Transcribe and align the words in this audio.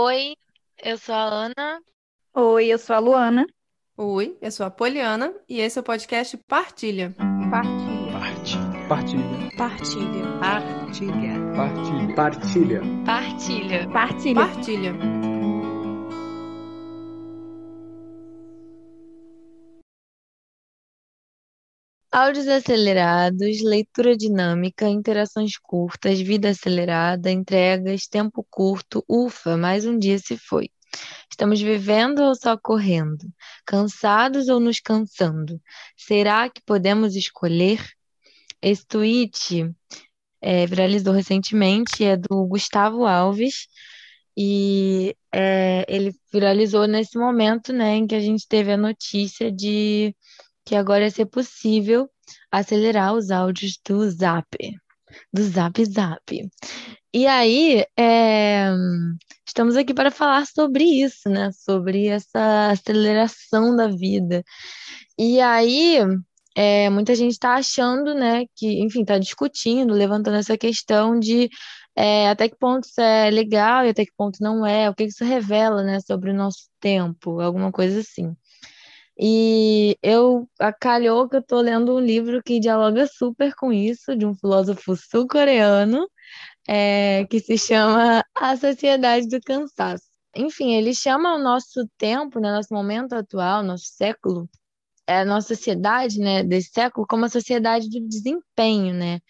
Oi, 0.00 0.36
eu 0.84 0.96
sou 0.96 1.12
a 1.12 1.24
Ana. 1.24 1.80
Oi, 2.32 2.66
eu 2.66 2.78
sou 2.78 2.94
a 2.94 3.00
Luana. 3.00 3.44
Oi, 3.96 4.38
eu 4.40 4.52
sou 4.52 4.64
a 4.64 4.70
Poliana 4.70 5.34
e 5.48 5.58
esse 5.58 5.76
é 5.76 5.80
o 5.80 5.84
podcast 5.84 6.36
Partilha. 6.46 7.12
Partilha. 7.50 8.12
Partilha. 8.88 9.50
Partilha. 9.58 10.36
Partilha. 10.38 10.38
Partilha. 10.38 12.14
Partilha. 12.14 12.80
Partilha. 13.04 13.88
Partilha. 13.90 14.34
Partilha. 14.34 15.37
Áudios 22.10 22.48
acelerados, 22.48 23.62
leitura 23.62 24.16
dinâmica, 24.16 24.88
interações 24.88 25.58
curtas, 25.58 26.18
vida 26.18 26.48
acelerada, 26.48 27.30
entregas, 27.30 28.06
tempo 28.06 28.46
curto. 28.48 29.04
Ufa, 29.06 29.58
mais 29.58 29.84
um 29.84 29.98
dia 29.98 30.18
se 30.18 30.38
foi. 30.38 30.70
Estamos 31.30 31.60
vivendo 31.60 32.20
ou 32.20 32.34
só 32.34 32.56
correndo? 32.56 33.30
Cansados 33.66 34.48
ou 34.48 34.58
nos 34.58 34.80
cansando? 34.80 35.60
Será 35.98 36.48
que 36.48 36.62
podemos 36.64 37.14
escolher? 37.14 37.86
Esse 38.62 38.86
tweet 38.86 39.70
é, 40.40 40.66
viralizou 40.66 41.12
recentemente, 41.12 42.04
é 42.04 42.16
do 42.16 42.46
Gustavo 42.46 43.04
Alves, 43.04 43.66
e 44.34 45.14
é, 45.30 45.84
ele 45.86 46.14
viralizou 46.32 46.86
nesse 46.86 47.18
momento, 47.18 47.70
né, 47.70 47.96
em 47.96 48.06
que 48.06 48.14
a 48.14 48.20
gente 48.20 48.48
teve 48.48 48.72
a 48.72 48.76
notícia 48.78 49.52
de 49.52 50.14
que 50.68 50.76
agora 50.76 51.04
ia 51.04 51.10
ser 51.10 51.24
possível 51.24 52.10
acelerar 52.52 53.14
os 53.14 53.30
áudios 53.30 53.78
do 53.88 54.10
Zap, 54.10 54.46
do 55.32 55.42
Zap 55.42 55.82
Zap. 55.86 56.50
E 57.14 57.26
aí, 57.26 57.86
é, 57.98 58.68
estamos 59.46 59.76
aqui 59.76 59.94
para 59.94 60.10
falar 60.10 60.46
sobre 60.46 60.84
isso, 60.84 61.30
né? 61.30 61.50
Sobre 61.52 62.08
essa 62.08 62.70
aceleração 62.70 63.74
da 63.74 63.88
vida. 63.88 64.44
E 65.18 65.40
aí, 65.40 66.00
é, 66.54 66.90
muita 66.90 67.14
gente 67.14 67.32
está 67.32 67.54
achando, 67.54 68.14
né, 68.14 68.44
que, 68.54 68.82
enfim, 68.82 69.00
está 69.02 69.18
discutindo, 69.18 69.94
levantando 69.94 70.36
essa 70.36 70.58
questão 70.58 71.18
de 71.18 71.48
é, 71.96 72.28
até 72.28 72.48
que 72.48 72.56
ponto 72.58 72.84
isso 72.84 73.00
é 73.00 73.30
legal 73.30 73.86
e 73.86 73.88
até 73.88 74.04
que 74.04 74.12
ponto 74.16 74.36
não 74.42 74.66
é, 74.66 74.90
o 74.90 74.94
que 74.94 75.04
isso 75.04 75.24
revela, 75.24 75.82
né, 75.82 75.98
sobre 76.00 76.30
o 76.30 76.34
nosso 76.34 76.68
tempo, 76.78 77.40
alguma 77.40 77.72
coisa 77.72 78.00
assim. 78.00 78.36
E 79.18 79.96
eu 80.02 80.48
acalhou 80.60 81.28
que 81.28 81.36
eu 81.36 81.40
estou 81.40 81.60
lendo 81.60 81.96
um 81.96 82.00
livro 82.00 82.42
que 82.42 82.60
dialoga 82.60 83.06
super 83.06 83.54
com 83.56 83.72
isso, 83.72 84.16
de 84.16 84.24
um 84.24 84.34
filósofo 84.34 84.96
sul-coreano, 84.96 86.08
é, 86.68 87.26
que 87.26 87.40
se 87.40 87.58
chama 87.58 88.24
A 88.34 88.56
Sociedade 88.56 89.28
do 89.28 89.40
Cansaço. 89.40 90.04
Enfim, 90.36 90.74
ele 90.74 90.94
chama 90.94 91.34
o 91.34 91.38
nosso 91.38 91.88
tempo, 91.98 92.38
né, 92.38 92.52
nosso 92.52 92.72
momento 92.72 93.14
atual, 93.14 93.62
nosso 93.62 93.86
século, 93.86 94.48
é, 95.06 95.20
a 95.20 95.24
nossa 95.24 95.48
sociedade, 95.54 96.20
né, 96.20 96.44
desse 96.44 96.70
século, 96.72 97.06
como 97.08 97.24
a 97.24 97.28
sociedade 97.28 97.88
do 97.88 98.06
desempenho, 98.06 98.94
né? 98.94 99.20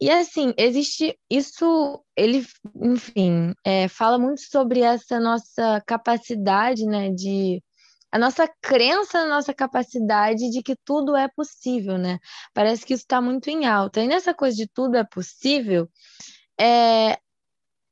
E 0.00 0.10
assim, 0.10 0.52
existe 0.56 1.18
isso, 1.30 2.02
ele, 2.16 2.46
enfim, 2.82 3.54
é, 3.64 3.86
fala 3.88 4.18
muito 4.18 4.40
sobre 4.42 4.80
essa 4.80 5.20
nossa 5.20 5.82
capacidade, 5.86 6.84
né, 6.86 7.10
de 7.10 7.62
a 8.12 8.18
nossa 8.18 8.48
crença 8.60 9.22
na 9.22 9.36
nossa 9.36 9.54
capacidade 9.54 10.50
de 10.50 10.62
que 10.62 10.76
tudo 10.84 11.16
é 11.16 11.28
possível, 11.28 11.96
né? 11.98 12.18
Parece 12.52 12.84
que 12.84 12.94
isso 12.94 13.04
está 13.04 13.20
muito 13.20 13.48
em 13.48 13.66
alta. 13.66 14.00
E 14.00 14.08
nessa 14.08 14.34
coisa 14.34 14.56
de 14.56 14.66
tudo 14.68 14.96
é 14.96 15.04
possível, 15.04 15.88
é, 16.60 17.18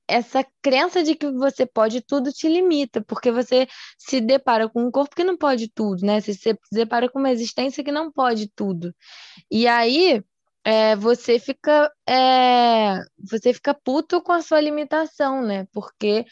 essa 0.09 0.45
crença 0.63 1.03
de 1.03 1.15
que 1.15 1.31
você 1.31 1.67
pode 1.67 2.01
tudo 2.01 2.33
te 2.33 2.49
limita, 2.49 3.03
porque 3.05 3.31
você 3.31 3.69
se 3.99 4.21
depara 4.21 4.69
com 4.69 4.83
um 4.85 4.91
corpo 4.91 5.15
que 5.15 5.23
não 5.23 5.37
pode 5.37 5.69
tudo, 5.69 6.05
né? 6.05 6.21
Você 6.21 6.35
se 6.35 6.59
depara 6.73 7.09
com 7.11 7.19
uma 7.19 7.31
existência 7.31 7.85
que 7.85 7.93
não 7.93 8.11
pode 8.11 8.49
tudo. 8.55 8.95
E 9.51 9.69
aí 9.69 10.23
é, 10.65 10.97
você 10.97 11.39
fica 11.39 11.93
é, 12.09 12.99
você 13.19 13.53
fica 13.53 13.75
puto 13.75 14.23
com 14.23 14.33
a 14.33 14.43
sua 14.43 14.61
limitação, 14.61 15.43
né? 15.43 15.67
Porque 15.73 16.25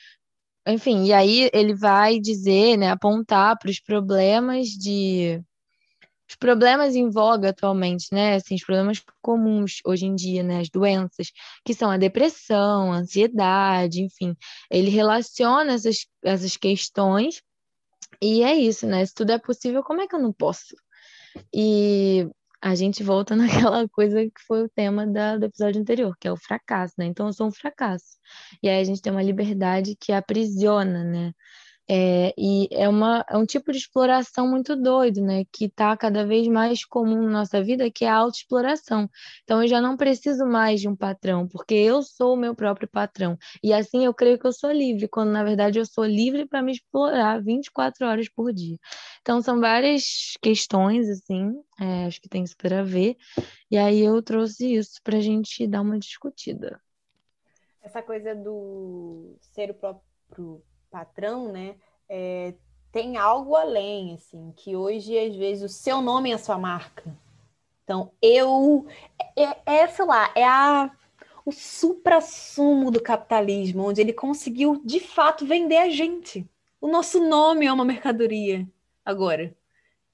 enfim, 0.66 1.04
e 1.04 1.12
aí 1.12 1.50
ele 1.52 1.74
vai 1.74 2.18
dizer, 2.18 2.76
né, 2.76 2.90
apontar 2.90 3.58
para 3.58 3.70
os 3.70 3.80
problemas 3.80 4.68
de 4.68 5.42
os 6.28 6.34
problemas 6.34 6.96
em 6.96 7.08
voga 7.08 7.50
atualmente, 7.50 8.08
né? 8.12 8.34
Assim, 8.34 8.56
os 8.56 8.64
problemas 8.64 9.00
comuns 9.22 9.80
hoje 9.84 10.06
em 10.06 10.14
dia, 10.14 10.42
né? 10.42 10.60
As 10.60 10.68
doenças, 10.68 11.30
que 11.64 11.72
são 11.72 11.88
a 11.90 11.96
depressão, 11.96 12.92
a 12.92 12.96
ansiedade, 12.96 14.02
enfim. 14.02 14.34
Ele 14.68 14.90
relaciona 14.90 15.74
essas, 15.74 16.06
essas 16.24 16.56
questões 16.56 17.40
e 18.20 18.42
é 18.42 18.54
isso, 18.56 18.86
né? 18.86 19.04
Se 19.06 19.14
tudo 19.14 19.32
é 19.32 19.38
possível, 19.38 19.82
como 19.82 20.00
é 20.00 20.08
que 20.08 20.16
eu 20.16 20.20
não 20.20 20.32
posso? 20.32 20.74
E 21.54 22.28
a 22.60 22.74
gente 22.74 23.02
volta 23.02 23.34
naquela 23.70 23.88
coisa 23.88 24.24
que 24.24 24.40
foi 24.46 24.64
o 24.64 24.68
tema 24.68 25.06
da, 25.06 25.36
do 25.38 25.46
episódio 25.46 25.80
anterior, 25.80 26.16
que 26.18 26.28
é 26.28 26.32
o 26.32 26.36
fracasso, 26.36 26.94
né? 26.98 27.06
Então 27.06 27.26
eu 27.26 27.32
sou 27.32 27.46
um 27.48 27.52
fracasso. 27.52 28.16
E 28.62 28.68
aí 28.68 28.80
a 28.80 28.84
gente 28.84 29.02
tem 29.02 29.12
uma 29.12 29.22
liberdade 29.22 29.96
que 30.00 30.12
aprisiona, 30.12 31.04
né? 31.04 31.32
É, 31.88 32.34
e 32.36 32.68
é, 32.72 32.88
uma, 32.88 33.24
é 33.28 33.36
um 33.36 33.46
tipo 33.46 33.70
de 33.70 33.78
exploração 33.78 34.48
muito 34.48 34.74
doido, 34.74 35.20
né? 35.20 35.44
Que 35.52 35.66
está 35.66 35.96
cada 35.96 36.26
vez 36.26 36.48
mais 36.48 36.84
comum 36.84 37.22
na 37.22 37.30
nossa 37.30 37.62
vida, 37.62 37.90
que 37.90 38.04
é 38.04 38.08
a 38.08 38.16
autoexploração. 38.16 39.08
Então, 39.44 39.62
eu 39.62 39.68
já 39.68 39.80
não 39.80 39.96
preciso 39.96 40.44
mais 40.44 40.80
de 40.80 40.88
um 40.88 40.96
patrão, 40.96 41.46
porque 41.46 41.74
eu 41.74 42.02
sou 42.02 42.34
o 42.34 42.36
meu 42.36 42.54
próprio 42.56 42.88
patrão. 42.88 43.38
E 43.62 43.72
assim 43.72 44.04
eu 44.04 44.12
creio 44.12 44.38
que 44.38 44.46
eu 44.46 44.52
sou 44.52 44.72
livre, 44.72 45.06
quando 45.06 45.30
na 45.30 45.44
verdade 45.44 45.78
eu 45.78 45.86
sou 45.86 46.04
livre 46.04 46.46
para 46.46 46.60
me 46.60 46.72
explorar 46.72 47.40
24 47.40 48.06
horas 48.06 48.28
por 48.28 48.52
dia. 48.52 48.78
Então, 49.22 49.40
são 49.40 49.60
várias 49.60 50.34
questões, 50.42 51.08
assim, 51.08 51.54
é, 51.80 52.06
acho 52.06 52.20
que 52.20 52.28
tem 52.28 52.44
super 52.46 52.74
a 52.74 52.82
ver. 52.82 53.16
E 53.70 53.76
aí 53.76 54.00
eu 54.00 54.20
trouxe 54.22 54.74
isso 54.74 55.00
para 55.04 55.18
a 55.18 55.20
gente 55.20 55.66
dar 55.66 55.82
uma 55.82 55.98
discutida. 55.98 56.80
Essa 57.80 58.02
coisa 58.02 58.34
do 58.34 59.36
ser 59.40 59.70
o 59.70 59.74
próprio 59.74 60.62
patrão, 60.96 61.52
né? 61.52 61.76
É, 62.08 62.54
tem 62.90 63.18
algo 63.18 63.54
além, 63.54 64.14
assim, 64.14 64.52
que 64.56 64.74
hoje, 64.74 65.18
às 65.18 65.36
vezes, 65.36 65.62
o 65.62 65.68
seu 65.68 66.00
nome 66.00 66.30
é 66.30 66.34
a 66.34 66.38
sua 66.38 66.58
marca. 66.58 67.14
Então, 67.84 68.10
eu. 68.22 68.86
É, 69.36 69.82
é 69.82 69.86
sei 69.88 70.06
lá, 70.06 70.32
é 70.34 70.44
a, 70.44 70.90
o 71.44 71.52
supra-sumo 71.52 72.90
do 72.90 73.02
capitalismo, 73.02 73.86
onde 73.86 74.00
ele 74.00 74.14
conseguiu, 74.14 74.80
de 74.82 75.00
fato, 75.00 75.44
vender 75.44 75.76
a 75.76 75.90
gente. 75.90 76.48
O 76.80 76.88
nosso 76.88 77.20
nome 77.20 77.66
é 77.66 77.72
uma 77.72 77.84
mercadoria 77.84 78.66
agora. 79.04 79.54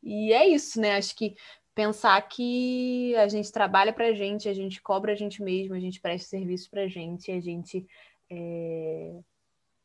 E 0.03 0.33
é 0.33 0.49
isso, 0.49 0.81
né? 0.81 0.97
Acho 0.97 1.15
que 1.15 1.37
pensar 1.77 2.21
que 2.23 3.15
a 3.17 3.29
gente 3.29 3.53
trabalha 3.53 3.93
para 3.93 4.09
a 4.09 4.13
gente, 4.13 4.49
a 4.49 4.55
gente 4.55 4.83
cobra 4.83 5.13
a 5.13 5.15
gente 5.15 5.41
mesmo, 5.43 5.75
a 5.75 5.81
gente 5.81 6.01
presta 6.01 6.31
serviço 6.31 6.69
para 6.69 6.83
a 6.83 6.89
gente, 6.89 7.31
a 7.31 7.41
gente 7.41 7.87
é, 8.29 9.15
é 9.15 9.32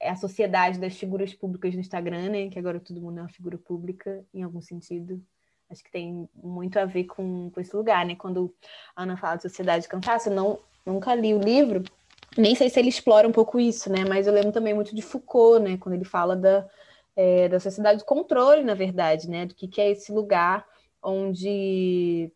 a 0.01 0.15
sociedade 0.15 0.79
das 0.79 0.95
figuras 0.95 1.33
públicas 1.33 1.73
no 1.73 1.81
Instagram, 1.81 2.29
né? 2.29 2.49
Que 2.49 2.59
agora 2.59 2.79
todo 2.79 3.01
mundo 3.01 3.19
é 3.19 3.21
uma 3.21 3.29
figura 3.29 3.57
pública, 3.57 4.23
em 4.33 4.43
algum 4.43 4.61
sentido. 4.61 5.21
Acho 5.69 5.83
que 5.83 5.91
tem 5.91 6.29
muito 6.35 6.77
a 6.77 6.85
ver 6.85 7.05
com, 7.05 7.49
com 7.49 7.59
esse 7.59 7.75
lugar, 7.75 8.05
né? 8.05 8.15
Quando 8.15 8.53
a 8.95 9.03
Ana 9.03 9.17
fala 9.17 9.37
de 9.37 9.43
sociedade 9.43 9.83
de 9.83 9.89
cansaço, 9.89 10.29
eu 10.29 10.35
não, 10.35 10.59
nunca 10.85 11.13
li 11.15 11.33
o 11.33 11.39
livro, 11.39 11.83
nem 12.37 12.55
sei 12.55 12.69
se 12.69 12.79
ele 12.79 12.89
explora 12.89 13.27
um 13.27 13.31
pouco 13.31 13.59
isso, 13.59 13.91
né? 13.91 14.05
Mas 14.07 14.27
eu 14.27 14.33
lembro 14.33 14.51
também 14.51 14.73
muito 14.73 14.95
de 14.95 15.01
Foucault, 15.01 15.63
né? 15.63 15.77
Quando 15.77 15.95
ele 15.95 16.05
fala 16.05 16.35
da, 16.35 16.67
é, 17.15 17.49
da 17.49 17.59
sociedade 17.59 17.99
do 17.99 18.05
controle, 18.05 18.63
na 18.63 18.75
verdade, 18.75 19.29
né? 19.29 19.45
Do 19.45 19.55
que, 19.55 19.67
que 19.67 19.81
é 19.81 19.89
esse 19.89 20.11
lugar 20.11 20.65
onde 21.01 22.31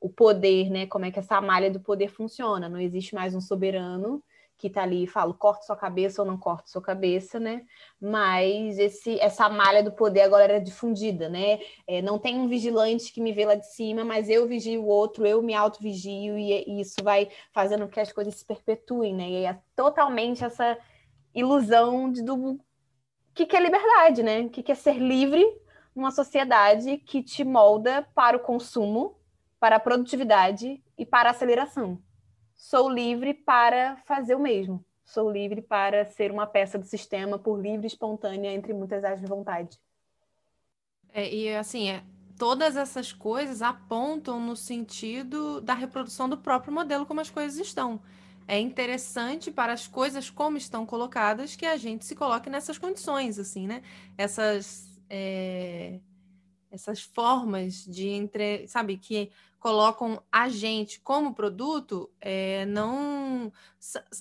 o 0.00 0.08
poder, 0.08 0.70
né? 0.70 0.86
Como 0.86 1.04
é 1.04 1.10
que 1.10 1.18
essa 1.18 1.40
malha 1.40 1.70
do 1.70 1.80
poder 1.80 2.08
funciona? 2.08 2.68
Não 2.68 2.80
existe 2.80 3.14
mais 3.14 3.34
um 3.34 3.40
soberano 3.40 4.22
que 4.58 4.70
tá 4.70 4.82
ali 4.82 5.04
e 5.04 5.06
fala, 5.06 5.34
corta 5.34 5.64
sua 5.64 5.76
cabeça 5.76 6.22
ou 6.22 6.26
não 6.26 6.38
corta 6.38 6.66
sua 6.66 6.80
cabeça, 6.80 7.38
né? 7.38 7.64
Mas 8.00 8.78
esse, 8.78 9.20
essa 9.20 9.48
malha 9.48 9.82
do 9.82 9.92
poder 9.92 10.22
agora 10.22 10.44
era 10.44 10.60
difundida, 10.60 11.28
né? 11.28 11.60
É, 11.86 12.00
não 12.00 12.18
tem 12.18 12.38
um 12.38 12.48
vigilante 12.48 13.12
que 13.12 13.20
me 13.20 13.32
vê 13.32 13.44
lá 13.44 13.54
de 13.54 13.66
cima, 13.66 14.04
mas 14.04 14.30
eu 14.30 14.46
vigio 14.46 14.82
o 14.82 14.86
outro, 14.86 15.26
eu 15.26 15.42
me 15.42 15.54
auto-vigio, 15.54 16.38
e, 16.38 16.52
e, 16.66 16.80
isso 16.80 17.02
vai 17.02 17.28
fazendo 17.52 17.84
com 17.84 17.92
que 17.92 18.00
as 18.00 18.12
coisas 18.12 18.34
se 18.34 18.44
perpetuem, 18.44 19.14
né? 19.14 19.28
E 19.28 19.44
é 19.44 19.58
totalmente 19.74 20.44
essa 20.44 20.78
ilusão 21.34 22.10
de, 22.10 22.22
do 22.22 22.58
que, 23.34 23.44
que 23.44 23.56
é 23.56 23.60
liberdade, 23.60 24.22
né? 24.22 24.40
O 24.40 24.48
que, 24.50 24.62
que 24.62 24.72
é 24.72 24.74
ser 24.74 24.98
livre 24.98 25.44
numa 25.94 26.10
sociedade 26.10 26.96
que 26.98 27.22
te 27.22 27.44
molda 27.44 28.08
para 28.14 28.36
o 28.38 28.40
consumo, 28.40 29.18
para 29.60 29.76
a 29.76 29.80
produtividade 29.80 30.82
e 30.96 31.04
para 31.04 31.28
a 31.28 31.32
aceleração 31.32 32.00
sou 32.56 32.88
livre 32.88 33.34
para 33.34 33.96
fazer 34.06 34.34
o 34.34 34.40
mesmo. 34.40 34.84
Sou 35.04 35.30
livre 35.30 35.62
para 35.62 36.04
ser 36.04 36.32
uma 36.32 36.46
peça 36.46 36.78
do 36.78 36.84
sistema 36.84 37.38
por 37.38 37.60
livre 37.60 37.86
e 37.86 37.88
espontânea, 37.88 38.52
entre 38.52 38.72
muitas 38.72 39.04
as 39.04 39.20
de 39.20 39.26
vontade. 39.26 39.78
É, 41.12 41.32
e 41.32 41.54
assim, 41.54 41.90
é, 41.90 42.02
todas 42.36 42.76
essas 42.76 43.12
coisas 43.12 43.62
apontam 43.62 44.40
no 44.40 44.56
sentido 44.56 45.60
da 45.60 45.74
reprodução 45.74 46.28
do 46.28 46.36
próprio 46.36 46.72
modelo 46.72 47.06
como 47.06 47.20
as 47.20 47.30
coisas 47.30 47.58
estão. 47.58 48.00
é 48.48 48.60
interessante 48.60 49.50
para 49.50 49.72
as 49.72 49.88
coisas 49.88 50.30
como 50.30 50.56
estão 50.56 50.86
colocadas 50.86 51.56
que 51.56 51.66
a 51.66 51.76
gente 51.76 52.04
se 52.04 52.14
coloque 52.14 52.48
nessas 52.48 52.78
condições, 52.78 53.38
assim, 53.38 53.66
né? 53.66 53.82
Essas, 54.16 55.00
é, 55.10 55.98
essas 56.70 57.02
formas 57.02 57.84
de 57.84 58.08
entre, 58.08 58.68
sabe, 58.68 58.98
que 58.98 59.30
colocam 59.66 60.22
a 60.30 60.48
gente 60.48 61.00
como 61.00 61.34
produto, 61.34 62.08
é, 62.20 62.64
não 62.66 63.52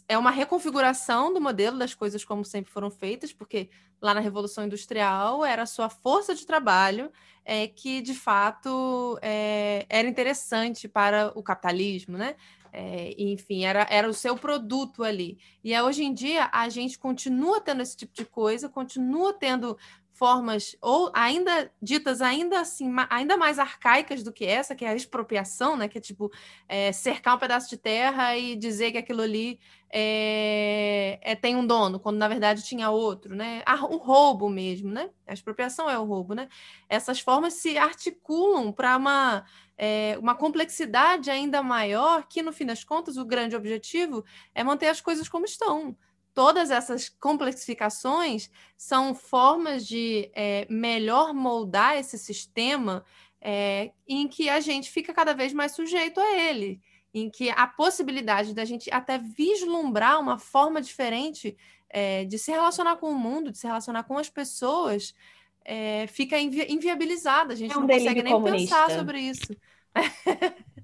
é 0.10 0.18
uma 0.18 0.32
reconfiguração 0.32 1.32
do 1.32 1.40
modelo 1.40 1.78
das 1.78 1.94
coisas 1.94 2.26
como 2.26 2.44
sempre 2.44 2.72
foram 2.72 2.90
feitas, 2.90 3.32
porque 3.32 3.70
lá 4.02 4.16
na 4.16 4.22
Revolução 4.22 4.66
Industrial 4.66 5.46
era 5.46 5.62
a 5.62 5.68
sua 5.68 5.88
força 5.88 6.34
de 6.34 6.48
trabalho 6.48 7.12
é, 7.46 7.68
que 7.68 8.02
de 8.02 8.16
fato 8.16 9.20
é, 9.22 9.86
era 9.88 10.08
interessante 10.08 10.88
para 10.88 11.32
o 11.36 11.44
capitalismo, 11.44 12.18
né? 12.18 12.36
É, 12.74 13.14
enfim, 13.16 13.66
era, 13.66 13.86
era 13.88 14.10
o 14.10 14.16
seu 14.16 14.36
produto 14.36 15.04
ali. 15.04 15.38
E 15.64 15.80
hoje 15.80 16.04
em 16.04 16.12
dia 16.12 16.50
a 16.52 16.68
gente 16.70 16.98
continua 16.98 17.62
tendo 17.62 17.84
esse 17.84 17.96
tipo 17.96 18.16
de 18.16 18.26
coisa, 18.26 18.68
continua 18.68 19.32
tendo 19.32 19.78
formas 20.16 20.76
ou 20.82 21.12
ainda 21.14 21.70
ditas 21.82 22.22
ainda 22.22 22.62
assim 22.62 22.90
ainda 23.10 23.36
mais 23.36 23.60
arcaicas 23.60 24.24
do 24.24 24.32
que 24.32 24.46
essa 24.46 24.74
que 24.74 24.86
é 24.86 24.90
a 24.90 24.96
expropriação 24.96 25.76
né 25.76 25.88
que 25.88 25.98
é 25.98 26.02
tipo 26.02 26.32
é, 26.70 26.92
cercar 26.92 27.36
um 27.36 27.40
pedaço 27.40 27.70
de 27.70 27.78
terra 27.78 28.38
e 28.38 28.56
dizer 28.56 28.94
que 28.94 28.98
aquilo 28.98 29.22
ali 29.22 29.60
é, 29.92 31.20
é, 31.22 31.36
tem 31.36 31.56
um 31.56 31.66
dono 31.66 32.00
quando 32.00 32.18
na 32.18 32.28
verdade 32.28 32.64
tinha 32.64 32.90
outro 32.90 33.36
né? 33.36 33.64
O 33.90 33.98
roubo 33.98 34.50
mesmo 34.50 34.90
né? 34.92 35.10
A 35.28 35.34
expropriação 35.34 35.90
é 35.90 35.98
o 35.98 36.04
roubo 36.04 36.34
né? 36.34 36.50
Essas 36.90 37.20
formas 37.20 37.54
se 37.54 37.78
articulam 37.78 38.72
para 38.72 38.98
uma 38.98 39.46
é, 39.78 40.18
uma 40.20 40.36
complexidade 40.36 41.30
ainda 41.30 41.62
maior 41.62 42.28
que 42.28 42.42
no 42.42 42.54
fim 42.54 42.66
das 42.66 42.84
contas 42.84 43.18
o 43.18 43.26
grande 43.26 43.56
objetivo 43.56 44.26
é 44.54 44.64
manter 44.64 44.88
as 44.88 45.02
coisas 45.02 45.30
como 45.30 45.46
estão 45.46 45.96
todas 46.36 46.70
essas 46.70 47.08
complexificações 47.08 48.52
são 48.78 49.16
formas 49.16 49.88
de 49.88 50.30
é, 50.36 50.68
melhor 50.70 51.34
moldar 51.34 51.98
esse 51.98 52.20
sistema 52.20 53.06
é, 53.42 53.92
em 54.06 54.28
que 54.28 54.50
a 54.50 54.60
gente 54.60 54.92
fica 54.92 55.14
cada 55.14 55.34
vez 55.34 55.54
mais 55.54 55.72
sujeito 55.72 56.20
a 56.20 56.38
ele, 56.38 56.82
em 57.14 57.30
que 57.30 57.50
a 57.50 57.66
possibilidade 57.66 58.54
da 58.54 58.66
gente 58.66 58.92
até 58.92 59.18
vislumbrar 59.18 60.20
uma 60.20 60.38
forma 60.38 60.82
diferente 60.82 61.56
é, 61.90 62.26
de 62.26 62.38
se 62.38 62.52
relacionar 62.52 62.98
com 62.98 63.10
o 63.10 63.18
mundo, 63.18 63.52
de 63.52 63.58
se 63.58 63.66
relacionar 63.66 64.04
com 64.04 64.18
as 64.18 64.30
pessoas, 64.30 65.16
é, 65.64 66.06
fica 66.08 66.38
invi 66.38 66.66
inviabilizada. 66.70 67.54
A 67.54 67.56
gente 67.56 67.74
é 67.74 67.78
um 67.78 67.82
não 67.82 67.88
consegue 67.88 68.22
nem 68.22 68.34
comunista. 68.34 68.76
pensar 68.76 68.98
sobre 68.98 69.20
isso. 69.20 69.56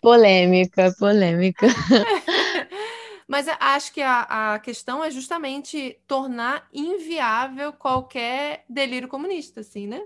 Polêmica, 0.00 0.94
polêmica. 0.98 1.66
Mas 3.26 3.48
acho 3.48 3.92
que 3.92 4.00
a, 4.02 4.54
a 4.54 4.58
questão 4.58 5.02
é 5.02 5.10
justamente 5.10 6.00
tornar 6.06 6.68
inviável 6.72 7.72
qualquer 7.72 8.64
delírio 8.68 9.08
comunista, 9.08 9.60
assim, 9.60 9.86
né? 9.86 10.00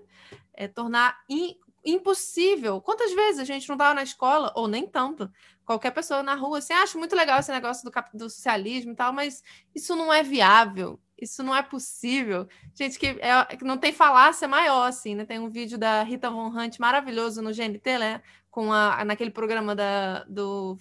É 0.54 0.66
tornar 0.66 1.18
in, 1.28 1.54
impossível. 1.84 2.80
Quantas 2.80 3.12
vezes 3.12 3.40
a 3.40 3.44
gente 3.44 3.68
não 3.68 3.74
estava 3.74 3.94
na 3.94 4.02
escola, 4.02 4.52
ou 4.56 4.66
nem 4.66 4.86
tanto, 4.86 5.30
qualquer 5.64 5.90
pessoa 5.92 6.22
na 6.22 6.34
rua, 6.34 6.58
assim, 6.58 6.72
acha 6.72 6.98
muito 6.98 7.14
legal 7.14 7.38
esse 7.38 7.52
negócio 7.52 7.88
do, 7.88 7.92
do 8.14 8.30
socialismo 8.30 8.92
e 8.92 8.96
tal, 8.96 9.12
mas 9.12 9.42
isso 9.74 9.94
não 9.94 10.12
é 10.12 10.22
viável, 10.22 10.98
isso 11.20 11.42
não 11.42 11.54
é 11.54 11.62
possível. 11.62 12.48
Gente, 12.74 12.98
que, 12.98 13.06
é, 13.20 13.58
não 13.62 13.76
tem 13.76 13.92
falácia 13.92 14.48
maior, 14.48 14.88
assim, 14.88 15.14
né? 15.14 15.24
Tem 15.24 15.38
um 15.38 15.50
vídeo 15.50 15.78
da 15.78 16.02
Rita 16.02 16.30
Von 16.30 16.48
Hunt 16.48 16.78
maravilhoso 16.78 17.42
no 17.42 17.52
GNT, 17.52 17.98
né? 17.98 18.22
Com 18.50 18.72
a, 18.72 19.04
naquele 19.04 19.30
programa 19.30 19.74
da, 19.76 20.24
do 20.24 20.78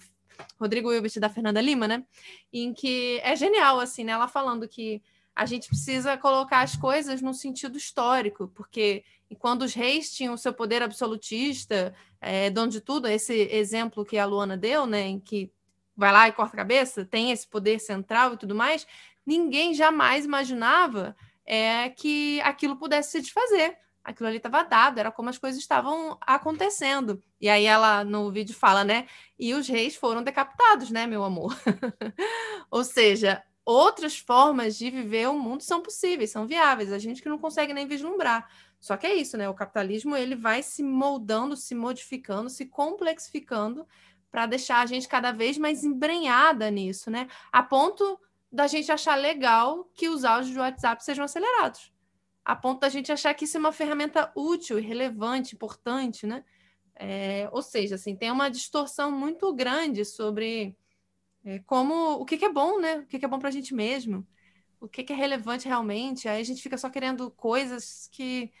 Rodrigo 0.58 0.92
Hilbert 0.92 1.18
da 1.18 1.28
Fernanda 1.28 1.60
Lima, 1.60 1.88
né? 1.88 2.04
Em 2.52 2.72
que 2.72 3.20
é 3.22 3.34
genial, 3.36 3.80
assim, 3.80 4.04
né? 4.04 4.12
Ela 4.12 4.28
falando 4.28 4.68
que 4.68 5.02
a 5.34 5.46
gente 5.46 5.68
precisa 5.68 6.16
colocar 6.16 6.60
as 6.60 6.76
coisas 6.76 7.22
no 7.22 7.32
sentido 7.32 7.78
histórico, 7.78 8.48
porque 8.48 9.04
quando 9.38 9.62
os 9.62 9.74
reis 9.74 10.12
tinham 10.12 10.34
o 10.34 10.38
seu 10.38 10.52
poder 10.52 10.82
absolutista, 10.82 11.94
é, 12.20 12.50
dono 12.50 12.70
de 12.70 12.80
tudo, 12.80 13.08
esse 13.08 13.32
exemplo 13.50 14.04
que 14.04 14.18
a 14.18 14.26
Luana 14.26 14.56
deu, 14.56 14.86
né, 14.86 15.06
em 15.06 15.20
que 15.20 15.50
vai 15.96 16.12
lá 16.12 16.28
e 16.28 16.32
corta 16.32 16.54
a 16.54 16.58
cabeça, 16.58 17.04
tem 17.04 17.30
esse 17.30 17.46
poder 17.46 17.78
central 17.78 18.34
e 18.34 18.36
tudo 18.36 18.54
mais, 18.54 18.86
ninguém 19.24 19.72
jamais 19.72 20.24
imaginava 20.24 21.16
é, 21.46 21.88
que 21.90 22.40
aquilo 22.42 22.76
pudesse 22.76 23.12
se 23.12 23.20
desfazer 23.20 23.78
aquilo 24.10 24.28
ali 24.28 24.36
estava 24.36 24.62
dado, 24.62 24.98
era 24.98 25.10
como 25.10 25.28
as 25.28 25.38
coisas 25.38 25.60
estavam 25.60 26.16
acontecendo. 26.20 27.22
E 27.40 27.48
aí 27.48 27.64
ela 27.64 28.04
no 28.04 28.30
vídeo 28.30 28.54
fala, 28.54 28.84
né? 28.84 29.06
E 29.38 29.54
os 29.54 29.68
reis 29.68 29.96
foram 29.96 30.22
decapitados, 30.22 30.90
né, 30.90 31.06
meu 31.06 31.24
amor? 31.24 31.56
Ou 32.70 32.84
seja, 32.84 33.42
outras 33.64 34.18
formas 34.18 34.76
de 34.76 34.90
viver 34.90 35.28
o 35.28 35.38
mundo 35.38 35.62
são 35.62 35.80
possíveis, 35.80 36.30
são 36.30 36.46
viáveis, 36.46 36.92
a 36.92 36.98
gente 36.98 37.22
que 37.22 37.28
não 37.28 37.38
consegue 37.38 37.72
nem 37.72 37.86
vislumbrar. 37.86 38.48
Só 38.78 38.96
que 38.96 39.06
é 39.06 39.14
isso, 39.14 39.36
né? 39.36 39.48
O 39.48 39.54
capitalismo 39.54 40.16
ele 40.16 40.34
vai 40.34 40.62
se 40.62 40.82
moldando, 40.82 41.56
se 41.56 41.74
modificando, 41.74 42.50
se 42.50 42.66
complexificando 42.66 43.86
para 44.30 44.46
deixar 44.46 44.80
a 44.80 44.86
gente 44.86 45.08
cada 45.08 45.32
vez 45.32 45.58
mais 45.58 45.84
embrenhada 45.84 46.70
nisso, 46.70 47.10
né? 47.10 47.28
A 47.52 47.62
ponto 47.62 48.18
da 48.50 48.66
gente 48.66 48.90
achar 48.90 49.14
legal 49.16 49.88
que 49.94 50.08
os 50.08 50.24
áudios 50.24 50.54
do 50.54 50.60
WhatsApp 50.60 51.04
sejam 51.04 51.24
acelerados 51.24 51.92
a 52.44 52.56
ponto 52.56 52.80
da 52.80 52.88
gente 52.88 53.12
achar 53.12 53.34
que 53.34 53.44
isso 53.44 53.56
é 53.56 53.60
uma 53.60 53.72
ferramenta 53.72 54.32
útil, 54.34 54.78
relevante, 54.78 55.54
importante, 55.54 56.26
né? 56.26 56.44
É, 56.94 57.48
ou 57.52 57.62
seja, 57.62 57.94
assim, 57.94 58.14
tem 58.14 58.30
uma 58.30 58.50
distorção 58.50 59.10
muito 59.10 59.52
grande 59.54 60.04
sobre 60.04 60.76
é, 61.44 61.58
como 61.60 62.14
o 62.20 62.24
que, 62.24 62.36
que, 62.36 62.44
é 62.44 62.52
bom, 62.52 62.78
né? 62.78 62.98
O 62.98 63.06
que, 63.06 63.18
que 63.18 63.24
é 63.24 63.28
bom 63.28 63.38
para 63.38 63.48
a 63.48 63.52
gente 63.52 63.74
mesmo, 63.74 64.26
o 64.78 64.88
que, 64.88 65.02
que, 65.02 65.12
é 65.12 65.16
relevante 65.16 65.66
realmente. 65.66 66.28
Aí 66.28 66.40
a 66.40 66.44
gente 66.44 66.62
fica 66.62 66.76
só 66.76 66.90
querendo 66.90 67.30
coisas 67.30 68.08
que, 68.12 68.52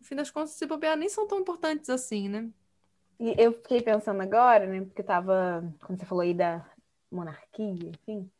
no 0.00 0.06
fim 0.06 0.14
das 0.14 0.30
contas, 0.30 0.52
se 0.52 0.66
bobear, 0.66 0.96
nem 0.96 1.08
são 1.08 1.26
tão 1.26 1.40
importantes 1.40 1.90
assim, 1.90 2.28
né? 2.28 2.48
E 3.20 3.34
eu 3.38 3.52
fiquei 3.52 3.82
pensando 3.82 4.20
agora, 4.22 4.66
né? 4.66 4.80
Porque 4.82 5.02
eu 5.02 5.06
tava, 5.06 5.62
quando 5.84 5.98
você 5.98 6.06
falou 6.06 6.22
aí 6.22 6.34
da 6.34 6.66
monarquia, 7.10 7.90
enfim, 7.90 8.30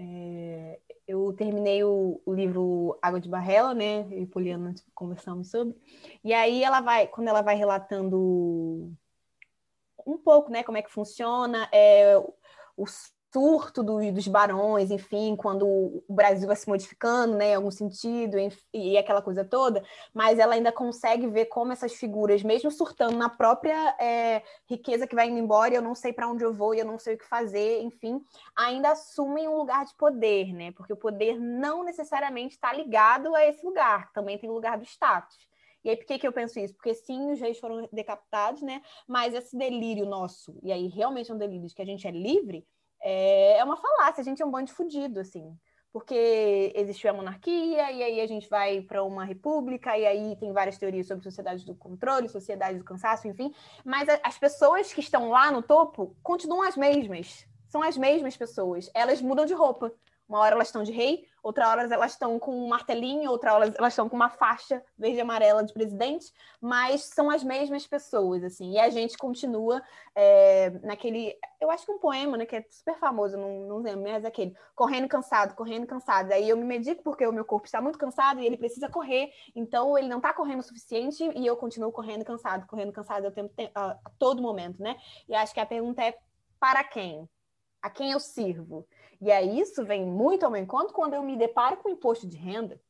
é, 0.00 0.78
eu 1.08 1.32
terminei 1.32 1.82
o, 1.82 2.22
o, 2.24 2.32
livro 2.32 2.96
Água 3.02 3.20
de 3.20 3.28
Barrela, 3.28 3.74
né? 3.74 4.06
Eu 4.12 4.22
e 4.22 4.26
Poliana 4.26 4.72
conversamos 4.94 5.50
sobre. 5.50 5.74
E 6.22 6.32
aí 6.32 6.62
ela 6.62 6.80
vai, 6.80 7.08
quando 7.08 7.26
ela 7.26 7.42
vai 7.42 7.56
relatando 7.56 8.92
um 10.06 10.16
pouco, 10.16 10.50
né, 10.52 10.62
como 10.62 10.78
é 10.78 10.82
que 10.82 10.90
funciona, 10.90 11.68
é, 11.72 12.14
os 12.76 13.12
surto 13.32 13.82
do, 13.82 14.12
dos 14.12 14.26
barões, 14.26 14.90
enfim, 14.90 15.36
quando 15.36 15.66
o 15.66 16.04
Brasil 16.08 16.46
vai 16.46 16.56
se 16.56 16.68
modificando, 16.68 17.36
né, 17.36 17.50
em 17.50 17.54
algum 17.54 17.70
sentido, 17.70 18.38
enfim, 18.38 18.62
e 18.72 18.96
aquela 18.96 19.20
coisa 19.20 19.44
toda, 19.44 19.82
mas 20.14 20.38
ela 20.38 20.54
ainda 20.54 20.72
consegue 20.72 21.26
ver 21.26 21.46
como 21.46 21.72
essas 21.72 21.94
figuras, 21.94 22.42
mesmo 22.42 22.70
surtando 22.70 23.16
na 23.16 23.28
própria 23.28 23.96
é, 24.00 24.42
riqueza 24.68 25.06
que 25.06 25.14
vai 25.14 25.28
indo 25.28 25.38
embora, 25.38 25.74
eu 25.74 25.82
não 25.82 25.94
sei 25.94 26.12
para 26.12 26.28
onde 26.28 26.44
eu 26.44 26.52
vou 26.52 26.74
e 26.74 26.80
eu 26.80 26.86
não 26.86 26.98
sei 26.98 27.14
o 27.14 27.18
que 27.18 27.26
fazer, 27.26 27.82
enfim, 27.82 28.20
ainda 28.56 28.92
assumem 28.92 29.48
um 29.48 29.56
lugar 29.56 29.84
de 29.84 29.94
poder, 29.94 30.52
né, 30.54 30.72
porque 30.72 30.92
o 30.92 30.96
poder 30.96 31.38
não 31.38 31.84
necessariamente 31.84 32.54
está 32.54 32.72
ligado 32.72 33.34
a 33.34 33.44
esse 33.44 33.64
lugar, 33.64 34.10
também 34.12 34.38
tem 34.38 34.48
o 34.48 34.54
lugar 34.54 34.78
do 34.78 34.84
status. 34.84 35.48
E 35.84 35.90
aí, 35.90 35.96
por 35.96 36.06
que, 36.06 36.18
que 36.18 36.26
eu 36.26 36.32
penso 36.32 36.58
isso? 36.58 36.74
Porque 36.74 36.92
sim, 36.92 37.30
os 37.30 37.40
reis 37.40 37.58
foram 37.58 37.88
decapitados, 37.92 38.62
né? 38.62 38.82
Mas 39.06 39.32
esse 39.32 39.56
delírio 39.56 40.04
nosso, 40.04 40.58
e 40.60 40.72
aí 40.72 40.88
realmente 40.88 41.30
é 41.30 41.34
um 41.34 41.38
delírio 41.38 41.68
de 41.68 41.74
que 41.74 41.80
a 41.80 41.84
gente 41.84 42.06
é 42.06 42.10
livre, 42.10 42.66
é, 43.10 43.56
é 43.56 43.64
uma 43.64 43.76
falácia, 43.76 44.20
a 44.20 44.24
gente 44.24 44.42
é 44.42 44.44
um 44.44 44.50
bando 44.50 44.66
de 44.66 44.74
fudido, 44.74 45.20
assim. 45.20 45.56
Porque 45.90 46.70
existiu 46.76 47.08
a 47.08 47.14
monarquia, 47.14 47.90
e 47.90 48.02
aí 48.02 48.20
a 48.20 48.26
gente 48.26 48.46
vai 48.50 48.82
para 48.82 49.02
uma 49.02 49.24
república, 49.24 49.96
e 49.96 50.06
aí 50.06 50.36
tem 50.36 50.52
várias 50.52 50.76
teorias 50.76 51.06
sobre 51.06 51.24
sociedade 51.24 51.64
do 51.64 51.74
controle, 51.74 52.28
sociedade 52.28 52.76
do 52.76 52.84
cansaço, 52.84 53.26
enfim. 53.26 53.50
Mas 53.82 54.06
as 54.22 54.38
pessoas 54.38 54.92
que 54.92 55.00
estão 55.00 55.30
lá 55.30 55.50
no 55.50 55.62
topo 55.62 56.14
continuam 56.22 56.62
as 56.62 56.76
mesmas. 56.76 57.46
São 57.70 57.82
as 57.82 57.96
mesmas 57.96 58.36
pessoas. 58.36 58.90
Elas 58.92 59.22
mudam 59.22 59.46
de 59.46 59.54
roupa. 59.54 59.90
Uma 60.28 60.40
hora 60.40 60.54
elas 60.54 60.68
estão 60.68 60.82
de 60.82 60.92
rei, 60.92 61.24
outra 61.42 61.68
hora 61.68 61.82
elas 61.82 62.12
estão 62.12 62.38
com 62.38 62.54
um 62.54 62.68
martelinho, 62.68 63.30
outra 63.30 63.54
hora 63.54 63.74
elas 63.76 63.92
estão 63.92 64.08
com 64.08 64.16
uma 64.16 64.30
faixa 64.30 64.82
verde 64.96 65.18
e 65.18 65.20
amarela 65.20 65.64
de 65.64 65.72
presidente, 65.72 66.32
mas 66.60 67.04
são 67.04 67.30
as 67.30 67.42
mesmas 67.42 67.86
pessoas, 67.86 68.42
assim, 68.42 68.72
e 68.72 68.78
a 68.78 68.90
gente 68.90 69.16
continua 69.16 69.82
é, 70.14 70.70
naquele, 70.82 71.36
eu 71.60 71.70
acho 71.70 71.86
que 71.86 71.92
um 71.92 71.98
poema, 71.98 72.36
né, 72.36 72.46
que 72.46 72.56
é 72.56 72.64
super 72.70 72.98
famoso, 72.98 73.36
não, 73.36 73.66
não 73.66 73.78
lembro, 73.78 74.02
mas 74.02 74.24
é 74.24 74.28
aquele, 74.28 74.54
correndo 74.74 75.08
cansado, 75.08 75.54
correndo 75.54 75.86
cansado, 75.86 76.32
aí 76.32 76.48
eu 76.48 76.56
me 76.56 76.64
medico 76.64 77.02
porque 77.02 77.26
o 77.26 77.32
meu 77.32 77.44
corpo 77.44 77.66
está 77.66 77.80
muito 77.80 77.98
cansado 77.98 78.40
e 78.40 78.46
ele 78.46 78.56
precisa 78.56 78.88
correr, 78.88 79.30
então 79.54 79.96
ele 79.96 80.08
não 80.08 80.18
está 80.18 80.32
correndo 80.32 80.60
o 80.60 80.64
suficiente 80.64 81.22
e 81.34 81.46
eu 81.46 81.56
continuo 81.56 81.92
correndo 81.92 82.24
cansado, 82.24 82.66
correndo 82.66 82.92
cansado 82.92 83.26
a, 83.26 83.30
tempo, 83.30 83.52
a, 83.74 83.90
a 83.90 84.10
todo 84.18 84.42
momento, 84.42 84.82
né, 84.82 84.96
e 85.28 85.34
acho 85.34 85.54
que 85.54 85.60
a 85.60 85.66
pergunta 85.66 86.02
é, 86.02 86.16
para 86.60 86.82
quem? 86.84 87.28
A 87.80 87.88
quem 87.88 88.10
eu 88.10 88.20
sirvo? 88.20 88.86
E 89.20 89.30
aí 89.30 89.60
isso 89.60 89.84
vem 89.84 90.04
muito 90.04 90.44
ao 90.44 90.50
meu 90.50 90.62
encontro 90.62 90.94
quando 90.94 91.14
eu 91.14 91.22
me 91.22 91.36
deparo 91.36 91.76
com 91.78 91.88
imposto 91.88 92.26
de 92.26 92.36
renda. 92.36 92.80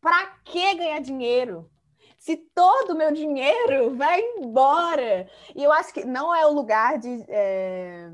Para 0.00 0.26
que 0.44 0.74
ganhar 0.74 1.00
dinheiro? 1.00 1.70
Se 2.18 2.36
todo 2.36 2.90
o 2.90 2.96
meu 2.96 3.12
dinheiro 3.12 3.94
vai 3.96 4.20
embora. 4.20 5.28
E 5.54 5.62
eu 5.62 5.72
acho 5.72 5.92
que 5.94 6.04
não 6.04 6.34
é 6.34 6.44
o 6.46 6.52
lugar 6.52 6.98
de. 6.98 7.24
É... 7.28 8.10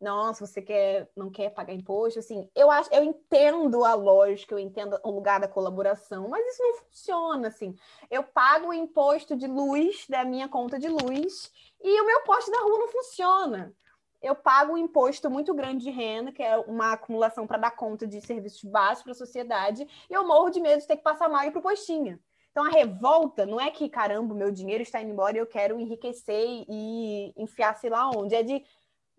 nossa, 0.00 0.44
você 0.46 0.60
quer, 0.60 1.08
não 1.16 1.30
quer 1.30 1.50
pagar 1.50 1.72
imposto, 1.72 2.18
assim, 2.18 2.48
eu 2.54 2.70
acho, 2.70 2.92
eu 2.92 3.04
entendo 3.04 3.84
a 3.84 3.94
lógica, 3.94 4.54
eu 4.54 4.58
entendo 4.58 4.98
o 5.04 5.10
lugar 5.10 5.40
da 5.40 5.48
colaboração, 5.48 6.28
mas 6.28 6.44
isso 6.46 6.62
não 6.62 6.74
funciona, 6.78 7.48
assim. 7.48 7.74
Eu 8.10 8.24
pago 8.24 8.68
o 8.68 8.74
imposto 8.74 9.36
de 9.36 9.46
luz 9.46 10.06
da 10.08 10.24
minha 10.24 10.48
conta 10.48 10.78
de 10.78 10.88
luz 10.88 11.52
e 11.80 12.00
o 12.00 12.06
meu 12.06 12.22
poste 12.22 12.50
da 12.50 12.60
rua 12.60 12.78
não 12.78 12.88
funciona. 12.88 13.74
Eu 14.22 14.34
pago 14.34 14.74
um 14.74 14.78
imposto 14.78 15.30
muito 15.30 15.54
grande 15.54 15.84
de 15.84 15.90
renda, 15.90 16.30
que 16.30 16.42
é 16.42 16.56
uma 16.58 16.92
acumulação 16.92 17.46
para 17.46 17.58
dar 17.58 17.70
conta 17.70 18.06
de 18.06 18.20
serviços 18.20 18.64
básicos 18.64 19.02
para 19.02 19.12
a 19.12 19.26
sociedade, 19.26 19.86
e 20.08 20.12
eu 20.12 20.26
morro 20.26 20.50
de 20.50 20.60
medo 20.60 20.80
de 20.80 20.86
ter 20.86 20.96
que 20.96 21.02
passar 21.02 21.28
mal 21.28 21.42
e 21.44 21.48
ir 21.48 21.50
para 21.50 21.60
o 21.60 21.62
postinho. 21.62 22.18
Então 22.50 22.64
a 22.64 22.70
revolta 22.70 23.46
não 23.46 23.60
é 23.60 23.70
que, 23.70 23.88
caramba, 23.88 24.34
meu 24.34 24.50
dinheiro 24.50 24.82
está 24.82 25.00
indo 25.00 25.12
embora 25.12 25.36
e 25.36 25.40
eu 25.40 25.46
quero 25.46 25.80
enriquecer 25.80 26.64
e 26.68 27.32
enfiar 27.36 27.76
sei 27.76 27.90
lá 27.90 28.10
onde. 28.10 28.34
É 28.34 28.42
de 28.42 28.64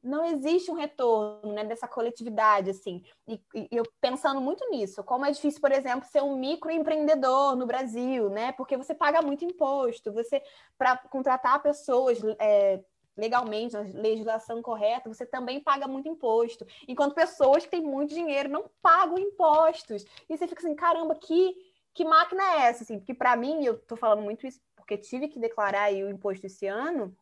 não 0.04 0.26
existe 0.26 0.72
um 0.72 0.74
retorno 0.74 1.54
né, 1.54 1.64
dessa 1.64 1.88
coletividade, 1.88 2.72
assim. 2.72 3.04
E, 3.28 3.40
e, 3.54 3.68
eu 3.72 3.84
pensando 4.02 4.42
muito 4.42 4.68
nisso, 4.70 5.04
como 5.04 5.26
é 5.26 5.32
difícil, 5.32 5.62
por 5.62 5.72
exemplo, 5.72 6.10
ser 6.10 6.24
um 6.24 6.36
microempreendedor 6.38 7.56
no 7.56 7.68
Brasil, 7.68 8.30
né? 8.30 8.52
Porque 8.54 8.76
você 8.76 8.96
paga 8.96 9.22
muito 9.22 9.46
imposto, 9.46 10.12
você, 10.12 10.42
para 10.78 10.98
contratar 10.98 11.62
pessoas 11.62 12.20
é, 12.40 12.82
legalmente, 13.16 13.74
na 13.74 13.82
legislação 13.82 14.62
correta, 14.62 15.10
você 15.10 15.26
também 15.26 15.60
paga 15.60 15.88
muito 15.88 16.08
imposto. 16.08 16.66
Enquanto 16.88 17.16
pessoas 17.16 17.64
que 17.64 17.72
têm 17.72 17.82
muito 17.82 18.14
dinheiro 18.14 18.50
não 18.50 18.70
pagam 18.82 19.18
impostos. 19.18 20.06
E 20.30 20.38
você 20.38 20.48
fica 20.48 20.62
assim, 20.62 20.76
caramba, 20.76 21.16
que, 21.16 21.56
que 21.94 22.06
máquina 22.06 22.44
é 22.44 22.62
essa? 22.68 22.84
Assim, 22.84 23.00
porque 23.00 23.14
para 23.14 23.36
mim, 23.36 23.66
eu 23.66 23.74
estou 23.74 23.98
falando 23.98 24.22
muito 24.22 24.48
isso 24.48 24.60
porque 24.76 24.98
tive 24.98 25.28
que 25.28 25.40
declarar 25.40 25.92
o 25.94 26.10
imposto 26.10 26.46
esse 26.46 26.68
ano, 26.68 27.16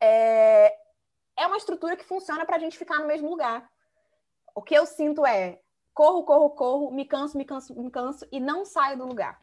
é, 0.00 0.72
é 1.36 1.46
uma 1.46 1.56
estrutura 1.56 1.96
que 1.96 2.04
funciona 2.04 2.44
para 2.46 2.56
a 2.56 2.58
gente 2.58 2.78
ficar 2.78 2.98
no 2.98 3.06
mesmo 3.06 3.28
lugar. 3.28 3.68
O 4.54 4.62
que 4.62 4.74
eu 4.74 4.86
sinto 4.86 5.26
é 5.26 5.60
corro, 5.92 6.22
corro, 6.22 6.50
corro, 6.50 6.90
me 6.92 7.04
canso, 7.04 7.36
me 7.36 7.44
canso, 7.44 7.74
me 7.74 7.90
canso 7.90 8.26
e 8.30 8.38
não 8.38 8.64
saio 8.64 8.98
do 8.98 9.06
lugar. 9.06 9.40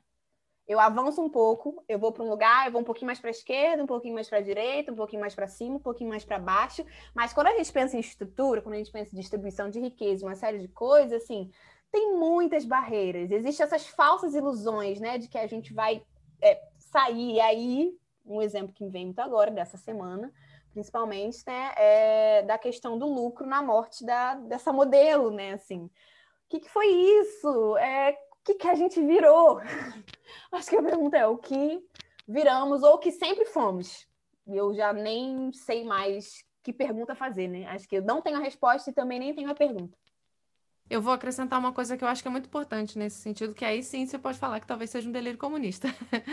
Eu 0.68 0.80
avanço 0.80 1.22
um 1.22 1.30
pouco, 1.30 1.84
eu 1.88 2.00
vou 2.00 2.12
para 2.12 2.24
um 2.24 2.30
lugar, 2.30 2.66
eu 2.66 2.72
vou 2.72 2.82
um 2.82 2.84
pouquinho 2.84 3.06
mais 3.06 3.20
para 3.20 3.30
a 3.30 3.32
esquerda, 3.32 3.84
um 3.84 3.88
pouquinho 3.88 4.16
mais 4.16 4.28
para 4.28 4.40
a 4.40 4.42
direita, 4.42 4.92
um 4.92 4.96
pouquinho 4.96 5.22
mais 5.22 5.36
para 5.36 5.48
cima, 5.48 5.76
um 5.76 5.80
pouquinho 5.80 6.10
mais 6.10 6.26
para 6.26 6.40
baixo. 6.40 6.84
Mas 7.14 7.34
quando 7.34 7.48
a 7.48 7.58
gente 7.58 7.72
pensa 7.72 7.96
em 7.96 8.00
estrutura, 8.00 8.62
quando 8.62 8.74
a 8.74 8.78
gente 8.78 8.92
pensa 8.92 9.14
em 9.14 9.20
distribuição 9.20 9.70
de 9.70 9.80
riqueza, 9.80 10.26
uma 10.26 10.36
série 10.36 10.58
de 10.58 10.68
coisas, 10.68 11.22
assim, 11.22 11.52
tem 11.92 12.18
muitas 12.18 12.66
barreiras. 12.66 13.30
Existem 13.30 13.64
essas 13.64 13.86
falsas 13.88 14.34
ilusões, 14.34 15.00
né, 15.00 15.18
de 15.20 15.28
que 15.28 15.38
a 15.38 15.46
gente 15.46 15.72
vai 15.72 16.04
é, 16.42 16.60
sair. 16.78 17.36
E 17.36 17.40
aí, 17.40 17.98
um 18.26 18.42
exemplo 18.42 18.74
que 18.74 18.84
me 18.84 18.90
vem 18.90 19.06
muito 19.06 19.20
agora, 19.20 19.52
dessa 19.52 19.78
semana, 19.78 20.34
principalmente, 20.74 21.44
né, 21.46 21.74
é 21.78 22.44
da 22.44 22.58
questão 22.58 22.98
do 22.98 23.08
lucro 23.08 23.46
na 23.46 23.62
morte 23.62 24.04
da, 24.04 24.36
dessa 24.36 24.74
modelo, 24.74 25.30
né, 25.30 25.54
assim. 25.54 25.86
O 25.86 25.92
que, 26.50 26.60
que 26.60 26.70
foi 26.70 26.88
isso? 26.88 27.78
É, 27.78 28.18
que, 28.46 28.54
que 28.54 28.68
a 28.68 28.76
gente 28.76 29.02
virou? 29.02 29.60
Acho 30.52 30.70
que 30.70 30.78
a 30.78 30.84
pergunta 30.84 31.18
é 31.18 31.26
o 31.26 31.38
que 31.38 31.84
viramos 32.28 32.84
ou 32.84 32.94
o 32.94 32.98
que 33.00 33.12
sempre 33.12 33.46
fomos. 33.46 34.08
Eu 34.48 34.74
já 34.76 34.94
nem 34.94 35.52
sei 35.52 35.84
mais 35.84 36.46
que 36.64 36.72
pergunta 36.72 37.16
fazer, 37.16 37.48
né? 37.48 37.66
Acho 37.68 37.88
que 37.88 37.98
eu 37.98 38.04
não 38.04 38.22
tenho 38.22 38.38
a 38.38 38.42
resposta 38.42 38.90
e 38.90 38.94
também 38.94 39.20
nem 39.20 39.34
tenho 39.34 39.50
a 39.50 39.56
pergunta. 39.56 39.98
Eu 40.88 41.02
vou 41.02 41.12
acrescentar 41.12 41.60
uma 41.60 41.74
coisa 41.74 41.98
que 41.98 42.04
eu 42.04 42.08
acho 42.08 42.22
que 42.22 42.28
é 42.28 42.32
muito 42.32 42.46
importante 42.46 42.98
nesse 42.98 43.18
sentido, 43.18 43.56
que 43.56 43.66
aí 43.66 43.82
sim 43.82 44.06
você 44.06 44.20
pode 44.20 44.38
falar 44.38 44.60
que 44.60 44.68
talvez 44.68 44.92
seja 44.92 45.10
um 45.10 45.12
delírio 45.12 45.40
comunista, 45.40 45.88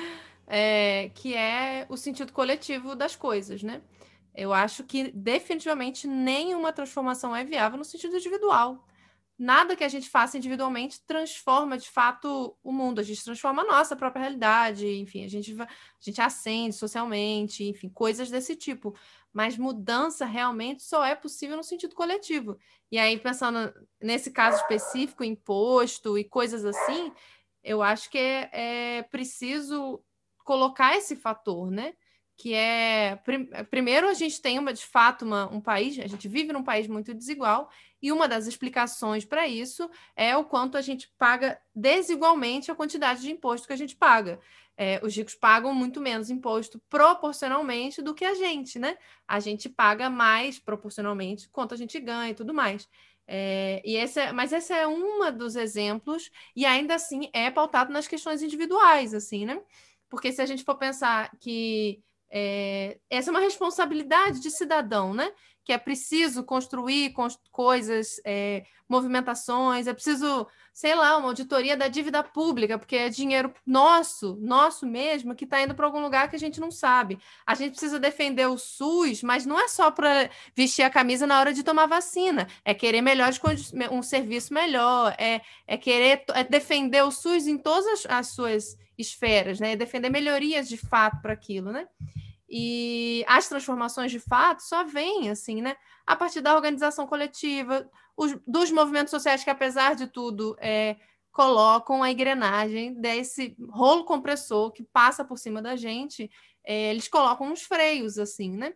é, 0.46 1.10
que 1.14 1.34
é 1.34 1.86
o 1.88 1.96
sentido 1.96 2.32
coletivo 2.34 2.94
das 2.94 3.16
coisas, 3.16 3.62
né? 3.62 3.80
Eu 4.34 4.52
acho 4.52 4.84
que 4.84 5.10
definitivamente 5.10 6.06
nenhuma 6.06 6.72
transformação 6.72 7.34
é 7.34 7.44
viável 7.44 7.78
no 7.78 7.84
sentido 7.84 8.16
individual. 8.16 8.84
Nada 9.38 9.74
que 9.74 9.82
a 9.82 9.88
gente 9.88 10.08
faça 10.08 10.36
individualmente 10.36 11.00
transforma 11.06 11.76
de 11.76 11.88
fato 11.88 12.56
o 12.62 12.72
mundo. 12.72 13.00
A 13.00 13.02
gente 13.02 13.24
transforma 13.24 13.62
a 13.62 13.66
nossa 13.66 13.96
própria 13.96 14.22
realidade, 14.22 14.86
enfim, 14.86 15.24
a 15.24 15.28
gente, 15.28 15.60
a 15.60 15.66
gente 16.00 16.20
ascende 16.20 16.76
socialmente, 16.76 17.64
enfim, 17.64 17.88
coisas 17.88 18.30
desse 18.30 18.54
tipo. 18.54 18.94
Mas 19.32 19.56
mudança 19.56 20.26
realmente 20.26 20.82
só 20.82 21.04
é 21.04 21.14
possível 21.14 21.56
no 21.56 21.64
sentido 21.64 21.94
coletivo. 21.94 22.58
E 22.90 22.98
aí, 22.98 23.18
pensando 23.18 23.72
nesse 24.00 24.30
caso 24.30 24.58
específico, 24.58 25.24
imposto 25.24 26.18
e 26.18 26.24
coisas 26.24 26.64
assim, 26.64 27.10
eu 27.64 27.82
acho 27.82 28.10
que 28.10 28.18
é, 28.18 28.50
é 28.52 29.02
preciso 29.04 30.04
colocar 30.44 30.96
esse 30.96 31.16
fator, 31.16 31.70
né? 31.70 31.94
que 32.36 32.54
é 32.54 33.16
prim, 33.24 33.46
primeiro 33.70 34.08
a 34.08 34.14
gente 34.14 34.40
tem 34.40 34.58
uma 34.58 34.72
de 34.72 34.84
fato 34.84 35.24
uma, 35.24 35.48
um 35.52 35.60
país, 35.60 35.98
a 35.98 36.06
gente 36.06 36.26
vive 36.26 36.52
num 36.52 36.64
país 36.64 36.88
muito 36.88 37.14
desigual 37.14 37.70
e 38.02 38.10
uma 38.10 38.26
das 38.26 38.46
explicações 38.46 39.24
para 39.24 39.46
isso 39.46 39.88
é 40.16 40.36
o 40.36 40.44
quanto 40.44 40.76
a 40.76 40.80
gente 40.80 41.10
paga 41.16 41.58
desigualmente 41.74 42.70
a 42.70 42.74
quantidade 42.74 43.22
de 43.22 43.30
imposto 43.30 43.66
que 43.66 43.72
a 43.72 43.76
gente 43.76 43.94
paga. 43.94 44.40
É, 44.76 45.00
os 45.04 45.14
ricos 45.14 45.34
pagam 45.34 45.72
muito 45.72 46.00
menos 46.00 46.30
imposto 46.30 46.82
proporcionalmente 46.88 48.02
do 48.02 48.14
que 48.14 48.24
a 48.24 48.34
gente, 48.34 48.78
né? 48.78 48.96
A 49.28 49.38
gente 49.38 49.68
paga 49.68 50.10
mais 50.10 50.58
proporcionalmente 50.58 51.48
quanto 51.50 51.74
a 51.74 51.76
gente 51.76 52.00
ganha 52.00 52.30
e 52.30 52.34
tudo 52.34 52.52
mais. 52.52 52.88
É, 53.26 53.80
e 53.84 53.96
esse 53.96 54.18
é, 54.18 54.32
mas 54.32 54.52
esse 54.52 54.72
é 54.72 54.86
um 54.86 55.30
dos 55.32 55.54
exemplos, 55.56 56.30
e 56.56 56.66
ainda 56.66 56.94
assim 56.96 57.30
é 57.32 57.50
pautado 57.50 57.92
nas 57.92 58.08
questões 58.08 58.42
individuais, 58.42 59.14
assim, 59.14 59.44
né? 59.46 59.62
Porque 60.08 60.32
se 60.32 60.42
a 60.42 60.46
gente 60.46 60.64
for 60.64 60.76
pensar 60.76 61.30
que 61.38 62.02
é, 62.30 62.98
essa 63.10 63.30
é 63.30 63.32
uma 63.32 63.40
responsabilidade 63.40 64.40
de 64.40 64.50
cidadão, 64.50 65.14
né? 65.14 65.30
Que 65.64 65.72
é 65.72 65.78
preciso 65.78 66.44
construir 66.44 67.14
coisas, 67.50 68.20
é, 68.24 68.64
movimentações, 68.92 69.86
é 69.86 69.94
preciso, 69.94 70.46
sei 70.72 70.94
lá, 70.94 71.16
uma 71.16 71.28
auditoria 71.28 71.76
da 71.76 71.88
dívida 71.88 72.22
pública, 72.22 72.78
porque 72.78 72.96
é 72.96 73.08
dinheiro 73.08 73.52
nosso, 73.66 74.36
nosso 74.40 74.86
mesmo, 74.86 75.34
que 75.34 75.44
está 75.44 75.62
indo 75.62 75.74
para 75.74 75.86
algum 75.86 76.00
lugar 76.00 76.28
que 76.28 76.36
a 76.36 76.38
gente 76.38 76.60
não 76.60 76.70
sabe. 76.70 77.18
A 77.46 77.54
gente 77.54 77.72
precisa 77.72 77.98
defender 77.98 78.46
o 78.46 78.58
SUS, 78.58 79.22
mas 79.22 79.46
não 79.46 79.58
é 79.58 79.66
só 79.66 79.90
para 79.90 80.28
vestir 80.54 80.82
a 80.82 80.90
camisa 80.90 81.26
na 81.26 81.40
hora 81.40 81.54
de 81.54 81.62
tomar 81.62 81.86
vacina, 81.86 82.46
é 82.64 82.74
querer 82.74 83.00
melhor 83.00 83.30
um 83.90 84.02
serviço 84.02 84.52
melhor, 84.52 85.14
é, 85.18 85.40
é 85.66 85.76
querer 85.78 86.24
é 86.34 86.44
defender 86.44 87.02
o 87.02 87.10
SUS 87.10 87.46
em 87.46 87.56
todas 87.56 87.86
as, 87.86 88.06
as 88.06 88.26
suas 88.28 88.76
esferas, 88.98 89.58
né? 89.58 89.72
É 89.72 89.76
defender 89.76 90.10
melhorias 90.10 90.68
de 90.68 90.76
fato 90.76 91.20
para 91.22 91.32
aquilo, 91.32 91.72
né? 91.72 91.88
E 92.54 93.24
as 93.26 93.48
transformações 93.48 94.12
de 94.12 94.20
fato 94.20 94.62
só 94.62 94.84
vêm 94.84 95.30
assim, 95.30 95.62
né? 95.62 95.74
A 96.06 96.14
partir 96.14 96.42
da 96.42 96.54
organização 96.54 97.06
coletiva, 97.06 97.90
os, 98.14 98.36
dos 98.46 98.70
movimentos 98.70 99.10
sociais 99.10 99.42
que, 99.42 99.48
apesar 99.48 99.94
de 99.94 100.06
tudo, 100.06 100.54
é, 100.60 100.96
colocam 101.32 102.02
a 102.02 102.10
engrenagem 102.10 102.92
desse 102.92 103.56
rolo 103.70 104.04
compressor 104.04 104.70
que 104.70 104.82
passa 104.82 105.24
por 105.24 105.38
cima 105.38 105.62
da 105.62 105.76
gente, 105.76 106.30
é, 106.62 106.90
eles 106.90 107.08
colocam 107.08 107.50
uns 107.50 107.62
freios, 107.62 108.18
assim, 108.18 108.54
né? 108.54 108.74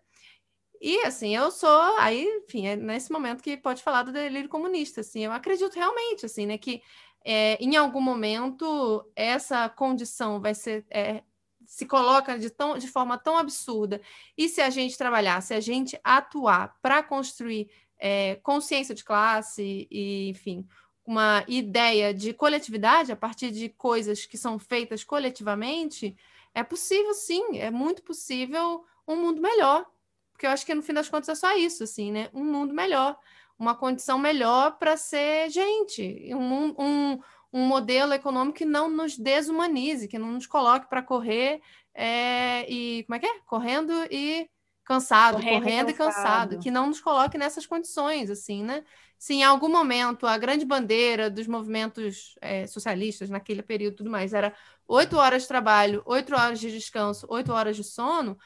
E 0.80 1.00
assim, 1.00 1.37
eu 1.37 1.50
sou 1.50 1.99
aí, 1.99 2.25
enfim, 2.25 2.66
é 2.66 2.76
nesse 2.76 3.12
momento 3.12 3.42
que 3.42 3.59
pode 3.59 3.83
falar 3.83 4.04
do 4.04 4.12
delírio 4.12 4.49
comunista, 4.49 5.02
assim, 5.02 5.21
eu 5.25 5.33
acredito 5.33 5.75
realmente, 5.75 6.25
assim, 6.25 6.47
né, 6.47 6.59
que 6.59 6.83
é, 7.25 7.56
em 7.62 7.76
algum 7.76 8.00
momento 8.00 9.11
essa 9.16 9.68
condição 9.68 10.40
vai 10.40 10.54
ser 10.54 10.87
é, 10.90 11.23
se 11.66 11.87
coloca 11.87 12.38
de, 12.38 12.50
tão, 12.50 12.78
de 12.78 12.88
forma 12.88 13.18
tão 13.18 13.37
absurda. 13.37 14.00
E 14.37 14.49
se 14.49 14.61
a 14.61 14.70
gente 14.70 14.96
trabalhar, 14.96 15.40
se 15.40 15.52
a 15.54 15.61
gente 15.61 15.99
atuar 16.02 16.76
para 16.80 17.02
construir 17.02 17.68
é, 17.99 18.37
consciência 18.37 18.94
de 18.94 19.04
classe 19.04 19.87
e, 19.90 20.28
enfim, 20.28 20.66
uma 21.04 21.44
ideia 21.46 22.12
de 22.12 22.32
coletividade 22.32 23.12
a 23.12 23.16
partir 23.16 23.50
de 23.50 23.68
coisas 23.68 24.26
que 24.26 24.37
são 24.37 24.58
feitas 24.58 25.04
coletivamente, 25.04 26.16
é 26.54 26.62
possível 26.62 27.14
sim, 27.14 27.58
é 27.58 27.70
muito 27.70 28.02
possível 28.02 28.85
um 29.06 29.16
mundo 29.16 29.40
melhor. 29.40 29.87
Porque 30.32 30.46
eu 30.46 30.50
acho 30.50 30.66
que 30.66 30.75
no 30.75 30.82
fim 30.82 30.92
das 30.92 31.08
contas 31.08 31.28
é 31.28 31.35
só 31.35 31.56
isso, 31.56 31.85
assim, 31.85 32.12
né? 32.12 32.28
Um 32.35 32.44
mundo 32.44 32.75
melhor, 32.75 33.18
uma 33.58 33.75
condição 33.75 34.18
melhor 34.18 34.78
para 34.78 34.96
ser 34.96 35.49
gente, 35.49 36.35
um, 36.35 36.75
um, 36.78 37.20
um 37.52 37.66
modelo 37.66 38.12
econômico 38.12 38.58
que 38.58 38.64
não 38.64 38.88
nos 38.90 39.16
desumanize, 39.16 40.08
que 40.08 40.18
não 40.18 40.32
nos 40.32 40.46
coloque 40.46 40.88
para 40.88 41.02
correr 41.02 41.60
é, 41.94 42.70
e 42.70 43.04
como 43.04 43.16
é 43.16 43.18
que 43.18 43.26
é? 43.26 43.40
Correndo 43.46 43.92
e 44.10 44.48
cansado, 44.84 45.36
correndo, 45.36 45.62
correndo 45.62 45.90
e, 45.90 45.94
cansado. 45.94 46.22
cansado. 46.22 46.58
que 46.62 46.70
não 46.70 46.86
nos 46.86 47.00
coloque 47.00 47.38
nessas 47.38 47.66
condições, 47.66 48.30
assim, 48.30 48.62
né? 48.62 48.84
Se 49.18 49.34
em 49.34 49.42
algum 49.42 49.68
momento 49.68 50.26
a 50.26 50.36
grande 50.36 50.64
bandeira 50.64 51.30
dos 51.30 51.46
movimentos 51.46 52.34
é, 52.40 52.66
socialistas 52.66 53.30
naquele 53.30 53.62
período 53.62 53.96
tudo 53.96 54.10
mais 54.10 54.34
era 54.34 54.54
oito 54.86 55.16
horas 55.16 55.42
de 55.42 55.48
trabalho, 55.48 56.02
oito 56.04 56.34
horas 56.34 56.60
de 56.60 56.70
descanso, 56.70 57.26
oito 57.30 57.52
horas 57.52 57.76
de 57.76 57.82
sono, 57.82 58.38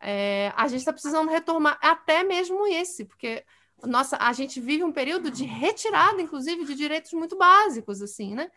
é, 0.00 0.52
a 0.54 0.68
gente 0.68 0.80
está 0.80 0.92
precisando 0.92 1.30
retomar 1.30 1.78
até 1.82 2.22
mesmo 2.22 2.66
esse, 2.66 3.04
porque 3.04 3.44
nossa, 3.84 4.16
a 4.20 4.32
gente 4.32 4.60
vive 4.60 4.84
um 4.84 4.92
período 4.92 5.30
de 5.30 5.44
retirada, 5.44 6.20
inclusive, 6.20 6.64
de 6.64 6.74
direitos 6.74 7.12
muito 7.12 7.36
básicos, 7.36 8.02
assim, 8.02 8.34
né? 8.34 8.50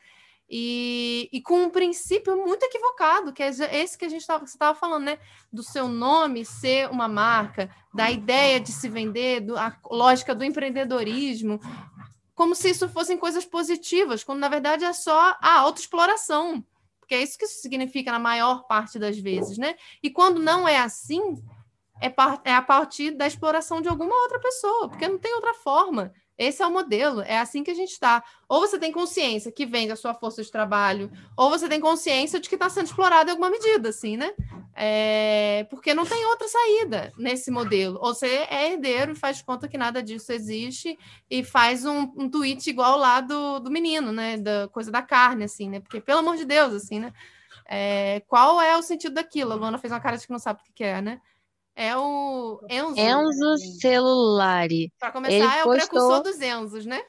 e, 0.54 1.30
e, 1.32 1.42
com 1.42 1.64
um 1.64 1.70
princípio 1.70 2.36
muito 2.36 2.64
equivocado, 2.64 3.32
que 3.32 3.42
é 3.42 3.48
esse 3.48 3.98
que 3.98 4.04
a 4.04 4.10
gente 4.10 4.20
estava 4.22 4.76
falando, 4.76 5.06
né? 5.06 5.18
Do 5.52 5.64
seu 5.64 5.88
nome 5.88 6.44
ser 6.44 6.90
uma 6.90 7.08
marca, 7.08 7.74
da 7.94 8.12
ideia 8.12 8.60
de 8.60 8.70
se 8.74 8.90
vender, 8.90 9.40
do, 9.40 9.58
a 9.58 9.74
lógica 9.90 10.36
do 10.36 10.44
empreendedorismo, 10.44 11.58
como 12.36 12.54
se 12.54 12.70
isso 12.70 12.90
fossem 12.90 13.18
coisas 13.18 13.46
positivas, 13.46 14.26
quando 14.26 14.40
na 14.40 14.50
verdade 14.50 14.84
é 14.84 14.92
só 14.92 15.38
a 15.40 15.60
autoexploração, 15.60 16.62
porque 17.00 17.16
é 17.16 17.24
isso 17.24 17.38
que 17.38 17.46
isso 17.46 17.62
significa 17.62 18.12
na 18.12 18.20
maior 18.20 18.68
parte 18.68 19.00
das 19.00 19.18
vezes, 19.18 19.58
né? 19.58 19.76
E 20.04 20.10
quando 20.10 20.42
não 20.42 20.68
é 20.68 20.80
assim, 20.80 21.42
é, 22.02 22.14
é 22.46 22.54
a 22.54 22.62
partir 22.62 23.12
da 23.12 23.28
exploração 23.28 23.82
de 23.82 23.88
alguma 23.88 24.16
outra 24.24 24.40
pessoa, 24.40 24.90
porque 24.90 25.08
não 25.08 25.20
tem 25.20 25.34
outra 25.36 25.54
forma. 25.54 26.12
Esse 26.38 26.64
é 26.64 26.66
o 26.66 26.72
modelo, 26.72 27.22
é 27.22 27.38
assim 27.38 27.64
que 27.64 27.70
a 27.70 27.76
gente 27.76 27.92
está. 27.92 28.24
Ou 28.50 28.62
você 28.62 28.80
tem 28.80 28.92
consciência 28.92 29.52
que 29.52 29.64
vem 29.64 29.88
da 29.88 29.96
sua 29.96 30.14
força 30.16 30.42
de 30.42 30.52
trabalho, 30.52 31.12
ou 31.38 31.52
você 31.52 31.70
tem 31.70 31.80
consciência 31.80 32.40
de 32.40 32.50
que 32.50 32.56
está 32.56 32.68
sendo 32.68 32.88
explorado 32.88 33.30
em 33.30 33.34
alguma 33.34 33.52
medida, 33.52 33.90
assim, 33.90 34.18
né? 34.18 34.32
É... 34.74 35.68
Porque 35.70 35.94
não 35.94 36.04
tem 36.04 36.26
outra 36.26 36.48
saída 36.48 37.14
nesse 37.16 37.52
modelo. 37.52 38.00
Ou 38.02 38.16
você 38.16 38.48
é 38.50 38.72
herdeiro 38.72 39.12
e 39.12 39.16
faz 39.16 39.40
conta 39.44 39.68
que 39.68 39.78
nada 39.78 40.02
disso 40.02 40.32
existe 40.32 40.98
e 41.30 41.44
faz 41.44 41.86
um, 41.86 42.12
um 42.18 42.28
tweet 42.28 42.68
igual 42.68 42.98
lá 42.98 43.22
do, 43.22 43.60
do 43.60 43.70
menino, 43.70 44.12
né? 44.12 44.38
Da 44.38 44.68
coisa 44.70 44.90
da 44.90 45.04
carne, 45.04 45.44
assim, 45.44 45.70
né? 45.70 45.80
Porque, 45.80 46.02
pelo 46.02 46.22
amor 46.22 46.38
de 46.38 46.46
Deus, 46.46 46.74
assim, 46.74 47.00
né? 47.00 47.14
É... 47.70 48.24
Qual 48.28 48.60
é 48.60 48.76
o 48.76 48.82
sentido 48.82 49.14
daquilo? 49.14 49.52
A 49.52 49.56
Luana 49.56 49.78
fez 49.78 49.94
uma 49.94 50.00
cara 50.00 50.18
de 50.18 50.26
que 50.26 50.34
não 50.34 50.40
sabe 50.40 50.60
o 50.62 50.74
que 50.74 50.84
é, 50.84 51.02
né? 51.02 51.22
É 51.76 51.96
o 51.96 52.60
Enzo. 52.70 53.00
Enzo 53.00 53.58
Celulari. 53.80 54.92
Para 55.00 55.12
começar, 55.12 55.34
Ele 55.34 55.46
é 55.46 55.64
postou... 55.64 55.72
o 55.72 55.76
precursor 55.76 56.24
dos 56.24 56.42
Enzos, 56.42 56.86
né? 56.86 57.02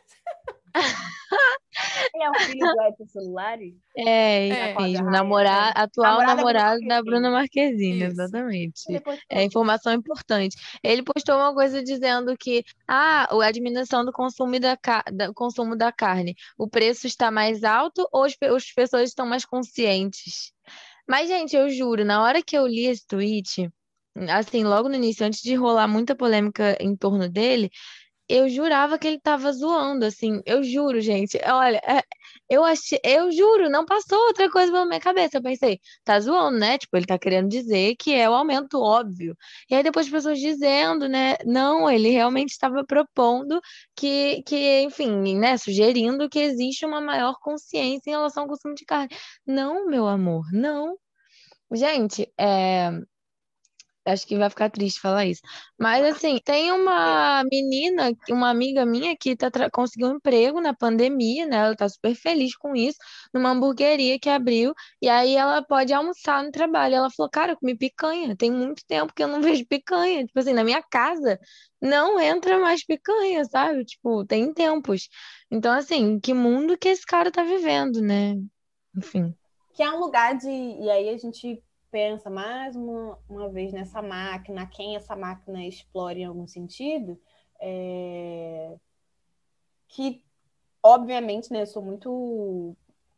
Ele 2.15 2.25
é 2.25 2.31
o 2.31 2.35
filho 2.35 2.61
do 2.61 2.83
Edson 2.83 3.07
Celulari? 3.07 3.77
É, 3.97 4.49
é. 4.49 4.75
mesmo. 4.75 5.11
Namorar, 5.11 5.73
atual 5.77 6.19
namorado, 6.19 6.37
namorado 6.37 6.81
da 6.87 7.03
Bruna 7.03 7.31
Marquezine, 7.31 8.05
exatamente. 8.05 8.83
É 9.29 9.45
informação 9.45 9.93
importante. 9.93 10.57
Ele 10.83 11.03
postou 11.03 11.37
uma 11.37 11.53
coisa 11.53 11.83
dizendo 11.83 12.37
que 12.37 12.65
ah, 12.89 13.29
a 13.43 13.51
diminuição 13.51 14.05
do 14.05 14.13
consumo 14.13 14.59
da, 14.59 14.79
do 15.13 15.35
consumo 15.35 15.77
da 15.77 15.93
carne, 15.93 16.35
o 16.57 16.69
preço 16.69 17.07
está 17.07 17.31
mais 17.31 17.65
alto 17.65 18.09
ou 18.13 18.25
as, 18.25 18.35
as 18.41 18.73
pessoas 18.73 19.11
estão 19.11 19.27
mais 19.27 19.45
conscientes? 19.45 20.53
Mas, 21.07 21.29
gente, 21.29 21.57
eu 21.57 21.69
juro, 21.69 22.05
na 22.05 22.23
hora 22.23 22.43
que 22.43 22.57
eu 22.57 22.67
li 22.67 22.87
esse 22.87 23.07
tweet, 23.07 23.71
assim, 24.31 24.65
logo 24.65 24.89
no 24.89 24.95
início, 24.97 25.27
antes 25.27 25.41
de 25.43 25.55
rolar 25.55 25.89
muita 25.89 26.15
polêmica 26.15 26.77
em 26.81 26.97
torno 26.97 27.29
dele, 27.29 27.71
eu 28.29 28.49
jurava 28.49 28.99
que 28.99 29.07
ele 29.07 29.21
tava 29.21 29.53
zoando, 29.53 30.07
assim, 30.07 30.41
eu 30.47 30.63
juro, 30.63 31.01
gente. 31.01 31.39
Olha, 31.47 31.79
é, 31.87 32.03
eu 32.49 32.65
achei, 32.65 32.99
eu 33.05 33.31
juro, 33.33 33.69
não 33.71 33.85
passou 33.85 34.19
outra 34.29 34.51
coisa 34.51 34.73
pela 34.73 34.87
minha 34.87 35.01
cabeça. 35.01 35.37
Eu 35.37 35.43
pensei, 35.43 35.81
tá 36.05 36.19
zoando, 36.21 36.59
né? 36.59 36.79
Tipo, 36.79 36.97
ele 36.97 37.07
tá 37.07 37.19
querendo 37.19 37.49
dizer 37.49 37.95
que 37.97 38.15
é 38.15 38.29
o 38.31 38.35
aumento 38.35 38.81
óbvio. 38.81 39.37
E 39.71 39.75
aí 39.75 39.83
depois 39.83 40.07
as 40.07 40.13
pessoas 40.13 40.39
dizendo, 40.39 41.09
né? 41.09 41.37
Não, 41.45 41.91
ele 41.91 42.11
realmente 42.11 42.51
estava 42.51 42.85
propondo 42.87 43.61
que, 43.97 44.43
que, 44.47 44.83
enfim, 44.83 45.39
né? 45.39 45.57
Sugerindo 45.59 46.29
que 46.29 46.39
existe 46.39 46.87
uma 46.87 47.01
maior 47.01 47.35
consciência 47.41 48.11
em 48.11 48.13
relação 48.13 48.45
ao 48.45 48.49
consumo 48.49 48.75
de 48.75 48.85
carne. 48.85 49.11
Não, 49.47 49.87
meu 49.87 50.07
amor, 50.07 50.45
não. 50.53 50.97
Gente, 51.73 52.31
é, 52.39 52.91
Acho 54.05 54.27
que 54.27 54.37
vai 54.37 54.51
ficar 54.51 54.69
triste 54.69 55.01
falar 55.01 55.27
isso. 55.27 55.41
Mas, 55.79 56.05
assim, 56.05 56.39
tem 56.45 56.73
uma 56.73 57.45
menina, 57.45 58.13
uma 58.31 58.51
amiga 58.51 58.85
minha 58.85 59.17
que 59.17 59.37
tá 59.37 59.49
conseguiu 59.71 60.09
um 60.09 60.17
emprego 60.17 60.61
na 60.61 60.75
pandemia, 60.75 61.47
né? 61.47 61.57
Ela 61.59 61.77
tá 61.77 61.89
super 61.89 62.15
feliz 62.17 62.57
com 62.57 62.75
isso, 62.75 62.99
numa 63.33 63.51
hamburgueria 63.51 64.19
que 64.19 64.29
abriu. 64.29 64.75
E 65.01 65.09
aí 65.09 65.37
ela 65.37 65.63
pode 65.63 65.93
almoçar 65.93 66.43
no 66.43 66.51
trabalho. 66.51 66.97
Ela 66.97 67.11
falou, 67.11 67.31
cara, 67.31 67.53
eu 67.53 67.57
comi 67.57 67.77
picanha. 67.77 68.37
Tem 68.37 68.51
muito 68.51 68.83
tempo 68.87 69.13
que 69.15 69.23
eu 69.23 69.29
não 69.29 69.41
vejo 69.43 69.65
picanha. 69.67 70.27
Tipo 70.27 70.41
assim, 70.41 70.53
na 70.53 70.65
minha 70.65 70.83
casa 70.83 71.39
não 71.81 72.19
entra 72.19 72.59
mais 72.59 72.85
picanha, 72.85 73.45
sabe? 73.45 73.85
Tipo, 73.85 74.25
tem 74.27 74.53
tempos. 74.53 75.09
Então, 75.51 75.73
assim, 75.73 76.19
que 76.19 76.35
mundo 76.35 76.77
que 76.77 76.89
esse 76.89 77.07
cara 77.07 77.31
tá 77.31 77.45
vivendo, 77.45 78.01
né? 78.01 78.35
Enfim. 78.97 79.33
Que 79.75 79.83
é 79.83 79.91
um 79.91 80.01
lugar 80.01 80.37
de. 80.37 80.49
E 80.49 80.91
aí 80.91 81.09
a 81.09 81.17
gente 81.17 81.63
pensa 81.93 82.31
mais 82.31 82.75
uma, 82.75 83.19
uma 83.29 83.49
vez 83.51 83.71
nessa 83.71 84.01
máquina, 84.01 84.67
quem 84.67 84.97
essa 84.97 85.15
máquina 85.15 85.65
explora 85.65 86.19
em 86.19 86.25
algum 86.25 86.47
sentido, 86.47 87.21
é... 87.61 88.75
que 89.89 90.25
obviamente, 90.83 91.53
né, 91.53 91.63
eu 91.63 91.67
sou 91.67 91.83
muito 91.83 92.75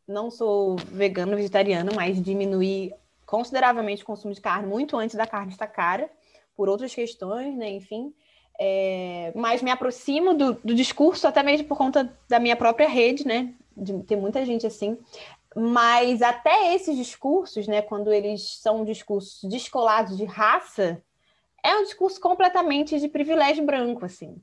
não 0.07 0.29
sou 0.29 0.75
vegano, 0.75 1.35
vegetariano, 1.35 1.91
mas 1.95 2.21
diminuí 2.21 2.93
consideravelmente 3.25 4.03
o 4.03 4.05
consumo 4.05 4.33
de 4.35 4.41
carne 4.41 4.67
muito 4.67 4.95
antes 4.97 5.15
da 5.15 5.25
carne 5.25 5.51
estar 5.51 5.65
cara, 5.65 6.11
por 6.55 6.69
outras 6.69 6.93
questões, 6.93 7.55
né, 7.55 7.71
enfim. 7.71 8.13
É... 8.59 9.31
mas 9.35 9.61
me 9.61 9.71
aproximo 9.71 10.33
do, 10.33 10.53
do 10.53 10.75
discurso 10.75 11.27
até 11.27 11.41
mesmo 11.41 11.67
por 11.67 11.77
conta 11.77 12.13
da 12.27 12.39
minha 12.39 12.57
própria 12.57 12.89
rede, 12.89 13.25
né, 13.25 13.53
de 13.75 14.03
ter 14.03 14.17
muita 14.17 14.45
gente 14.45 14.67
assim, 14.67 14.97
mas 15.55 16.21
até 16.21 16.75
esses 16.75 16.97
discursos, 16.97 17.65
né, 17.65 17.81
quando 17.81 18.11
eles 18.11 18.57
são 18.57 18.83
discursos 18.83 19.49
descolados 19.49 20.17
de 20.17 20.25
raça, 20.25 21.01
é 21.63 21.75
um 21.77 21.83
discurso 21.83 22.19
completamente 22.19 22.99
de 22.99 23.07
privilégio 23.07 23.65
branco, 23.65 24.03
assim. 24.05 24.35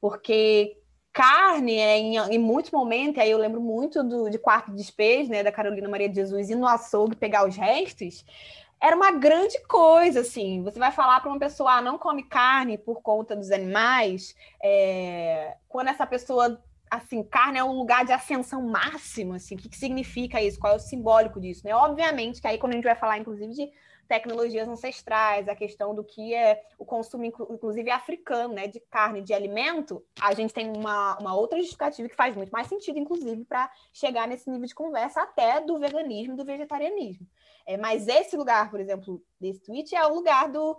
Porque 0.00 0.76
carne, 1.12 1.76
é, 1.76 1.98
em, 1.98 2.16
em 2.16 2.38
muitos 2.38 2.70
momentos, 2.70 3.20
aí 3.20 3.30
eu 3.30 3.38
lembro 3.38 3.60
muito 3.60 4.04
do, 4.04 4.28
de 4.28 4.38
Quarto 4.38 4.70
Despejo, 4.72 5.30
né, 5.30 5.42
da 5.42 5.50
Carolina 5.50 5.88
Maria 5.88 6.08
de 6.08 6.16
Jesus, 6.16 6.50
ir 6.50 6.54
no 6.54 6.66
açougue 6.66 7.16
pegar 7.16 7.48
os 7.48 7.56
restos, 7.56 8.24
era 8.80 8.94
uma 8.94 9.12
grande 9.12 9.58
coisa, 9.66 10.20
assim. 10.20 10.62
Você 10.62 10.78
vai 10.78 10.92
falar 10.92 11.20
para 11.20 11.30
uma 11.30 11.38
pessoa, 11.38 11.72
ah, 11.72 11.82
não 11.82 11.98
come 11.98 12.22
carne 12.22 12.78
por 12.78 13.02
conta 13.02 13.34
dos 13.34 13.50
animais, 13.50 14.34
é... 14.62 15.56
quando 15.68 15.88
essa 15.88 16.06
pessoa 16.06 16.62
assim, 16.90 17.22
carne 17.22 17.58
é 17.58 17.64
um 17.64 17.72
lugar 17.72 18.04
de 18.04 18.12
ascensão 18.12 18.60
máxima, 18.62 19.36
assim, 19.36 19.54
o 19.54 19.58
que, 19.58 19.68
que 19.68 19.76
significa 19.76 20.42
isso? 20.42 20.58
Qual 20.58 20.72
é 20.72 20.76
o 20.76 20.80
simbólico 20.80 21.40
disso, 21.40 21.62
né? 21.64 21.74
Obviamente 21.74 22.40
que 22.40 22.48
aí 22.48 22.58
quando 22.58 22.72
a 22.72 22.74
gente 22.76 22.84
vai 22.84 22.96
falar, 22.96 23.18
inclusive, 23.18 23.52
de 23.52 23.70
tecnologias 24.08 24.68
ancestrais, 24.68 25.48
a 25.48 25.54
questão 25.54 25.94
do 25.94 26.02
que 26.02 26.34
é 26.34 26.60
o 26.76 26.84
consumo, 26.84 27.24
inclusive 27.24 27.88
africano, 27.92 28.54
né, 28.54 28.66
de 28.66 28.80
carne, 28.80 29.22
de 29.22 29.32
alimento, 29.32 30.04
a 30.20 30.34
gente 30.34 30.52
tem 30.52 30.68
uma, 30.68 31.16
uma 31.18 31.36
outra 31.36 31.58
justificativa 31.60 32.08
que 32.08 32.16
faz 32.16 32.34
muito 32.34 32.50
mais 32.50 32.66
sentido, 32.66 32.98
inclusive, 32.98 33.44
para 33.44 33.70
chegar 33.92 34.26
nesse 34.26 34.50
nível 34.50 34.66
de 34.66 34.74
conversa 34.74 35.22
até 35.22 35.60
do 35.60 35.78
veganismo, 35.78 36.36
do 36.36 36.44
vegetarianismo. 36.44 37.24
É, 37.64 37.76
mas 37.76 38.08
esse 38.08 38.36
lugar, 38.36 38.68
por 38.68 38.80
exemplo, 38.80 39.22
desse 39.40 39.62
tweet 39.62 39.94
é 39.94 40.04
o 40.04 40.12
lugar 40.12 40.48
do, 40.48 40.76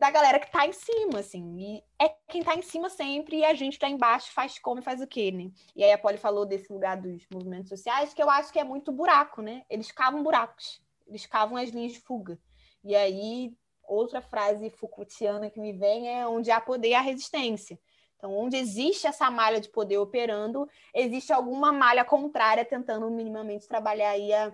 da 0.00 0.10
galera 0.10 0.40
que 0.40 0.50
tá 0.50 0.66
em 0.66 0.72
cima, 0.72 1.18
assim. 1.18 1.58
E 1.58 1.84
é 2.02 2.08
quem 2.26 2.42
tá 2.42 2.54
em 2.54 2.62
cima 2.62 2.88
sempre 2.88 3.36
e 3.36 3.44
a 3.44 3.52
gente 3.52 3.78
tá 3.78 3.86
embaixo 3.86 4.32
faz 4.32 4.58
como 4.58 4.80
e 4.80 4.82
faz 4.82 5.02
o 5.02 5.06
quê, 5.06 5.30
né? 5.30 5.50
E 5.76 5.84
aí 5.84 5.92
a 5.92 5.98
Polly 5.98 6.16
falou 6.16 6.46
desse 6.46 6.72
lugar 6.72 6.96
dos 6.96 7.26
movimentos 7.30 7.68
sociais, 7.68 8.14
que 8.14 8.22
eu 8.22 8.30
acho 8.30 8.50
que 8.50 8.58
é 8.58 8.64
muito 8.64 8.90
buraco, 8.90 9.42
né? 9.42 9.62
Eles 9.68 9.92
cavam 9.92 10.22
buracos, 10.22 10.80
eles 11.06 11.26
cavam 11.26 11.58
as 11.58 11.68
linhas 11.68 11.92
de 11.92 12.00
fuga. 12.00 12.38
E 12.82 12.96
aí, 12.96 13.52
outra 13.84 14.22
frase 14.22 14.70
Foucaultiana 14.70 15.50
que 15.50 15.60
me 15.60 15.74
vem 15.74 16.08
é 16.08 16.26
onde 16.26 16.50
há 16.50 16.62
poder 16.62 16.94
há 16.94 17.02
resistência. 17.02 17.78
Então, 18.16 18.34
onde 18.34 18.56
existe 18.56 19.06
essa 19.06 19.30
malha 19.30 19.60
de 19.60 19.68
poder 19.68 19.98
operando, 19.98 20.66
existe 20.94 21.30
alguma 21.30 21.72
malha 21.72 22.06
contrária 22.06 22.64
tentando 22.64 23.10
minimamente 23.10 23.68
trabalhar 23.68 24.10
aí 24.10 24.32
a, 24.32 24.50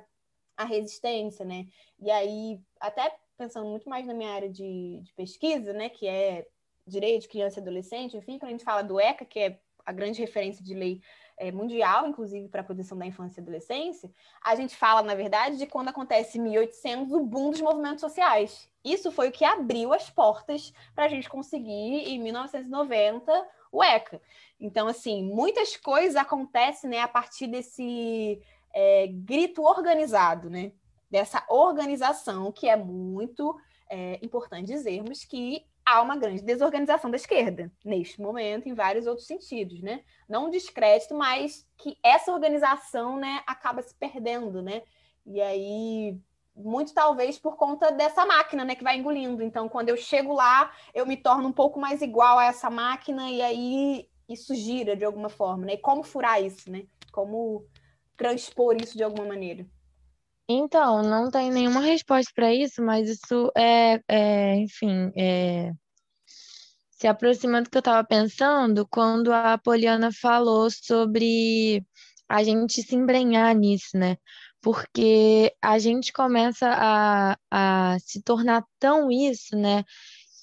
a 0.56 0.64
resistência, 0.64 1.44
né? 1.44 1.66
E 2.00 2.10
aí, 2.10 2.60
até 2.80 3.16
pensando 3.36 3.68
muito 3.68 3.88
mais 3.88 4.06
na 4.06 4.14
minha 4.14 4.30
área 4.30 4.48
de, 4.48 5.00
de 5.02 5.12
pesquisa, 5.12 5.72
né, 5.72 5.88
que 5.88 6.06
é 6.06 6.46
direito 6.86 7.22
de 7.22 7.28
criança 7.28 7.58
e 7.58 7.62
adolescente, 7.62 8.16
enfim, 8.16 8.38
quando 8.38 8.50
a 8.50 8.52
gente 8.52 8.64
fala 8.64 8.82
do 8.82 9.00
ECA, 9.00 9.24
que 9.24 9.38
é 9.38 9.58
a 9.84 9.92
grande 9.92 10.20
referência 10.20 10.64
de 10.64 10.74
lei 10.74 11.00
é, 11.36 11.52
mundial, 11.52 12.06
inclusive 12.08 12.48
para 12.48 12.62
a 12.62 12.64
proteção 12.64 12.96
da 12.96 13.06
infância 13.06 13.40
e 13.40 13.42
adolescência, 13.42 14.10
a 14.42 14.54
gente 14.54 14.74
fala, 14.74 15.02
na 15.02 15.14
verdade, 15.14 15.58
de 15.58 15.66
quando 15.66 15.88
acontece 15.88 16.38
em 16.38 16.42
1800 16.42 17.12
o 17.12 17.20
boom 17.20 17.50
dos 17.50 17.60
movimentos 17.60 18.00
sociais. 18.00 18.68
Isso 18.84 19.12
foi 19.12 19.28
o 19.28 19.32
que 19.32 19.44
abriu 19.44 19.92
as 19.92 20.08
portas 20.08 20.72
para 20.94 21.04
a 21.04 21.08
gente 21.08 21.28
conseguir, 21.28 22.08
em 22.08 22.18
1990, 22.20 23.48
o 23.70 23.82
ECA. 23.82 24.20
Então, 24.58 24.88
assim, 24.88 25.22
muitas 25.22 25.76
coisas 25.76 26.16
acontecem 26.16 26.90
né, 26.90 27.00
a 27.00 27.08
partir 27.08 27.46
desse 27.46 28.40
é, 28.72 29.06
grito 29.08 29.62
organizado, 29.62 30.48
né? 30.48 30.72
Dessa 31.10 31.44
organização, 31.48 32.50
que 32.52 32.68
é 32.68 32.76
muito 32.76 33.56
é, 33.90 34.18
importante 34.24 34.66
dizermos 34.66 35.24
que 35.24 35.64
há 35.84 36.02
uma 36.02 36.16
grande 36.16 36.42
desorganização 36.42 37.10
da 37.10 37.16
esquerda, 37.16 37.70
neste 37.84 38.20
momento, 38.20 38.68
em 38.68 38.74
vários 38.74 39.06
outros 39.06 39.26
sentidos, 39.26 39.80
né? 39.80 40.02
Não 40.28 40.46
um 40.46 40.50
descrédito, 40.50 41.14
mas 41.14 41.64
que 41.76 41.96
essa 42.02 42.32
organização 42.32 43.16
né, 43.16 43.42
acaba 43.46 43.80
se 43.82 43.94
perdendo, 43.94 44.60
né? 44.60 44.82
E 45.24 45.40
aí, 45.40 46.18
muito 46.56 46.92
talvez 46.92 47.38
por 47.38 47.56
conta 47.56 47.92
dessa 47.92 48.26
máquina, 48.26 48.64
né, 48.64 48.74
que 48.74 48.82
vai 48.82 48.96
engolindo. 48.96 49.42
Então, 49.42 49.68
quando 49.68 49.90
eu 49.90 49.96
chego 49.96 50.32
lá, 50.34 50.72
eu 50.92 51.06
me 51.06 51.16
torno 51.16 51.48
um 51.48 51.52
pouco 51.52 51.78
mais 51.78 52.02
igual 52.02 52.38
a 52.38 52.46
essa 52.46 52.68
máquina, 52.68 53.30
e 53.30 53.40
aí 53.40 54.08
isso 54.28 54.56
gira 54.56 54.96
de 54.96 55.04
alguma 55.04 55.28
forma, 55.28 55.66
né? 55.66 55.74
E 55.74 55.78
como 55.78 56.02
furar 56.02 56.42
isso, 56.42 56.68
né? 56.68 56.84
Como 57.12 57.64
transpor 58.16 58.76
isso 58.76 58.96
de 58.96 59.04
alguma 59.04 59.28
maneira? 59.28 59.64
Então, 60.48 61.02
não 61.02 61.30
tem 61.30 61.50
nenhuma 61.50 61.80
resposta 61.80 62.30
para 62.34 62.54
isso, 62.54 62.82
mas 62.82 63.08
isso 63.08 63.50
é, 63.56 64.00
é 64.08 64.56
enfim, 64.56 65.10
é, 65.16 65.72
se 66.92 67.06
aproxima 67.06 67.62
do 67.62 67.70
que 67.70 67.76
eu 67.76 67.80
estava 67.80 68.06
pensando 68.06 68.86
quando 68.88 69.32
a 69.32 69.58
Poliana 69.58 70.10
falou 70.12 70.68
sobre 70.70 71.84
a 72.28 72.42
gente 72.44 72.82
se 72.82 72.94
embrenhar 72.96 73.54
nisso, 73.54 73.96
né? 73.96 74.16
Porque 74.62 75.54
a 75.62 75.78
gente 75.78 76.12
começa 76.12 76.68
a, 76.68 77.36
a 77.50 77.98
se 78.00 78.22
tornar 78.22 78.64
tão 78.78 79.10
isso, 79.10 79.56
né? 79.56 79.84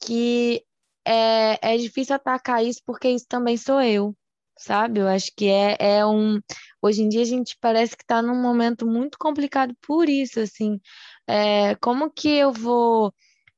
Que 0.05 0.63
é, 1.05 1.73
é 1.73 1.77
difícil 1.77 2.15
atacar 2.15 2.63
isso 2.63 2.81
porque 2.85 3.09
isso 3.09 3.25
também 3.27 3.57
sou 3.57 3.81
eu, 3.81 4.15
sabe? 4.57 4.99
Eu 4.99 5.07
acho 5.07 5.31
que 5.35 5.47
é, 5.47 5.77
é 5.79 6.05
um. 6.05 6.39
Hoje 6.81 7.01
em 7.03 7.09
dia 7.09 7.21
a 7.21 7.25
gente 7.25 7.57
parece 7.59 7.95
que 7.97 8.03
está 8.03 8.21
num 8.21 8.41
momento 8.41 8.85
muito 8.85 9.17
complicado 9.17 9.75
por 9.81 10.09
isso, 10.09 10.39
assim. 10.39 10.79
É, 11.27 11.75
como 11.75 12.11
que 12.11 12.29
eu 12.29 12.51
vou 12.51 13.13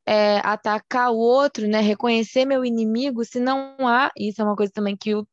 é, 0.05 0.39
atacar 0.39 1.11
o 1.11 1.17
outro, 1.17 1.67
né? 1.67 1.81
Reconhecer 1.81 2.45
meu 2.45 2.63
inimigo, 2.65 3.25
se 3.25 3.39
não 3.39 3.75
há. 3.87 4.11
Isso 4.17 4.41
é 4.41 4.45
uma 4.45 4.55
coisa 4.55 4.71
também 4.73 4.95
que 4.97 5.15
o, 5.15 5.27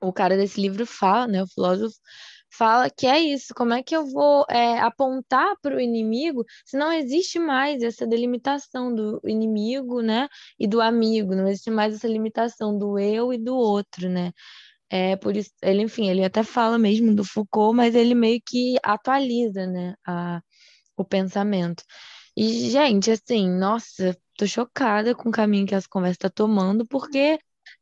o 0.00 0.12
cara 0.12 0.36
desse 0.36 0.60
livro 0.60 0.86
fala, 0.86 1.26
né? 1.26 1.42
O 1.42 1.48
filósofo 1.48 1.96
fala 2.52 2.90
que 2.90 3.06
é 3.06 3.18
isso. 3.20 3.54
Como 3.54 3.72
é 3.74 3.82
que 3.82 3.96
eu 3.96 4.06
vou 4.06 4.44
é, 4.50 4.78
apontar 4.80 5.56
para 5.62 5.76
o 5.76 5.80
inimigo 5.80 6.44
se 6.64 6.76
não 6.76 6.92
existe 6.92 7.38
mais 7.38 7.82
essa 7.82 8.06
delimitação 8.06 8.94
do 8.94 9.20
inimigo, 9.24 10.02
né? 10.02 10.28
E 10.58 10.66
do 10.68 10.80
amigo, 10.80 11.34
não 11.34 11.48
existe 11.48 11.70
mais 11.70 11.94
essa 11.94 12.08
limitação 12.08 12.76
do 12.78 12.98
eu 12.98 13.32
e 13.32 13.38
do 13.38 13.56
outro, 13.56 14.08
né? 14.08 14.32
É 14.94 15.16
por 15.16 15.34
isso, 15.34 15.50
ele, 15.62 15.80
enfim, 15.80 16.10
ele 16.10 16.22
até 16.22 16.42
fala 16.42 16.78
mesmo 16.78 17.14
do 17.14 17.24
Foucault, 17.24 17.74
mas 17.74 17.94
ele 17.94 18.14
meio 18.14 18.38
que 18.46 18.76
atualiza, 18.82 19.66
né, 19.66 19.94
a, 20.06 20.42
o 20.94 21.02
pensamento. 21.02 21.82
E, 22.36 22.68
gente, 22.68 23.10
assim, 23.10 23.48
nossa, 23.48 24.14
tô 24.36 24.46
chocada 24.46 25.14
com 25.14 25.30
o 25.30 25.32
caminho 25.32 25.66
que 25.66 25.74
as 25.74 25.86
conversas 25.86 26.16
estão 26.16 26.28
tá 26.28 26.34
tomando, 26.34 26.86
porque 26.86 27.38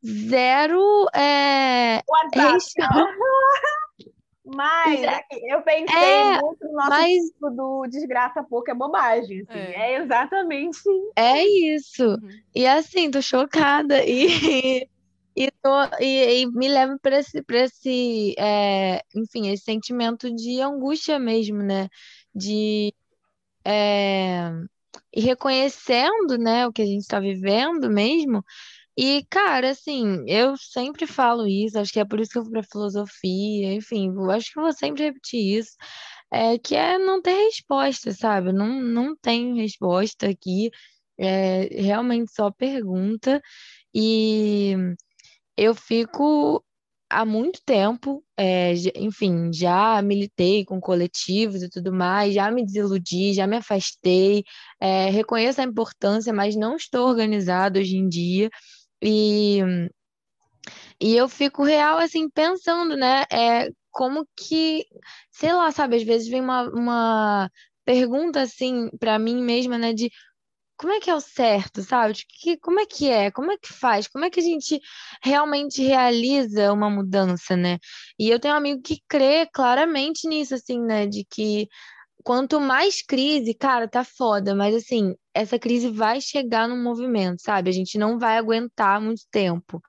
zero 0.06 1.08
é, 1.12 2.00
Mas 4.44 5.02
é, 5.02 5.20
eu 5.48 5.62
pensei 5.62 5.96
é, 5.96 6.40
muito 6.40 6.64
no 6.64 6.72
nosso 6.72 6.90
mas... 6.90 7.22
tipo 7.24 7.50
do 7.50 7.86
desgraça 7.88 8.42
pouco 8.42 8.70
é 8.70 8.74
bobagem. 8.74 9.44
Assim. 9.48 9.58
É. 9.58 9.92
é. 9.92 10.02
exatamente. 10.02 10.78
É 11.16 11.44
isso. 11.44 12.04
Uhum. 12.04 12.28
E 12.54 12.66
assim, 12.66 13.10
tô 13.10 13.22
chocada. 13.22 14.02
E, 14.04 14.88
e, 15.36 15.50
tô, 15.62 15.70
e, 16.00 16.42
e 16.42 16.46
me 16.52 16.68
leva 16.68 16.98
para 17.00 17.18
esse, 17.20 17.42
pra 17.42 17.60
esse 17.60 18.34
é, 18.38 19.02
enfim, 19.14 19.48
esse 19.50 19.64
sentimento 19.64 20.34
de 20.34 20.60
angústia 20.60 21.18
mesmo, 21.18 21.62
né? 21.62 21.88
De 22.34 22.94
é, 23.64 24.50
e 25.14 25.20
reconhecendo, 25.20 26.38
né, 26.38 26.66
o 26.66 26.72
que 26.72 26.82
a 26.82 26.86
gente 26.86 27.02
está 27.02 27.20
vivendo 27.20 27.90
mesmo. 27.90 28.44
E, 28.96 29.24
cara, 29.30 29.70
assim, 29.70 30.24
eu 30.28 30.56
sempre 30.58 31.06
falo 31.06 31.46
isso, 31.48 31.78
acho 31.78 31.92
que 31.92 32.00
é 32.00 32.04
por 32.04 32.20
isso 32.20 32.32
que 32.32 32.38
eu 32.38 32.44
fui 32.44 32.52
pra 32.52 32.62
filosofia, 32.64 33.74
enfim, 33.74 34.12
acho 34.32 34.52
que 34.52 34.58
eu 34.58 34.64
vou 34.64 34.72
sempre 34.72 35.04
repetir 35.04 35.58
isso, 35.58 35.72
é, 36.32 36.58
que 36.58 36.76
é 36.76 36.98
não 36.98 37.22
ter 37.22 37.34
resposta, 37.46 38.12
sabe? 38.12 38.52
Não, 38.52 38.68
não 38.82 39.16
tem 39.16 39.56
resposta 39.56 40.28
aqui, 40.28 40.70
é 41.18 41.68
realmente 41.82 42.32
só 42.32 42.50
pergunta, 42.50 43.40
e 43.94 44.76
eu 45.60 45.74
fico 45.74 46.64
há 47.10 47.22
muito 47.24 47.60
tempo, 47.66 48.24
é, 48.34 48.72
enfim, 48.96 49.52
já 49.52 50.00
militei 50.00 50.64
com 50.64 50.80
coletivos 50.80 51.62
e 51.62 51.68
tudo 51.68 51.92
mais, 51.92 52.32
já 52.32 52.50
me 52.50 52.64
desiludi, 52.64 53.34
já 53.34 53.46
me 53.46 53.58
afastei, 53.58 54.42
é, 54.80 55.10
reconheço 55.10 55.60
a 55.60 55.64
importância, 55.64 56.32
mas 56.32 56.56
não 56.56 56.76
estou 56.76 57.06
organizado 57.06 57.78
hoje 57.78 57.96
em 57.96 58.08
dia. 58.08 58.48
E, 59.02 59.60
e 60.98 61.14
eu 61.14 61.28
fico 61.28 61.62
real, 61.62 61.98
assim, 61.98 62.30
pensando, 62.30 62.96
né, 62.96 63.24
é, 63.30 63.68
como 63.90 64.26
que, 64.34 64.86
sei 65.30 65.52
lá, 65.52 65.70
sabe, 65.72 65.96
às 65.96 66.02
vezes 66.02 66.26
vem 66.28 66.40
uma, 66.40 66.62
uma 66.70 67.50
pergunta, 67.84 68.40
assim, 68.40 68.88
para 68.98 69.18
mim 69.18 69.42
mesma, 69.42 69.76
né, 69.76 69.92
de 69.92 70.10
como 70.80 70.94
é 70.94 70.98
que 71.00 71.10
é 71.10 71.14
o 71.14 71.20
certo, 71.20 71.82
sabe? 71.82 72.14
De 72.14 72.24
que, 72.26 72.56
como 72.56 72.80
é 72.80 72.86
que 72.86 73.06
é? 73.10 73.30
Como 73.30 73.52
é 73.52 73.58
que 73.58 73.70
faz? 73.70 74.08
Como 74.08 74.24
é 74.24 74.30
que 74.30 74.40
a 74.40 74.42
gente 74.42 74.80
realmente 75.22 75.82
realiza 75.82 76.72
uma 76.72 76.88
mudança, 76.88 77.54
né? 77.54 77.78
E 78.18 78.30
eu 78.30 78.40
tenho 78.40 78.54
um 78.54 78.56
amigo 78.56 78.80
que 78.80 78.96
crê 79.06 79.46
claramente 79.52 80.26
nisso, 80.26 80.54
assim, 80.54 80.80
né? 80.80 81.06
De 81.06 81.22
que 81.30 81.68
quanto 82.24 82.58
mais 82.58 83.02
crise, 83.02 83.52
cara, 83.52 83.86
tá 83.86 84.02
foda, 84.04 84.54
mas 84.54 84.74
assim, 84.74 85.14
essa 85.34 85.58
crise 85.58 85.90
vai 85.90 86.18
chegar 86.18 86.66
no 86.66 86.76
movimento, 86.76 87.42
sabe? 87.42 87.68
A 87.68 87.72
gente 87.74 87.98
não 87.98 88.18
vai 88.18 88.38
aguentar 88.38 89.02
muito 89.02 89.22
tempo. 89.30 89.82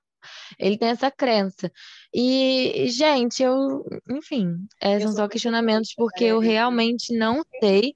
Ele 0.60 0.78
tem 0.78 0.90
essa 0.90 1.10
crença. 1.10 1.72
E, 2.14 2.88
gente, 2.90 3.42
eu, 3.42 3.84
enfim, 4.10 4.56
é, 4.82 5.00
são 5.00 5.14
só 5.14 5.28
questionamentos 5.28 5.94
porque 5.96 6.26
eu 6.26 6.40
realmente 6.40 7.18
não 7.18 7.44
sei 7.62 7.96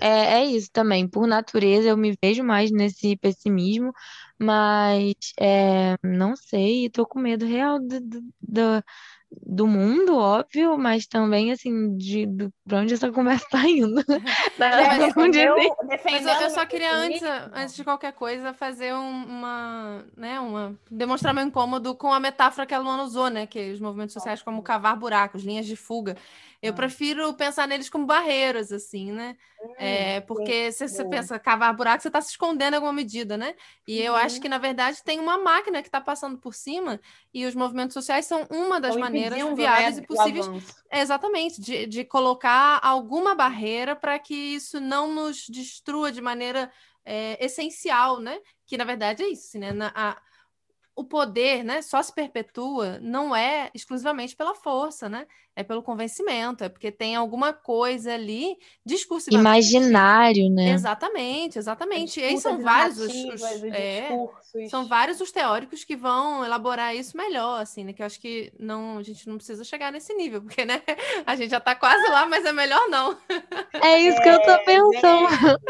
é, 0.00 0.08
é 0.42 0.44
isso 0.46 0.70
também. 0.72 1.08
Por 1.08 1.26
natureza, 1.26 1.88
eu 1.88 1.96
me 1.96 2.16
vejo 2.22 2.42
mais 2.44 2.70
nesse 2.70 3.16
pessimismo, 3.16 3.92
mas 4.38 5.14
é, 5.40 5.96
não 6.02 6.36
sei, 6.36 6.88
tô 6.90 7.06
com 7.06 7.18
medo 7.20 7.46
real 7.46 7.78
do, 7.80 8.00
do, 8.40 8.84
do 9.30 9.66
mundo, 9.66 10.16
óbvio, 10.16 10.78
mas 10.78 11.06
também, 11.06 11.52
assim, 11.52 11.96
de, 11.96 12.24
de 12.26 12.48
pra 12.66 12.78
onde 12.78 12.94
essa 12.94 13.10
conversa 13.12 13.46
tá 13.50 13.68
indo. 13.68 14.02
mas, 14.58 15.14
eu, 15.36 15.56
mas 16.04 16.26
eu, 16.26 16.32
eu 16.40 16.50
só 16.50 16.64
queria, 16.64 16.94
antes, 16.94 17.22
antes 17.52 17.76
de 17.76 17.84
qualquer 17.84 18.12
coisa, 18.12 18.54
fazer 18.54 18.94
um, 18.94 19.24
uma, 19.26 20.04
né, 20.16 20.40
uma... 20.40 20.78
demonstrar 20.90 21.34
meu 21.34 21.44
incômodo 21.44 21.94
com 21.94 22.12
a 22.12 22.20
metáfora 22.20 22.66
que 22.66 22.74
a 22.74 22.78
Luana 22.78 23.02
usou, 23.02 23.28
né, 23.28 23.46
que 23.46 23.72
os 23.72 23.80
movimentos 23.80 24.14
sociais 24.14 24.42
como 24.42 24.62
cavar 24.62 24.96
buracos, 24.96 25.44
linhas 25.44 25.66
de 25.66 25.76
fuga. 25.76 26.16
Eu 26.60 26.74
prefiro 26.74 27.32
pensar 27.34 27.68
neles 27.68 27.88
como 27.88 28.04
barreiras, 28.04 28.72
assim, 28.72 29.12
né? 29.12 29.36
Hum, 29.62 29.74
é, 29.78 30.20
porque 30.22 30.72
se 30.72 30.88
você 30.88 31.04
pensa 31.04 31.38
cavar 31.38 31.72
buraco, 31.72 32.02
você 32.02 32.08
está 32.08 32.20
se 32.20 32.30
escondendo 32.30 32.72
em 32.72 32.76
alguma 32.76 32.92
medida, 32.92 33.36
né? 33.36 33.54
E 33.86 34.02
eu 34.02 34.16
acho 34.16 34.36
uhum. 34.36 34.42
que, 34.42 34.48
na 34.48 34.58
verdade, 34.58 35.04
tem 35.04 35.20
uma 35.20 35.38
máquina 35.38 35.82
que 35.82 35.88
está 35.88 36.00
passando 36.00 36.36
por 36.36 36.54
cima 36.54 37.00
e 37.32 37.46
os 37.46 37.54
movimentos 37.54 37.94
sociais 37.94 38.26
são 38.26 38.44
uma 38.50 38.80
das 38.80 38.96
maneiras 38.96 39.17
viáveis 39.54 39.96
né, 39.96 40.02
e 40.02 40.06
possíveis. 40.06 40.46
Exatamente, 40.92 41.60
de, 41.60 41.86
de 41.86 42.04
colocar 42.04 42.80
alguma 42.82 43.34
barreira 43.34 43.94
para 43.94 44.18
que 44.18 44.34
isso 44.34 44.80
não 44.80 45.12
nos 45.12 45.46
destrua 45.48 46.10
de 46.10 46.20
maneira 46.20 46.70
é, 47.04 47.44
essencial, 47.44 48.20
né? 48.20 48.38
Que, 48.66 48.76
na 48.76 48.84
verdade, 48.84 49.22
é 49.22 49.28
isso, 49.28 49.48
assim, 49.48 49.58
né? 49.58 49.72
Na, 49.72 49.92
a, 49.94 50.20
o 50.98 51.04
poder, 51.04 51.62
né, 51.62 51.80
só 51.80 52.02
se 52.02 52.12
perpetua 52.12 52.98
não 53.00 53.34
é 53.34 53.70
exclusivamente 53.72 54.34
pela 54.34 54.52
força, 54.52 55.08
né? 55.08 55.28
É 55.54 55.62
pelo 55.62 55.80
convencimento, 55.80 56.64
é 56.64 56.68
porque 56.68 56.90
tem 56.90 57.14
alguma 57.14 57.52
coisa 57.52 58.14
ali 58.14 58.56
discursivamente. 58.84 59.70
Imaginário, 59.70 60.50
né? 60.50 60.70
Exatamente, 60.70 61.56
exatamente. 61.56 62.18
E 62.18 62.24
aí 62.24 62.38
são 62.38 62.60
vários 62.60 62.98
os, 62.98 63.14
os 63.14 63.42
é, 63.72 64.08
são 64.68 64.88
vários 64.88 65.20
os 65.20 65.30
teóricos 65.30 65.84
que 65.84 65.94
vão 65.94 66.44
elaborar 66.44 66.96
isso 66.96 67.16
melhor, 67.16 67.60
assim, 67.60 67.84
né? 67.84 67.92
Que 67.92 68.02
eu 68.02 68.06
acho 68.06 68.20
que 68.20 68.52
não, 68.58 68.98
a 68.98 69.02
gente 69.04 69.28
não 69.28 69.36
precisa 69.36 69.62
chegar 69.62 69.92
nesse 69.92 70.12
nível, 70.14 70.42
porque, 70.42 70.64
né, 70.64 70.82
a 71.24 71.36
gente 71.36 71.50
já 71.50 71.58
está 71.58 71.76
quase 71.76 72.08
lá, 72.08 72.26
mas 72.26 72.44
é 72.44 72.52
melhor 72.52 72.88
não. 72.88 73.16
É 73.72 74.00
isso 74.00 74.20
que 74.20 74.28
eu 74.28 74.42
tô 74.42 74.50
é, 74.50 74.64
pensando. 74.64 75.60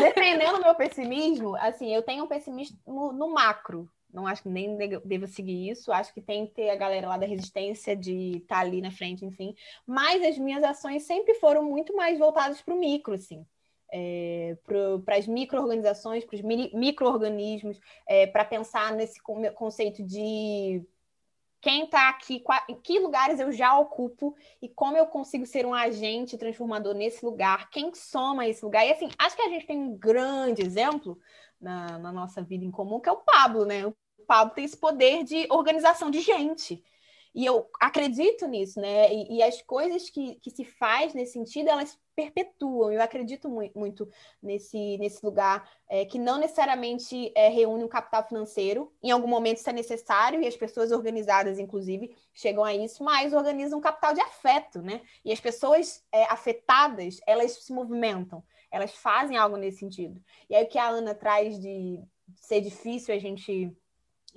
Defendendo 0.00 0.56
o 0.56 0.62
meu 0.62 0.74
pessimismo, 0.74 1.56
assim, 1.56 1.94
eu 1.94 2.02
tenho 2.02 2.24
um 2.24 2.28
pessimismo 2.28 2.78
no 3.12 3.34
macro, 3.34 3.86
não 4.12 4.26
acho 4.26 4.42
que 4.42 4.48
nem 4.48 4.76
deva 5.04 5.26
seguir 5.26 5.70
isso. 5.70 5.92
Acho 5.92 6.12
que 6.12 6.20
tem 6.20 6.46
que 6.46 6.54
ter 6.54 6.70
a 6.70 6.76
galera 6.76 7.08
lá 7.08 7.16
da 7.16 7.26
resistência 7.26 7.94
de 7.94 8.38
estar 8.38 8.56
tá 8.56 8.60
ali 8.60 8.80
na 8.80 8.90
frente, 8.90 9.24
enfim. 9.24 9.54
Mas 9.86 10.22
as 10.22 10.38
minhas 10.38 10.62
ações 10.64 11.02
sempre 11.04 11.34
foram 11.34 11.62
muito 11.62 11.94
mais 11.94 12.18
voltadas 12.18 12.60
para 12.62 12.74
o 12.74 12.78
micro, 12.78 13.14
assim. 13.14 13.44
É, 13.90 14.56
para 15.04 15.16
as 15.16 15.26
micro-organizações, 15.26 16.24
para 16.24 16.36
os 16.36 16.42
micro-organismos, 16.42 17.80
é, 18.06 18.26
para 18.26 18.44
pensar 18.44 18.92
nesse 18.92 19.20
conceito 19.54 20.02
de 20.02 20.82
quem 21.60 21.84
está 21.84 22.08
aqui, 22.08 22.42
que 22.82 22.98
lugares 22.98 23.40
eu 23.40 23.50
já 23.50 23.76
ocupo 23.78 24.34
e 24.62 24.68
como 24.68 24.96
eu 24.96 25.06
consigo 25.06 25.44
ser 25.44 25.66
um 25.66 25.74
agente 25.74 26.38
transformador 26.38 26.94
nesse 26.94 27.24
lugar, 27.24 27.68
quem 27.70 27.92
soma 27.94 28.46
esse 28.46 28.64
lugar. 28.64 28.86
E 28.86 28.92
assim, 28.92 29.08
acho 29.18 29.34
que 29.34 29.42
a 29.42 29.48
gente 29.48 29.66
tem 29.66 29.78
um 29.78 29.96
grande 29.96 30.62
exemplo 30.62 31.18
na, 31.60 31.98
na 31.98 32.12
nossa 32.12 32.42
vida 32.42 32.64
em 32.64 32.70
comum, 32.70 33.00
que 33.00 33.08
é 33.08 33.12
o 33.12 33.16
Pablo, 33.16 33.64
né? 33.64 33.86
O 33.86 33.94
Pablo 34.26 34.54
tem 34.54 34.64
esse 34.64 34.76
poder 34.76 35.24
de 35.24 35.46
organização 35.50 36.10
de 36.10 36.20
gente. 36.20 36.82
E 37.38 37.46
eu 37.46 37.70
acredito 37.78 38.48
nisso, 38.48 38.80
né? 38.80 39.14
E, 39.14 39.36
e, 39.36 39.42
as 39.44 39.62
coisas 39.62 40.10
que, 40.10 40.34
que 40.40 40.50
se 40.50 40.64
faz 40.64 41.14
nesse 41.14 41.34
sentido, 41.34 41.70
elas 41.70 41.96
perpetuam. 42.16 42.90
Eu 42.90 43.00
acredito 43.00 43.48
muito, 43.48 43.78
muito 43.78 44.08
nesse, 44.42 44.98
nesse 44.98 45.24
lugar 45.24 45.70
é, 45.88 46.04
que 46.04 46.18
não 46.18 46.36
necessariamente 46.36 47.30
é, 47.36 47.48
reúne 47.48 47.84
um 47.84 47.88
capital 47.88 48.26
financeiro. 48.26 48.92
Em 49.00 49.12
algum 49.12 49.28
momento 49.28 49.58
isso 49.58 49.70
é 49.70 49.72
necessário, 49.72 50.42
e 50.42 50.48
as 50.48 50.56
pessoas 50.56 50.90
organizadas, 50.90 51.60
inclusive, 51.60 52.12
chegam 52.34 52.64
a 52.64 52.74
isso, 52.74 53.04
mas 53.04 53.32
organizam 53.32 53.78
um 53.78 53.82
capital 53.82 54.12
de 54.14 54.20
afeto, 54.20 54.82
né? 54.82 55.00
E 55.24 55.30
as 55.32 55.38
pessoas 55.38 56.04
é, 56.10 56.24
afetadas, 56.24 57.20
elas 57.24 57.52
se 57.52 57.72
movimentam, 57.72 58.42
elas 58.68 58.90
fazem 58.96 59.36
algo 59.36 59.56
nesse 59.56 59.78
sentido. 59.78 60.20
E 60.50 60.56
aí 60.56 60.64
o 60.64 60.68
que 60.68 60.76
a 60.76 60.88
Ana 60.88 61.14
traz 61.14 61.56
de 61.60 62.02
ser 62.34 62.60
difícil 62.60 63.14
a 63.14 63.18
gente 63.18 63.72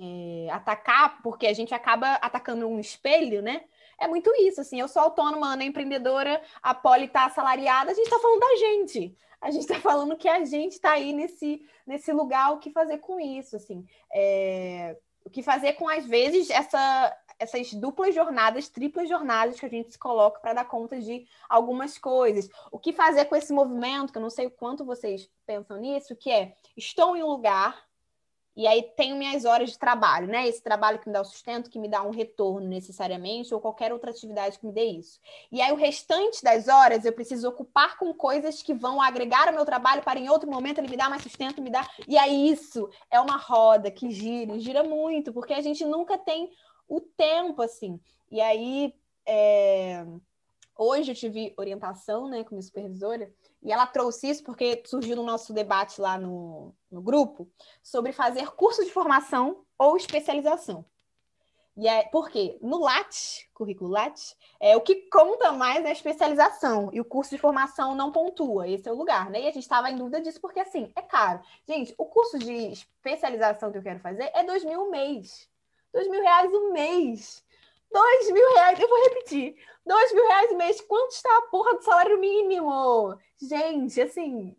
é, 0.01 0.49
atacar, 0.49 1.21
porque 1.21 1.45
a 1.45 1.53
gente 1.53 1.73
acaba 1.73 2.13
atacando 2.15 2.67
um 2.67 2.79
espelho, 2.79 3.41
né? 3.41 3.63
É 3.99 4.07
muito 4.07 4.31
isso, 4.41 4.59
assim, 4.59 4.79
eu 4.79 4.87
sou 4.87 5.03
autônoma, 5.03 5.53
Ana 5.53 5.63
é 5.63 5.67
empreendedora, 5.67 6.41
a 6.63 6.73
Poli 6.73 7.05
está 7.05 7.25
assalariada, 7.25 7.91
a 7.91 7.93
gente 7.93 8.05
está 8.05 8.17
falando 8.17 8.39
da 8.39 8.55
gente. 8.55 9.15
A 9.39 9.51
gente 9.51 9.61
está 9.61 9.79
falando 9.79 10.17
que 10.17 10.27
a 10.27 10.43
gente 10.43 10.73
está 10.73 10.93
aí 10.93 11.13
nesse, 11.13 11.63
nesse 11.85 12.11
lugar, 12.11 12.51
o 12.51 12.59
que 12.59 12.71
fazer 12.71 12.97
com 12.97 13.19
isso, 13.19 13.55
assim. 13.55 13.85
É, 14.11 14.97
o 15.23 15.29
que 15.29 15.43
fazer 15.43 15.73
com, 15.73 15.87
às 15.87 16.05
vezes, 16.05 16.49
essa, 16.49 17.15
essas 17.37 17.73
duplas 17.73 18.13
jornadas, 18.13 18.69
triplas 18.69 19.07
jornadas 19.07 19.59
que 19.59 19.65
a 19.65 19.69
gente 19.69 19.91
se 19.91 19.99
coloca 19.99 20.39
para 20.39 20.53
dar 20.53 20.65
conta 20.65 20.99
de 20.99 21.27
algumas 21.47 21.97
coisas. 21.97 22.49
O 22.71 22.79
que 22.79 22.93
fazer 22.93 23.25
com 23.25 23.35
esse 23.35 23.53
movimento, 23.53 24.11
que 24.11 24.17
eu 24.17 24.21
não 24.21 24.29
sei 24.29 24.47
o 24.47 24.51
quanto 24.51 24.85
vocês 24.85 25.29
pensam 25.45 25.77
nisso, 25.77 26.15
que 26.15 26.31
é, 26.31 26.55
estou 26.75 27.15
em 27.15 27.23
um 27.23 27.27
lugar 27.27 27.90
e 28.55 28.67
aí 28.67 28.83
tenho 28.95 29.15
minhas 29.15 29.45
horas 29.45 29.71
de 29.71 29.79
trabalho, 29.79 30.27
né? 30.27 30.47
Esse 30.47 30.61
trabalho 30.61 30.99
que 30.99 31.07
me 31.07 31.13
dá 31.13 31.21
o 31.21 31.25
sustento, 31.25 31.69
que 31.69 31.79
me 31.79 31.87
dá 31.87 32.03
um 32.03 32.11
retorno 32.11 32.67
necessariamente, 32.67 33.53
ou 33.53 33.61
qualquer 33.61 33.93
outra 33.93 34.11
atividade 34.11 34.59
que 34.59 34.65
me 34.65 34.73
dê 34.73 34.85
isso. 34.85 35.19
E 35.51 35.61
aí 35.61 35.71
o 35.71 35.75
restante 35.75 36.43
das 36.43 36.67
horas 36.67 37.05
eu 37.05 37.13
preciso 37.13 37.47
ocupar 37.47 37.97
com 37.97 38.13
coisas 38.13 38.61
que 38.61 38.73
vão 38.73 39.01
agregar 39.01 39.47
ao 39.47 39.53
meu 39.53 39.65
trabalho 39.65 40.03
para 40.03 40.19
em 40.19 40.29
outro 40.29 40.49
momento 40.49 40.79
ele 40.79 40.89
me 40.89 40.97
dar 40.97 41.09
mais 41.09 41.23
sustento, 41.23 41.61
me 41.61 41.69
dar. 41.69 41.89
E 42.07 42.17
aí 42.17 42.49
isso 42.49 42.89
é 43.09 43.19
uma 43.19 43.37
roda 43.37 43.89
que 43.89 44.11
gira, 44.11 44.59
gira 44.59 44.83
muito, 44.83 45.31
porque 45.31 45.53
a 45.53 45.61
gente 45.61 45.85
nunca 45.85 46.17
tem 46.17 46.51
o 46.87 46.99
tempo 46.99 47.61
assim. 47.61 47.99
E 48.29 48.41
aí 48.41 48.93
é... 49.25 50.05
hoje 50.77 51.12
eu 51.12 51.15
tive 51.15 51.53
orientação, 51.57 52.27
né, 52.27 52.43
com 52.43 52.55
minha 52.55 52.62
supervisora 52.62 53.31
e 53.62 53.71
ela 53.71 53.86
trouxe 53.86 54.29
isso 54.29 54.43
porque 54.43 54.81
surgiu 54.86 55.15
no 55.15 55.23
nosso 55.23 55.53
debate 55.53 56.01
lá 56.01 56.17
no, 56.17 56.73
no 56.89 57.01
grupo 57.01 57.49
sobre 57.84 58.12
fazer 58.12 58.51
curso 58.51 58.84
de 58.84 58.91
formação 58.91 59.63
ou 59.77 59.95
especialização. 59.95 60.86
E 61.77 61.88
é 61.88 62.03
porque 62.03 62.57
no 62.62 62.79
LAT, 62.79 63.47
currículo 63.53 63.89
LAT, 63.89 64.36
é 64.60 64.75
o 64.75 64.81
que 64.81 65.10
conta 65.10 65.53
mais 65.53 65.86
é 65.86 65.89
a 65.89 65.93
especialização 65.93 66.89
e 66.91 66.99
o 66.99 67.05
curso 67.05 67.31
de 67.31 67.38
formação 67.38 67.95
não 67.95 68.12
pontua. 68.12 68.67
Esse 68.67 68.89
é 68.89 68.91
o 68.91 68.95
lugar, 68.95 69.29
né? 69.29 69.41
E 69.41 69.47
a 69.47 69.51
gente 69.51 69.63
estava 69.63 69.89
em 69.89 69.95
dúvida 69.95 70.21
disso 70.21 70.41
porque 70.41 70.60
assim 70.60 70.91
é 70.95 71.01
caro. 71.01 71.41
Gente, 71.65 71.95
o 71.97 72.05
curso 72.05 72.38
de 72.38 72.71
especialização 72.71 73.71
que 73.71 73.77
eu 73.77 73.84
quero 73.84 73.99
fazer 73.99 74.29
é 74.34 74.43
dois 74.43 74.65
mil 74.65 74.81
um 74.81 74.91
mês, 74.91 75.49
dois 75.93 76.10
mil 76.10 76.21
reais 76.21 76.51
um 76.53 76.73
mês. 76.73 77.43
Dois 77.91 78.32
mil 78.32 78.54
reais, 78.54 78.80
eu 78.80 78.88
vou 78.88 79.04
repetir. 79.04 79.56
Dois 79.86 80.13
mil 80.13 80.25
reais 80.25 80.56
mês, 80.56 80.82
quanto 80.82 81.12
está 81.12 81.30
a 81.38 81.49
porra 81.49 81.75
do 81.75 81.84
salário 81.84 82.19
mínimo? 82.19 83.17
Gente, 83.41 83.99
assim, 84.01 84.56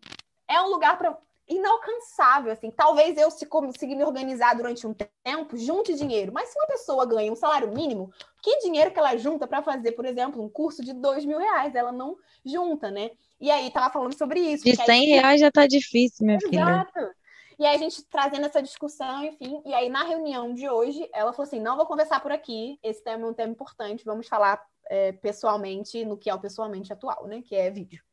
é 0.47 0.61
um 0.61 0.67
lugar 0.67 0.97
para 0.97 1.17
inalcançável, 1.47 2.51
assim. 2.51 2.71
Talvez 2.71 3.17
eu, 3.17 3.29
se 3.31 3.45
conseguir 3.45 3.95
me 3.95 4.03
organizar 4.03 4.55
durante 4.55 4.85
um 4.85 4.93
tempo, 4.93 5.57
junte 5.57 5.93
dinheiro. 5.93 6.31
Mas 6.33 6.49
se 6.49 6.59
uma 6.59 6.67
pessoa 6.67 7.05
ganha 7.05 7.31
um 7.31 7.35
salário 7.35 7.69
mínimo, 7.73 8.11
que 8.41 8.59
dinheiro 8.59 8.91
que 8.91 8.99
ela 8.99 9.17
junta 9.17 9.47
para 9.47 9.61
fazer, 9.61 9.93
por 9.93 10.05
exemplo, 10.05 10.41
um 10.43 10.49
curso 10.49 10.83
de 10.83 10.93
dois 10.93 11.25
mil 11.25 11.37
reais? 11.37 11.75
Ela 11.75 11.91
não 11.91 12.15
junta, 12.45 12.89
né? 12.91 13.11
E 13.39 13.51
aí, 13.51 13.69
tava 13.71 13.91
falando 13.91 14.17
sobre 14.17 14.39
isso. 14.39 14.63
De 14.63 14.75
cem 14.75 15.07
reais 15.07 15.41
já 15.41 15.51
tá 15.51 15.67
difícil, 15.67 16.25
minha 16.25 16.37
Exato. 16.37 16.49
filha. 16.49 16.61
Exato. 16.61 17.22
E 17.59 17.65
aí 17.65 17.75
a 17.75 17.79
gente 17.79 18.03
trazendo 18.05 18.45
essa 18.45 18.61
discussão, 18.61 19.23
enfim. 19.23 19.61
E 19.65 19.73
aí 19.73 19.89
na 19.89 20.03
reunião 20.03 20.53
de 20.53 20.69
hoje, 20.69 21.09
ela 21.13 21.33
falou 21.33 21.47
assim: 21.47 21.59
não 21.59 21.75
vou 21.75 21.85
conversar 21.85 22.19
por 22.19 22.31
aqui, 22.31 22.79
esse 22.83 23.03
tema 23.03 23.25
é 23.25 23.29
um 23.29 23.33
tema 23.33 23.51
importante, 23.51 24.05
vamos 24.05 24.27
falar 24.27 24.63
é, 24.89 25.11
pessoalmente 25.11 26.03
no 26.05 26.17
que 26.17 26.29
é 26.29 26.33
o 26.33 26.39
pessoalmente 26.39 26.91
atual, 26.91 27.27
né? 27.27 27.41
Que 27.41 27.55
é 27.55 27.69
vídeo. 27.69 28.03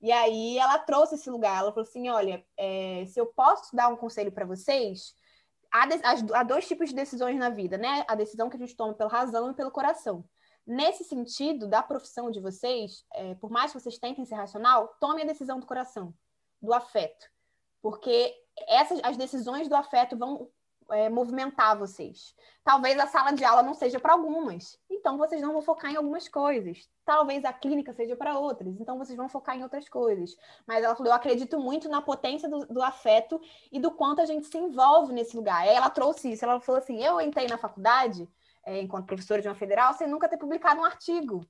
E 0.00 0.10
aí 0.10 0.58
ela 0.58 0.78
trouxe 0.78 1.16
esse 1.16 1.28
lugar, 1.30 1.58
ela 1.58 1.72
falou 1.72 1.86
assim: 1.88 2.08
olha, 2.08 2.44
é, 2.56 3.04
se 3.06 3.20
eu 3.20 3.26
posso 3.26 3.74
dar 3.74 3.88
um 3.88 3.96
conselho 3.96 4.32
para 4.32 4.46
vocês, 4.46 5.14
há, 5.70 5.86
de, 5.86 6.34
há, 6.34 6.42
dois 6.42 6.66
tipos 6.66 6.88
de 6.88 6.94
decisões 6.94 7.38
na 7.38 7.50
vida, 7.50 7.76
né? 7.76 8.04
A 8.08 8.14
decisão 8.14 8.48
que 8.48 8.56
a 8.56 8.58
gente 8.58 8.76
toma 8.76 8.94
pela 8.94 9.10
razão 9.10 9.50
e 9.50 9.54
pelo 9.54 9.70
coração. 9.70 10.24
Nesse 10.66 11.04
sentido, 11.04 11.66
da 11.66 11.82
profissão 11.82 12.30
de 12.30 12.40
vocês, 12.40 13.04
é, 13.14 13.34
por 13.34 13.50
mais 13.50 13.72
que 13.72 13.80
vocês 13.80 13.98
tentem 13.98 14.24
ser 14.24 14.36
racional, 14.36 14.96
tome 15.00 15.22
a 15.22 15.26
decisão 15.26 15.58
do 15.58 15.66
coração, 15.66 16.14
do 16.60 16.72
afeto. 16.72 17.26
Porque 17.82 18.34
essas, 18.66 19.00
as 19.02 19.16
decisões 19.16 19.68
do 19.68 19.74
afeto 19.74 20.16
vão 20.16 20.48
é, 20.90 21.08
movimentar 21.08 21.78
vocês. 21.78 22.34
Talvez 22.64 22.98
a 22.98 23.06
sala 23.06 23.32
de 23.32 23.44
aula 23.44 23.62
não 23.62 23.74
seja 23.74 23.98
para 23.98 24.12
algumas, 24.12 24.78
então 24.90 25.16
vocês 25.16 25.40
não 25.40 25.52
vão 25.52 25.62
focar 25.62 25.90
em 25.90 25.96
algumas 25.96 26.28
coisas. 26.28 26.88
Talvez 27.04 27.44
a 27.44 27.52
clínica 27.52 27.92
seja 27.92 28.16
para 28.16 28.38
outras, 28.38 28.78
então 28.80 28.98
vocês 28.98 29.16
vão 29.16 29.28
focar 29.28 29.56
em 29.56 29.62
outras 29.62 29.88
coisas. 29.88 30.36
Mas 30.66 30.84
ela 30.84 30.94
falou: 30.94 31.12
eu 31.12 31.16
acredito 31.16 31.58
muito 31.58 31.88
na 31.88 32.02
potência 32.02 32.48
do, 32.48 32.66
do 32.66 32.82
afeto 32.82 33.40
e 33.72 33.80
do 33.80 33.90
quanto 33.90 34.20
a 34.20 34.26
gente 34.26 34.46
se 34.46 34.58
envolve 34.58 35.12
nesse 35.12 35.36
lugar. 35.36 35.62
Aí 35.62 35.74
ela 35.74 35.90
trouxe 35.90 36.32
isso, 36.32 36.44
ela 36.44 36.60
falou 36.60 36.80
assim: 36.80 37.02
eu 37.02 37.20
entrei 37.20 37.46
na 37.46 37.58
faculdade, 37.58 38.28
é, 38.64 38.80
enquanto 38.80 39.06
professora 39.06 39.40
de 39.40 39.48
uma 39.48 39.54
federal, 39.54 39.94
sem 39.94 40.08
nunca 40.08 40.28
ter 40.28 40.36
publicado 40.36 40.80
um 40.80 40.84
artigo. 40.84 41.46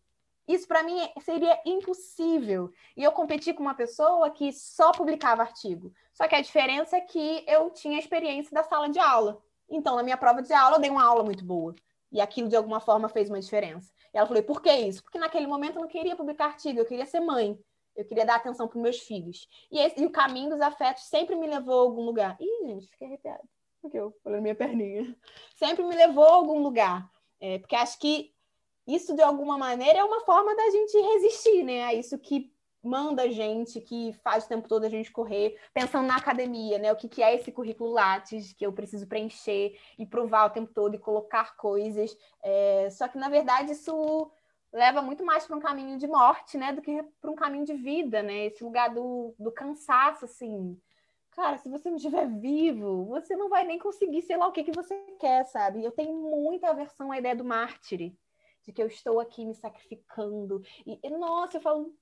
Isso 0.51 0.67
para 0.67 0.83
mim 0.83 0.99
seria 1.21 1.61
impossível. 1.65 2.73
E 2.97 3.05
eu 3.05 3.13
competi 3.13 3.55
com 3.55 3.63
uma 3.63 3.75
pessoa 3.75 4.31
que 4.31 4.53
só 4.53 4.91
publicava 4.91 5.43
artigo. 5.43 5.93
Só 6.13 6.27
que 6.27 6.35
a 6.35 6.41
diferença 6.41 6.97
é 6.97 7.01
que 7.01 7.45
eu 7.47 7.71
tinha 7.71 8.01
experiência 8.01 8.53
da 8.53 8.65
sala 8.65 8.89
de 8.89 8.99
aula. 8.99 9.41
Então, 9.69 9.95
na 9.95 10.03
minha 10.03 10.17
prova 10.17 10.43
de 10.43 10.53
aula, 10.53 10.77
eu 10.77 10.81
dei 10.81 10.91
uma 10.91 11.05
aula 11.05 11.23
muito 11.23 11.45
boa. 11.45 11.73
E 12.11 12.21
aquilo, 12.21 12.49
de 12.49 12.57
alguma 12.57 12.81
forma, 12.81 13.09
fez 13.09 13.31
uma 13.31 13.41
diferença. 13.41 13.93
E 14.13 14.19
ela 14.19 14.27
falou: 14.27 14.43
por 14.43 14.61
que 14.61 14.73
isso? 14.73 15.05
Porque 15.05 15.21
naquele 15.21 15.47
momento 15.47 15.77
eu 15.77 15.83
não 15.83 15.89
queria 15.89 16.17
publicar 16.17 16.47
artigo, 16.47 16.81
eu 16.81 16.85
queria 16.85 17.07
ser 17.07 17.21
mãe. 17.21 17.57
Eu 17.95 18.05
queria 18.05 18.27
dar 18.27 18.35
atenção 18.35 18.67
para 18.67 18.81
meus 18.81 18.99
filhos. 18.99 19.47
E, 19.71 19.79
esse, 19.79 20.03
e, 20.03 20.07
o 20.07 20.11
caminho 20.11 20.51
dos 20.51 20.61
afetos 20.61 21.05
sempre 21.05 21.37
me 21.37 21.47
levou 21.47 21.79
a 21.79 21.83
algum 21.83 22.03
lugar. 22.03 22.37
Ih, 22.41 22.67
gente, 22.67 22.89
fiquei 22.89 23.07
arrepiada. 23.07 23.45
Porque 23.81 23.97
eu 23.97 24.13
falei 24.25 24.41
minha 24.41 24.55
perninha. 24.55 25.17
Sempre 25.55 25.85
me 25.85 25.95
levou 25.95 26.25
a 26.25 26.35
algum 26.35 26.61
lugar. 26.61 27.09
É, 27.41 27.59
porque 27.59 27.77
acho 27.77 27.99
que 28.01 28.33
isso 28.87 29.15
de 29.15 29.23
alguma 29.23 29.59
maneira 29.59 29.99
é 29.99 30.05
uma 30.05 30.21
forma 30.21 30.55
da 30.55 30.71
gente 30.71 30.99
resistir, 30.99 31.63
né? 31.63 31.85
A 31.85 31.95
isso 31.95 32.19
que 32.19 32.53
manda 32.83 33.23
a 33.23 33.29
gente, 33.29 33.81
que 33.81 34.13
faz 34.25 34.45
o 34.45 34.49
tempo 34.49 34.69
todo 34.69 34.85
a 34.85 34.89
gente 34.89 35.13
correr, 35.13 35.59
pensando 35.73 36.07
na 36.07 36.17
academia, 36.17 36.79
né? 36.79 36.93
O 36.93 36.97
que, 36.97 37.09
que 37.09 37.23
é 37.23 37.35
esse 37.35 37.53
currículo 37.53 37.93
Lattes 37.93 38.53
que 38.53 38.65
eu 38.65 38.73
preciso 38.73 39.07
preencher 39.07 39.79
e 39.99 40.07
provar 40.07 40.47
o 40.47 40.51
tempo 40.51 40.73
todo 40.73 40.95
e 40.95 40.99
colocar 40.99 41.57
coisas. 41.57 42.17
É... 42.43 42.89
Só 42.91 43.07
que, 43.07 43.19
na 43.19 43.29
verdade, 43.29 43.73
isso 43.73 44.31
leva 44.73 45.03
muito 45.03 45.25
mais 45.25 45.47
para 45.47 45.57
um 45.57 45.61
caminho 45.61 45.99
de 45.99 46.07
morte, 46.07 46.57
né? 46.57 46.73
Do 46.73 46.81
que 46.81 47.03
para 47.21 47.31
um 47.31 47.37
caminho 47.37 47.65
de 47.67 47.75
vida, 47.75 48.23
né? 48.23 48.47
Esse 48.47 48.65
lugar 48.65 48.95
do, 48.95 49.35
do 49.39 49.53
cansaço, 49.53 50.25
assim. 50.25 50.81
Cara, 51.33 51.59
se 51.59 51.69
você 51.69 51.89
não 51.89 51.97
estiver 51.97 52.27
vivo, 52.27 53.05
você 53.07 53.37
não 53.37 53.49
vai 53.49 53.65
nem 53.65 53.79
conseguir, 53.79 54.23
sei 54.23 54.37
lá, 54.37 54.49
o 54.49 54.53
que, 54.53 54.65
que 54.65 54.73
você 54.73 54.97
quer, 55.19 55.45
sabe? 55.45 55.85
Eu 55.85 55.93
tenho 55.93 56.13
muita 56.15 56.71
aversão 56.71 57.13
à 57.13 57.19
ideia 57.19 57.37
do 57.37 57.45
mártire 57.45 58.17
de 58.65 58.73
que 58.73 58.83
eu 58.83 58.87
estou 58.87 59.21
aqui 59.21 59.45
me 59.45 59.55
sacrificando. 59.55 60.63
E, 60.87 60.99
e, 61.03 61.11
nossa, 61.11 61.57
eu 61.57 61.61
falo, 61.61 61.95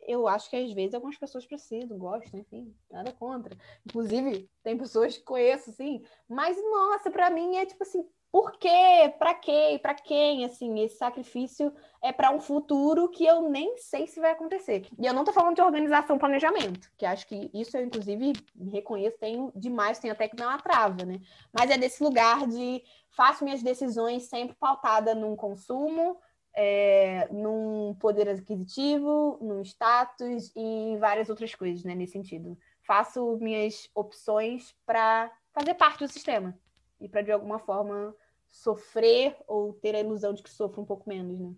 eu 0.00 0.26
acho 0.26 0.50
que 0.50 0.56
às 0.56 0.72
vezes 0.72 0.94
algumas 0.94 1.16
pessoas 1.16 1.46
precisam, 1.46 1.98
gostam, 1.98 2.40
enfim, 2.40 2.74
nada 2.90 3.12
contra. 3.12 3.56
Inclusive, 3.86 4.50
tem 4.62 4.76
pessoas 4.76 5.16
que 5.16 5.24
conheço, 5.24 5.70
assim, 5.70 6.02
mas 6.28 6.56
nossa, 6.56 7.10
para 7.10 7.30
mim 7.30 7.56
é 7.56 7.66
tipo 7.66 7.82
assim, 7.82 8.04
por 8.32 8.52
quê? 8.52 9.14
Para 9.18 9.34
quê? 9.34 9.78
Para 9.82 9.92
quem? 9.92 10.42
Assim, 10.46 10.82
esse 10.82 10.96
sacrifício 10.96 11.70
é 12.02 12.10
para 12.10 12.30
um 12.30 12.40
futuro 12.40 13.10
que 13.10 13.26
eu 13.26 13.50
nem 13.50 13.76
sei 13.76 14.06
se 14.06 14.18
vai 14.18 14.30
acontecer. 14.30 14.88
E 14.98 15.04
eu 15.04 15.12
não 15.12 15.20
estou 15.20 15.34
falando 15.34 15.56
de 15.56 15.60
organização, 15.60 16.16
planejamento, 16.16 16.90
que 16.96 17.04
acho 17.04 17.26
que 17.26 17.50
isso 17.52 17.76
eu, 17.76 17.84
inclusive, 17.84 18.32
reconheço, 18.72 19.18
tenho 19.18 19.52
demais, 19.54 19.98
tenho 19.98 20.14
até 20.14 20.28
que 20.28 20.34
dar 20.34 20.48
uma 20.48 20.58
trava, 20.58 21.04
né? 21.04 21.20
Mas 21.52 21.70
é 21.70 21.76
desse 21.76 22.02
lugar 22.02 22.46
de 22.46 22.82
faço 23.10 23.44
minhas 23.44 23.62
decisões 23.62 24.22
sempre 24.22 24.56
pautada 24.58 25.14
num 25.14 25.36
consumo, 25.36 26.16
é, 26.56 27.28
num 27.30 27.94
poder 28.00 28.30
aquisitivo, 28.30 29.36
num 29.42 29.60
status 29.60 30.50
e 30.56 30.96
várias 30.98 31.28
outras 31.28 31.54
coisas, 31.54 31.84
né? 31.84 31.94
Nesse 31.94 32.14
sentido. 32.14 32.56
Faço 32.80 33.36
minhas 33.42 33.90
opções 33.94 34.74
para 34.86 35.30
fazer 35.52 35.74
parte 35.74 35.98
do 35.98 36.10
sistema 36.10 36.58
e 37.02 37.08
para, 37.08 37.22
de 37.22 37.32
alguma 37.32 37.58
forma, 37.58 38.14
sofrer 38.50 39.36
ou 39.46 39.74
ter 39.74 39.94
a 39.94 40.00
ilusão 40.00 40.32
de 40.32 40.42
que 40.42 40.50
sofra 40.50 40.80
um 40.80 40.84
pouco 40.86 41.08
menos, 41.08 41.38
né? 41.38 41.52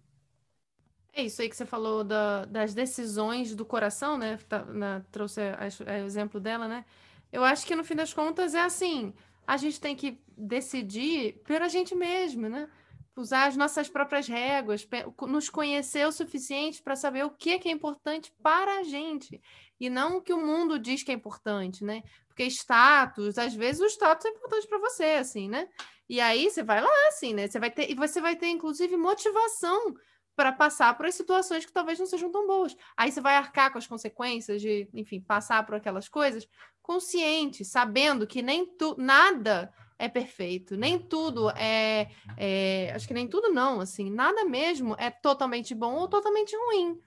É 1.12 1.22
isso 1.22 1.40
aí 1.40 1.48
que 1.48 1.56
você 1.56 1.66
falou 1.66 2.02
da, 2.02 2.44
das 2.46 2.74
decisões 2.74 3.54
do 3.54 3.64
coração, 3.64 4.18
né? 4.18 4.38
Tá, 4.48 4.64
na, 4.64 5.00
trouxe 5.12 5.40
o 5.40 5.90
exemplo 6.04 6.40
dela, 6.40 6.66
né? 6.66 6.84
Eu 7.30 7.44
acho 7.44 7.66
que 7.66 7.76
no 7.76 7.84
fim 7.84 7.94
das 7.94 8.12
contas 8.12 8.54
é 8.54 8.60
assim: 8.60 9.14
a 9.46 9.56
gente 9.56 9.80
tem 9.80 9.94
que 9.94 10.20
decidir 10.36 11.40
pela 11.44 11.68
gente 11.68 11.94
mesmo, 11.94 12.48
né? 12.48 12.68
usar 13.16 13.46
as 13.46 13.56
nossas 13.56 13.88
próprias 13.88 14.26
réguas, 14.26 14.86
nos 15.28 15.48
conhecer 15.48 16.06
o 16.06 16.12
suficiente 16.12 16.82
para 16.82 16.96
saber 16.96 17.24
o 17.24 17.30
que 17.30 17.50
é, 17.50 17.58
que 17.58 17.68
é 17.68 17.72
importante 17.72 18.32
para 18.42 18.80
a 18.80 18.82
gente 18.82 19.40
e 19.78 19.88
não 19.88 20.16
o 20.16 20.22
que 20.22 20.32
o 20.32 20.44
mundo 20.44 20.78
diz 20.78 21.02
que 21.02 21.12
é 21.12 21.14
importante, 21.14 21.84
né? 21.84 22.02
Porque 22.34 22.50
status, 22.50 23.38
às 23.38 23.54
vezes 23.54 23.80
o 23.80 23.86
status 23.86 24.26
é 24.26 24.30
importante 24.30 24.66
para 24.66 24.78
você, 24.78 25.04
assim, 25.04 25.48
né? 25.48 25.68
E 26.08 26.20
aí 26.20 26.50
você 26.50 26.64
vai 26.64 26.80
lá, 26.80 26.90
assim, 27.06 27.32
né? 27.32 27.46
Você 27.46 27.60
vai 27.60 27.70
ter 27.70 27.88
e 27.88 27.94
você 27.94 28.20
vai 28.20 28.34
ter 28.34 28.48
inclusive 28.48 28.96
motivação 28.96 29.94
para 30.34 30.50
passar 30.50 30.96
por 30.96 31.06
as 31.06 31.14
situações 31.14 31.64
que 31.64 31.72
talvez 31.72 31.96
não 31.96 32.06
sejam 32.06 32.32
tão 32.32 32.44
boas. 32.44 32.76
Aí 32.96 33.12
você 33.12 33.20
vai 33.20 33.36
arcar 33.36 33.70
com 33.70 33.78
as 33.78 33.86
consequências 33.86 34.60
de, 34.60 34.88
enfim, 34.92 35.20
passar 35.20 35.64
por 35.64 35.76
aquelas 35.76 36.08
coisas 36.08 36.48
consciente, 36.82 37.64
sabendo 37.64 38.26
que 38.26 38.42
nem 38.42 38.66
tu, 38.66 38.96
nada 38.98 39.72
é 39.96 40.08
perfeito, 40.08 40.76
nem 40.76 40.98
tudo 40.98 41.50
é, 41.50 42.10
é, 42.36 42.92
acho 42.96 43.06
que 43.06 43.14
nem 43.14 43.28
tudo 43.28 43.50
não, 43.50 43.80
assim, 43.80 44.10
nada 44.10 44.44
mesmo 44.44 44.96
é 44.98 45.08
totalmente 45.08 45.72
bom 45.72 45.94
ou 45.94 46.08
totalmente 46.08 46.56
ruim. 46.56 47.00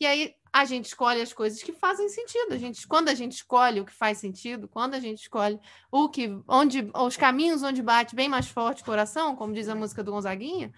E 0.00 0.06
aí 0.06 0.34
a 0.52 0.64
gente 0.64 0.86
escolhe 0.86 1.20
as 1.20 1.32
coisas 1.32 1.62
que 1.62 1.72
fazem 1.72 2.08
sentido. 2.08 2.54
A 2.54 2.56
gente, 2.56 2.86
quando 2.88 3.08
a 3.08 3.14
gente 3.14 3.32
escolhe 3.32 3.80
o 3.80 3.84
que 3.84 3.92
faz 3.92 4.18
sentido, 4.18 4.66
quando 4.66 4.94
a 4.94 5.00
gente 5.00 5.20
escolhe 5.20 5.60
o 5.92 6.08
que, 6.08 6.28
onde, 6.48 6.90
os 6.94 7.16
caminhos 7.16 7.62
onde 7.62 7.82
bate 7.82 8.16
bem 8.16 8.28
mais 8.28 8.48
forte 8.48 8.82
o 8.82 8.84
coração, 8.84 9.36
como 9.36 9.52
diz 9.52 9.68
a 9.68 9.74
música 9.74 10.02
do 10.02 10.10
Gonzaguinha, 10.10 10.72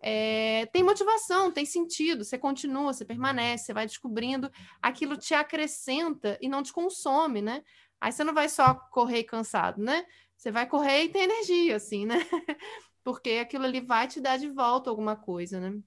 é, 0.00 0.66
tem 0.72 0.82
motivação, 0.82 1.52
tem 1.52 1.64
sentido, 1.64 2.24
você 2.24 2.36
continua, 2.36 2.92
você 2.92 3.04
permanece, 3.04 3.66
você 3.66 3.72
vai 3.72 3.86
descobrindo, 3.86 4.50
aquilo 4.80 5.16
te 5.16 5.34
acrescenta 5.34 6.36
e 6.40 6.48
não 6.48 6.62
te 6.62 6.72
consome, 6.72 7.40
né? 7.40 7.62
Aí 8.00 8.10
você 8.10 8.24
não 8.24 8.34
vai 8.34 8.48
só 8.48 8.74
correr 8.90 9.22
cansado, 9.22 9.80
né? 9.80 10.04
Você 10.36 10.50
vai 10.50 10.66
correr 10.66 11.04
e 11.04 11.08
ter 11.08 11.20
energia, 11.20 11.76
assim, 11.76 12.04
né? 12.04 12.16
Porque 13.04 13.30
aquilo 13.32 13.64
ali 13.64 13.80
vai 13.80 14.08
te 14.08 14.20
dar 14.20 14.38
de 14.38 14.48
volta 14.48 14.90
alguma 14.90 15.14
coisa, 15.14 15.60
né? 15.60 15.78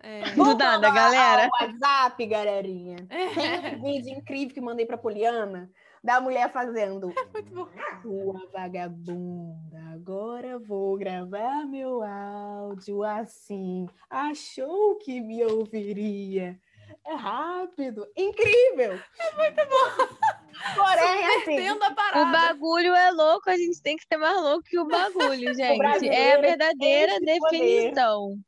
É... 0.00 0.20
Do 0.34 0.54
nada, 0.54 0.90
galera. 0.90 1.48
WhatsApp, 1.60 2.26
galerinha. 2.26 2.96
É. 3.10 3.26
Tem 3.70 3.76
um 3.76 3.82
vídeo 3.82 4.18
incrível 4.18 4.54
que 4.54 4.60
mandei 4.60 4.86
para 4.86 4.98
Poliana 4.98 5.70
da 6.02 6.20
mulher 6.20 6.50
fazendo. 6.50 7.12
É 7.18 7.24
muito 7.32 7.54
bom. 7.54 7.68
Sua 8.02 8.46
vagabunda, 8.52 9.78
agora 9.92 10.58
vou 10.58 10.96
gravar 10.96 11.66
meu 11.66 12.02
áudio 12.02 13.02
assim. 13.02 13.86
Achou 14.08 14.96
que 14.96 15.20
me 15.20 15.44
ouviria? 15.44 16.58
É 17.04 17.14
rápido, 17.14 18.06
incrível. 18.16 18.98
É 19.18 19.36
muito 19.36 19.56
bom. 19.68 20.16
Porém, 20.74 21.26
assim, 21.36 21.70
o 21.70 22.32
bagulho 22.32 22.94
é 22.94 23.10
louco, 23.10 23.50
a 23.50 23.56
gente 23.56 23.80
tem 23.82 23.96
que 23.96 24.04
ser 24.06 24.16
mais 24.16 24.36
louco 24.40 24.64
que 24.64 24.78
o 24.78 24.86
bagulho, 24.86 25.54
gente. 25.54 25.80
O 25.80 26.06
é 26.06 26.34
a 26.34 26.40
verdadeira 26.40 27.20
definição. 27.20 28.38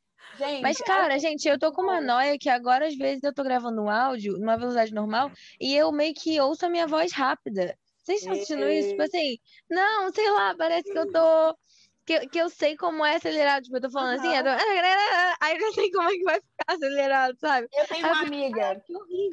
Gente, 0.41 0.61
Mas, 0.61 0.77
cara, 0.79 1.19
gente, 1.19 1.47
eu 1.47 1.59
tô 1.59 1.71
com 1.71 1.81
uma 1.83 2.01
noia 2.01 2.37
que 2.37 2.49
agora, 2.49 2.87
às 2.87 2.95
vezes, 2.95 3.23
eu 3.23 3.33
tô 3.33 3.43
gravando 3.43 3.81
um 3.81 3.89
áudio 3.89 4.37
numa 4.39 4.57
velocidade 4.57 4.93
normal 4.93 5.31
e 5.59 5.75
eu 5.75 5.91
meio 5.91 6.13
que 6.13 6.39
ouço 6.39 6.65
a 6.65 6.69
minha 6.69 6.87
voz 6.87 7.11
rápida. 7.11 7.77
Vocês 8.03 8.19
estão 8.19 8.33
assistindo 8.33 8.67
isso? 8.67 8.89
Tipo 8.89 9.03
assim, 9.03 9.37
não, 9.69 10.11
sei 10.11 10.29
lá, 10.31 10.55
parece 10.57 10.91
que 10.91 10.97
eu 10.97 11.07
tô 11.11 11.55
que, 12.05 12.27
que 12.27 12.39
eu 12.39 12.49
sei 12.49 12.75
como 12.75 13.05
é 13.05 13.15
acelerado. 13.15 13.63
Tipo, 13.63 13.77
eu 13.77 13.81
tô 13.81 13.89
falando 13.89 14.19
uhum. 14.19 14.29
assim, 14.29 14.43
tô... 14.43 14.49
aí 15.41 15.55
eu 15.55 15.61
não 15.61 15.73
sei 15.73 15.91
como 15.91 16.09
é 16.09 16.11
que 16.11 16.23
vai 16.23 16.35
ficar 16.35 16.73
acelerado, 16.73 17.37
sabe? 17.39 17.67
Eu 17.73 17.87
tenho 17.87 18.07
uma 18.07 18.21
amiga, 18.21 18.83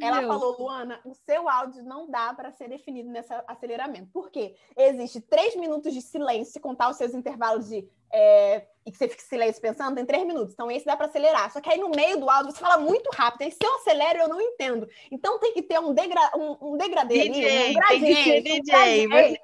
ela 0.01 0.23
falou, 0.23 0.57
Luana, 0.59 1.01
o 1.05 1.15
seu 1.15 1.49
áudio 1.49 1.83
não 1.83 2.11
dá 2.11 2.33
para 2.35 2.53
ser 2.53 2.69
definido 2.69 3.11
nesse 3.11 3.33
aceleramento. 3.47 4.11
Por 4.13 4.31
quê? 4.31 4.55
Existe 4.77 5.21
três 5.21 5.57
minutos 5.57 5.95
de 5.95 6.03
silêncio, 6.03 6.53
se 6.53 6.61
contar 6.61 6.91
os 6.91 6.97
seus 6.97 7.15
intervalos 7.15 7.69
de. 7.69 7.89
É, 8.11 8.67
e 8.87 8.91
que 8.91 8.97
você 8.97 9.07
fica 9.07 9.23
em 9.23 9.27
silêncio 9.27 9.61
pensando, 9.61 9.97
tem 9.97 10.07
três 10.07 10.27
minutos. 10.27 10.55
Então, 10.55 10.71
esse 10.71 10.87
dá 10.87 10.97
para 10.97 11.07
acelerar. 11.07 11.53
Só 11.53 11.61
que 11.61 11.71
aí 11.71 11.79
no 11.79 11.91
meio 11.91 12.19
do 12.19 12.31
áudio 12.31 12.53
você 12.53 12.59
fala 12.59 12.79
muito 12.79 13.11
rápido. 13.15 13.43
Aí 13.43 13.51
se 13.51 13.59
eu 13.63 13.75
acelero, 13.77 14.21
eu 14.21 14.29
não 14.29 14.41
entendo. 14.41 14.89
Então 15.11 15.39
tem 15.39 15.53
que 15.53 15.63
ter 15.63 15.79
um, 15.79 15.93
degra 15.93 16.31
um, 16.35 16.73
um 16.73 16.77
degradê 16.77 17.29
DJ, 17.29 17.47
ali, 17.47 17.71
um 17.71 17.75
gradiente, 17.75 18.25
tem 18.25 18.63
que 18.63 18.71
ser 18.71 19.09
DJ. 19.09 19.39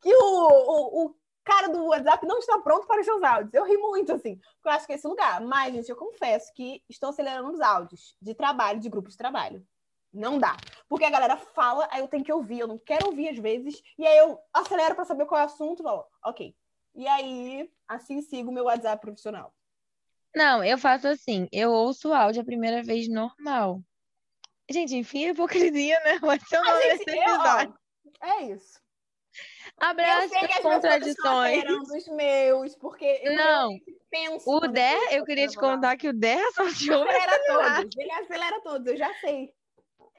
que 0.00 0.14
o, 0.14 0.24
o, 0.24 1.04
o 1.04 1.14
cara 1.44 1.68
do 1.68 1.86
WhatsApp 1.86 2.26
não 2.26 2.38
está 2.38 2.58
pronto 2.58 2.86
para 2.86 3.00
os 3.00 3.06
seus 3.06 3.22
áudios. 3.22 3.54
Eu 3.54 3.64
ri 3.64 3.76
muito, 3.76 4.12
assim, 4.12 4.36
porque 4.36 4.68
eu 4.68 4.72
acho 4.72 4.86
que 4.86 4.92
é 4.92 4.96
esse 4.96 5.06
lugar. 5.06 5.40
Mas, 5.40 5.74
gente, 5.74 5.88
eu 5.88 5.96
confesso 5.96 6.52
que 6.54 6.82
estou 6.88 7.10
acelerando 7.10 7.50
os 7.50 7.60
áudios 7.60 8.16
de 8.20 8.34
trabalho, 8.34 8.80
de 8.80 8.88
grupo 8.88 9.08
de 9.08 9.16
trabalho. 9.16 9.64
Não 10.12 10.38
dá. 10.38 10.56
Porque 10.88 11.04
a 11.04 11.10
galera 11.10 11.36
fala, 11.36 11.88
aí 11.90 12.00
eu 12.00 12.08
tenho 12.08 12.24
que 12.24 12.32
ouvir, 12.32 12.60
eu 12.60 12.68
não 12.68 12.78
quero 12.78 13.06
ouvir 13.06 13.28
às 13.28 13.38
vezes, 13.38 13.80
e 13.96 14.06
aí 14.06 14.18
eu 14.18 14.38
acelero 14.52 14.94
para 14.94 15.04
saber 15.04 15.26
qual 15.26 15.40
é 15.40 15.44
o 15.44 15.46
assunto, 15.46 15.82
falo, 15.82 16.04
ok. 16.24 16.54
E 16.94 17.06
aí, 17.06 17.70
assim 17.86 18.20
sigo 18.20 18.50
o 18.50 18.52
meu 18.52 18.64
WhatsApp 18.64 19.00
profissional. 19.00 19.54
Não, 20.34 20.62
eu 20.62 20.78
faço 20.78 21.08
assim, 21.08 21.48
eu 21.52 21.70
ouço 21.70 22.08
o 22.08 22.14
áudio 22.14 22.42
a 22.42 22.44
primeira 22.44 22.82
vez 22.82 23.08
normal. 23.08 23.80
Gente, 24.70 24.96
enfim, 24.96 25.26
é 25.26 25.28
hipocrisia, 25.30 25.98
né? 26.00 26.18
Vai 26.18 26.38
ser 26.40 26.58
o 26.58 26.64
nome 26.64 26.78
desse 26.80 27.10
episódio. 27.10 27.74
É 28.22 28.42
isso. 28.42 28.80
Abraço 29.80 30.34
as 30.34 30.58
contradições. 30.58 31.64
os 31.88 32.08
meus, 32.08 32.76
porque 32.76 33.20
eu 33.22 33.34
não 33.34 33.78
penso. 34.10 34.50
O 34.50 34.68
Der, 34.68 35.14
eu 35.14 35.24
queria 35.24 35.48
te 35.48 35.56
contar 35.56 35.96
que 35.96 36.08
o 36.08 36.12
Der 36.12 36.42
só 36.52 36.64
te 36.70 36.92
acelera 36.92 37.40
todos. 37.46 37.96
Ele 37.96 38.12
acelera 38.12 38.60
todos, 38.60 38.86
eu 38.86 38.96
já 38.96 39.12
sei. 39.14 39.50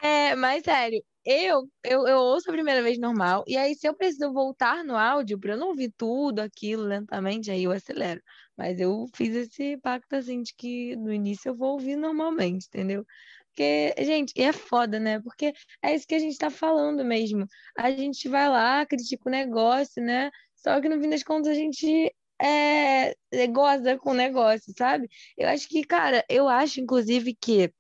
É, 0.01 0.35
mas 0.35 0.63
sério, 0.63 1.03
eu, 1.23 1.69
eu, 1.83 2.07
eu 2.07 2.17
ouço 2.17 2.49
a 2.49 2.53
primeira 2.53 2.81
vez 2.81 2.97
normal, 2.97 3.43
e 3.45 3.55
aí 3.55 3.75
se 3.75 3.87
eu 3.87 3.93
preciso 3.93 4.33
voltar 4.33 4.83
no 4.83 4.97
áudio 4.97 5.39
para 5.39 5.53
eu 5.53 5.57
não 5.57 5.67
ouvir 5.67 5.93
tudo 5.95 6.39
aquilo 6.39 6.83
lentamente, 6.83 7.51
aí 7.51 7.65
eu 7.65 7.71
acelero. 7.71 8.19
Mas 8.57 8.79
eu 8.79 9.05
fiz 9.13 9.35
esse 9.35 9.77
pacto 9.77 10.15
assim 10.15 10.41
de 10.41 10.55
que 10.55 10.95
no 10.95 11.13
início 11.13 11.49
eu 11.49 11.55
vou 11.55 11.73
ouvir 11.73 11.95
normalmente, 11.95 12.65
entendeu? 12.65 13.05
Porque, 13.53 13.93
gente, 13.99 14.33
é 14.41 14.53
foda, 14.53 14.99
né? 14.99 15.19
Porque 15.19 15.53
é 15.81 15.93
isso 15.93 16.07
que 16.07 16.15
a 16.15 16.19
gente 16.19 16.37
tá 16.37 16.49
falando 16.49 17.03
mesmo. 17.03 17.45
A 17.77 17.91
gente 17.91 18.29
vai 18.29 18.47
lá, 18.49 18.85
critica 18.85 19.27
o 19.27 19.31
negócio, 19.31 20.01
né? 20.01 20.31
Só 20.55 20.79
que 20.79 20.87
no 20.87 21.01
fim 21.01 21.09
das 21.09 21.23
contas 21.23 21.51
a 21.51 21.53
gente 21.53 22.13
é, 22.41 23.13
goza 23.49 23.97
com 23.97 24.11
o 24.11 24.13
negócio, 24.13 24.73
sabe? 24.77 25.09
Eu 25.37 25.49
acho 25.49 25.67
que, 25.67 25.83
cara, 25.83 26.25
eu 26.29 26.47
acho, 26.47 26.79
inclusive, 26.79 27.35
que 27.35 27.71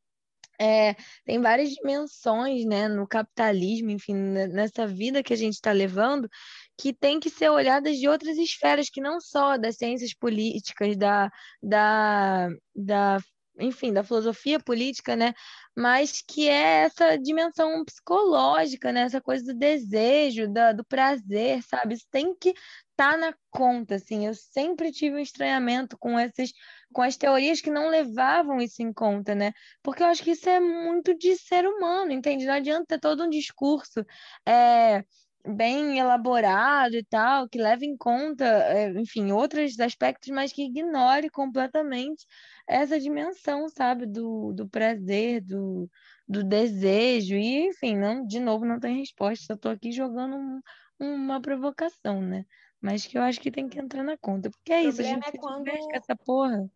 é, 0.59 0.95
tem 1.25 1.41
várias 1.41 1.71
dimensões, 1.71 2.65
né, 2.65 2.87
no 2.87 3.07
capitalismo, 3.07 3.89
enfim, 3.89 4.13
nessa 4.13 4.85
vida 4.85 5.23
que 5.23 5.33
a 5.33 5.37
gente 5.37 5.55
está 5.55 5.71
levando, 5.71 6.29
que 6.77 6.93
tem 6.93 7.19
que 7.19 7.29
ser 7.31 7.49
olhadas 7.49 7.97
de 7.97 8.07
outras 8.07 8.37
esferas, 8.37 8.89
que 8.89 9.01
não 9.01 9.19
só 9.19 9.57
das 9.57 9.77
ciências 9.77 10.13
políticas, 10.13 10.95
da, 10.97 11.31
da, 11.63 12.49
da 12.75 13.19
enfim, 13.59 13.93
da 13.93 14.03
filosofia 14.03 14.59
política, 14.59 15.15
né? 15.15 15.33
Mas 15.75 16.21
que 16.21 16.49
é 16.49 16.83
essa 16.83 17.17
dimensão 17.17 17.83
psicológica, 17.85 18.91
né? 18.91 19.01
Essa 19.01 19.21
coisa 19.21 19.53
do 19.53 19.57
desejo, 19.57 20.47
da, 20.51 20.71
do 20.71 20.83
prazer, 20.85 21.61
sabe? 21.63 21.95
Isso 21.95 22.05
tem 22.11 22.35
que 22.35 22.49
estar 22.49 23.11
tá 23.11 23.17
na 23.17 23.33
conta, 23.49 23.95
assim. 23.95 24.25
Eu 24.27 24.33
sempre 24.33 24.91
tive 24.91 25.15
um 25.15 25.19
estranhamento 25.19 25.97
com 25.97 26.19
esses, 26.19 26.51
com 26.93 27.01
as 27.01 27.17
teorias 27.17 27.61
que 27.61 27.71
não 27.71 27.89
levavam 27.89 28.61
isso 28.61 28.81
em 28.81 28.93
conta, 28.93 29.35
né? 29.35 29.53
Porque 29.83 30.03
eu 30.03 30.07
acho 30.07 30.23
que 30.23 30.31
isso 30.31 30.49
é 30.49 30.59
muito 30.59 31.17
de 31.17 31.35
ser 31.35 31.65
humano, 31.65 32.11
entende? 32.11 32.45
Não 32.45 32.53
adianta 32.53 32.85
ter 32.87 32.99
todo 32.99 33.23
um 33.23 33.29
discurso. 33.29 34.05
É, 34.47 35.03
bem 35.45 35.97
elaborado 35.97 36.95
e 36.95 37.03
tal, 37.03 37.47
que 37.47 37.57
leve 37.57 37.85
em 37.85 37.97
conta, 37.97 38.45
é, 38.45 38.89
enfim, 38.99 39.31
outros 39.31 39.79
aspectos, 39.79 40.29
mas 40.29 40.51
que 40.51 40.63
ignore 40.63 41.29
completamente 41.29 42.25
essa 42.67 42.99
dimensão, 42.99 43.67
sabe, 43.69 44.05
do, 44.05 44.53
do 44.53 44.67
prazer, 44.67 45.41
do, 45.41 45.89
do 46.27 46.43
desejo, 46.43 47.35
e 47.35 47.67
enfim, 47.67 47.97
não, 47.97 48.25
de 48.25 48.39
novo, 48.39 48.65
não 48.65 48.79
tem 48.79 48.99
resposta, 48.99 49.53
eu 49.53 49.57
tô 49.57 49.69
aqui 49.69 49.91
jogando 49.91 50.35
um, 50.35 50.61
uma 50.99 51.41
provocação, 51.41 52.21
né? 52.21 52.45
Mas 52.79 53.05
que 53.05 53.17
eu 53.17 53.21
acho 53.21 53.39
que 53.39 53.51
tem 53.51 53.67
que 53.67 53.79
entrar 53.79 54.03
na 54.03 54.17
conta, 54.17 54.49
porque 54.49 54.73
é 54.73 54.83
isso, 54.83 55.01
a 55.01 55.03
gente 55.03 55.27
é 55.27 55.31
quando... 55.37 55.69
com 55.69 55.95
essa 55.95 56.15
porra. 56.15 56.69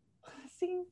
Sim, 0.47 0.85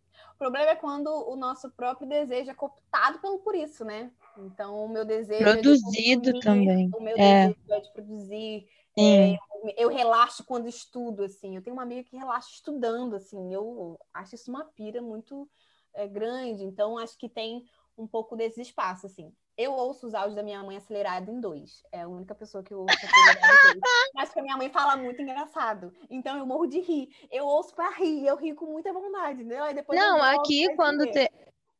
problema 0.43 0.71
é 0.71 0.75
quando 0.75 1.07
o 1.07 1.37
nosso 1.37 1.69
próprio 1.71 2.07
desejo 2.07 2.51
é 2.51 2.53
cooptado 2.53 3.19
pelo 3.19 3.39
por 3.39 3.55
isso, 3.55 3.85
né? 3.85 4.11
Então, 4.37 4.83
o 4.83 4.89
meu 4.89 5.05
desejo. 5.05 5.41
Produzido 5.41 6.29
é 6.29 6.33
de 6.33 6.39
também. 6.41 6.91
O 6.93 7.01
meu 7.01 7.15
é. 7.17 7.47
desejo 7.47 7.73
é 7.73 7.79
de 7.79 7.93
produzir. 7.93 8.67
É, 8.99 9.37
eu 9.77 9.87
relaxo 9.87 10.43
quando 10.43 10.67
estudo, 10.67 11.23
assim. 11.23 11.55
Eu 11.55 11.61
tenho 11.61 11.75
uma 11.75 11.83
amiga 11.83 12.03
que 12.03 12.17
relaxa 12.17 12.49
estudando, 12.51 13.15
assim. 13.15 13.53
Eu 13.53 13.97
acho 14.13 14.35
isso 14.35 14.51
uma 14.51 14.65
pira 14.65 15.01
muito 15.01 15.49
é, 15.93 16.05
grande. 16.07 16.65
Então, 16.65 16.97
acho 16.97 17.17
que 17.17 17.29
tem 17.29 17.65
um 17.97 18.05
pouco 18.05 18.35
desse 18.35 18.59
espaço, 18.59 19.05
assim. 19.05 19.31
Eu 19.57 19.73
ouço 19.73 20.07
os 20.07 20.13
áudios 20.13 20.35
da 20.35 20.43
minha 20.43 20.63
mãe 20.63 20.77
acelerado 20.77 21.29
em 21.29 21.39
dois. 21.39 21.83
É 21.91 22.01
a 22.01 22.07
única 22.07 22.33
pessoa 22.33 22.63
que 22.63 22.73
eu 22.73 22.79
ouço 22.79 22.95
acelerado 22.95 23.75
em 23.75 23.79
dois. 23.79 23.81
Mas 24.15 24.29
porque 24.29 24.39
a 24.39 24.43
minha 24.43 24.57
mãe 24.57 24.69
fala 24.69 24.97
muito 24.97 25.21
engraçado. 25.21 25.93
Então 26.09 26.37
eu 26.37 26.45
morro 26.45 26.65
de 26.65 26.79
rir. 26.79 27.09
Eu 27.31 27.45
ouço 27.45 27.75
para 27.75 27.91
rir. 27.91 28.25
Eu 28.25 28.35
rio 28.35 28.55
com 28.55 28.65
muita 28.65 28.91
vontade, 28.91 29.41
entendeu? 29.41 29.63
Aí 29.63 29.73
depois 29.73 29.99
Não, 29.99 30.21
aqui 30.21 30.75
quando 30.75 31.05
te... 31.11 31.29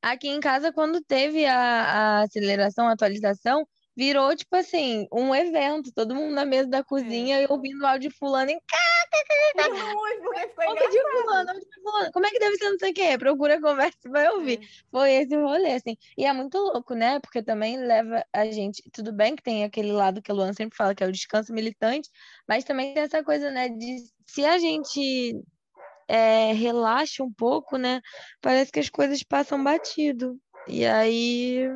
aqui 0.02 0.30
em 0.30 0.40
casa 0.40 0.72
quando 0.72 1.02
teve 1.02 1.46
a, 1.46 1.58
a 1.58 2.22
aceleração, 2.22 2.88
a 2.88 2.94
atualização, 2.94 3.68
virou, 3.96 4.36
tipo 4.36 4.56
assim, 4.56 5.08
um 5.12 5.34
evento, 5.34 5.92
todo 5.94 6.16
mundo 6.16 6.34
na 6.34 6.46
mesa 6.46 6.70
da 6.70 6.84
cozinha 6.84 7.40
é. 7.40 7.44
e 7.44 7.48
ouvindo 7.50 7.82
o 7.82 7.88
áudio 7.88 8.12
fulano 8.12 8.52
em 8.52 8.60
Como 12.12 12.26
é 12.26 12.30
que 12.30 12.40
deve 12.40 12.58
ser 12.58 12.70
não 12.70 12.80
sei 12.80 12.92
o 12.92 12.94
quê? 12.94 13.18
Procura 13.18 13.62
conversa 13.62 13.98
e 14.06 14.10
vai 14.10 14.30
ouvir. 14.30 14.60
É. 14.62 14.68
Foi 14.92 15.12
esse 15.12 15.36
rolê, 15.36 15.74
assim. 15.74 15.98
E 16.18 16.26
é 16.26 16.34
muito 16.34 16.58
louco, 16.58 16.94
né? 16.94 17.20
Porque 17.20 17.44
também 17.44 17.78
leva 17.78 18.26
a 18.34 18.46
gente. 18.46 18.84
Tudo 18.92 19.14
bem 19.14 19.36
que 19.36 19.44
tem 19.44 19.64
aquele 19.64 19.92
lado 19.92 20.22
que 20.22 20.32
a 20.32 20.34
Luana 20.34 20.54
sempre 20.54 20.76
fala, 20.76 20.96
que 20.96 21.04
é 21.04 21.08
o 21.08 21.12
descanso 21.12 21.54
militante, 21.54 22.10
mas 22.48 22.64
também 22.64 22.94
tem 22.94 23.04
essa 23.04 23.24
coisa, 23.24 23.52
né? 23.52 23.70
De 23.70 23.98
se 24.26 24.44
a 24.46 24.58
gente 24.58 25.40
é, 26.08 26.54
relaxa 26.54 27.24
um 27.24 27.32
pouco, 27.32 27.78
né? 27.78 28.02
Parece 28.42 28.72
que 28.72 28.80
as 28.80 28.90
coisas 28.90 29.22
passam 29.24 29.64
batido. 29.64 30.40
E 30.68 30.86
aí 30.86 31.70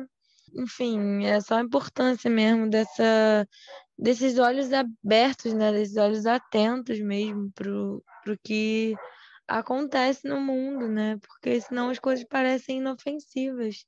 enfim, 0.54 1.24
é 1.24 1.40
só 1.40 1.56
a 1.56 1.62
importância 1.62 2.30
mesmo 2.30 2.68
dessa, 2.68 3.46
desses 3.98 4.38
olhos 4.38 4.72
abertos, 4.72 5.52
né? 5.54 5.72
Desses 5.72 5.96
olhos 5.96 6.26
atentos 6.26 7.00
mesmo 7.00 7.50
pro, 7.52 8.02
pro 8.24 8.38
que 8.42 8.94
acontece 9.46 10.28
no 10.28 10.40
mundo, 10.40 10.88
né? 10.88 11.16
Porque 11.26 11.60
senão 11.60 11.90
as 11.90 11.98
coisas 11.98 12.24
parecem 12.26 12.78
inofensivas 12.78 13.84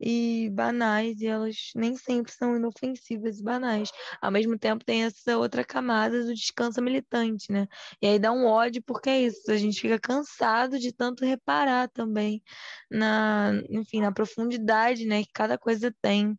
e 0.00 0.48
banais, 0.52 1.20
e 1.20 1.26
elas 1.26 1.72
nem 1.74 1.96
sempre 1.96 2.32
são 2.32 2.56
inofensivas 2.56 3.38
e 3.38 3.42
banais. 3.42 3.90
Ao 4.20 4.30
mesmo 4.30 4.58
tempo, 4.58 4.84
tem 4.84 5.04
essa 5.04 5.36
outra 5.36 5.64
camada 5.64 6.24
do 6.24 6.34
descanso 6.34 6.80
militante, 6.80 7.52
né? 7.52 7.66
E 8.00 8.06
aí 8.06 8.18
dá 8.18 8.32
um 8.32 8.46
ódio, 8.46 8.82
porque 8.82 9.10
é 9.10 9.22
isso, 9.22 9.50
a 9.50 9.56
gente 9.56 9.80
fica 9.80 9.98
cansado 9.98 10.78
de 10.78 10.92
tanto 10.92 11.24
reparar 11.24 11.88
também 11.88 12.42
na, 12.90 13.52
enfim, 13.68 14.00
na 14.00 14.12
profundidade, 14.12 15.04
né, 15.06 15.22
que 15.22 15.32
cada 15.32 15.58
coisa 15.58 15.94
tem. 16.00 16.38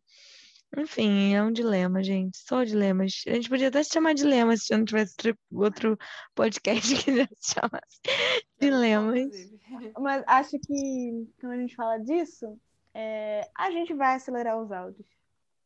Enfim, 0.76 1.34
é 1.34 1.42
um 1.42 1.52
dilema, 1.52 2.02
gente. 2.02 2.38
Só 2.38 2.64
dilemas. 2.64 3.22
A 3.26 3.34
gente 3.34 3.48
podia 3.48 3.68
até 3.68 3.82
se 3.82 3.92
chamar 3.92 4.14
de 4.14 4.22
dilemas 4.22 4.64
se 4.64 4.74
não 4.74 4.86
tivesse 4.86 5.14
outro 5.52 5.98
podcast 6.34 6.94
que 6.96 7.14
já 7.14 7.28
se 7.38 7.54
chamasse 7.54 8.00
dilemas. 8.58 9.28
Mas 10.00 10.24
acho 10.26 10.58
que 10.58 11.28
quando 11.38 11.52
a 11.52 11.56
gente 11.58 11.74
fala 11.74 11.98
disso, 11.98 12.58
é, 12.94 13.48
a 13.54 13.70
gente 13.70 13.94
vai 13.94 14.14
acelerar 14.14 14.60
os 14.60 14.70
áudios. 14.70 15.06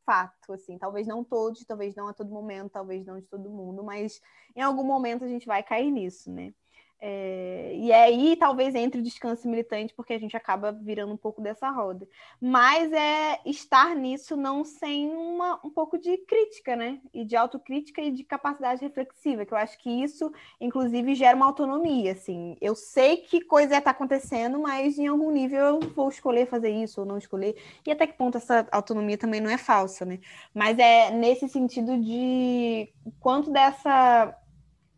Fato, 0.05 0.53
assim, 0.53 0.79
talvez 0.79 1.07
não 1.07 1.25
todos, 1.25 1.65
talvez 1.65 1.95
não 1.97 2.07
a 2.07 2.13
todo 2.15 2.31
momento, 2.31 2.71
talvez 2.71 3.05
não 3.05 3.19
de 3.19 3.27
todo 3.27 3.51
mundo, 3.51 3.83
mas 3.83 4.21
em 4.55 4.63
algum 4.63 4.85
momento 4.85 5.25
a 5.25 5.29
gente 5.29 5.47
vai 5.47 5.63
cair 5.65 5.91
nisso, 5.91 6.31
né? 6.31 6.55
É, 6.99 7.75
e 7.77 7.93
aí 7.93 8.37
talvez 8.37 8.75
entre 8.75 9.01
o 9.01 9.05
descanso 9.05 9.47
militante, 9.49 9.93
porque 9.95 10.15
a 10.15 10.19
gente 10.19 10.37
acaba 10.37 10.73
virando 10.73 11.13
um 11.13 11.17
pouco 11.17 11.43
dessa 11.43 11.69
roda. 11.71 12.09
Mas 12.41 12.91
é 12.93 13.39
estar 13.45 13.95
nisso 13.95 14.37
não 14.37 14.65
sem 14.65 15.11
uma, 15.11 15.61
um 15.63 15.71
pouco 15.71 15.99
de 15.99 16.17
crítica, 16.19 16.75
né? 16.75 16.99
E 17.13 17.25
de 17.25 17.37
autocrítica 17.37 18.01
e 18.01 18.11
de 18.11 18.25
capacidade 18.25 18.81
reflexiva, 18.81 19.45
que 19.45 19.53
eu 19.53 19.59
acho 19.59 19.79
que 19.79 19.91
isso, 19.91 20.33
inclusive, 20.61 21.15
gera 21.15 21.37
uma 21.37 21.47
autonomia. 21.47 22.13
Assim, 22.13 22.57
eu 22.61 22.75
sei 22.75 23.19
que 23.19 23.43
coisa 23.43 23.77
está 23.77 23.91
acontecendo, 23.91 24.59
mas 24.59 24.99
em 24.99 25.07
algum 25.07 25.31
nível 25.31 25.61
eu 25.61 25.81
vou 25.81 26.09
escolher 26.09 26.47
fazer 26.47 26.71
isso 26.71 27.01
ou 27.01 27.07
não 27.07 27.19
escolher. 27.19 27.57
E 27.87 27.91
até 27.91 28.07
que 28.07 28.15
ponto 28.15 28.39
essa 28.39 28.67
autonomia 28.73 29.19
também 29.19 29.41
não 29.41 29.51
é 29.51 29.59
falsa, 29.59 30.05
né? 30.05 30.19
Mas 30.55 30.79
é 30.79 31.11
nesse 31.11 31.49
sentido 31.49 31.99
de 31.99 32.89
quanto 33.21 33.51
dessa 33.51 34.35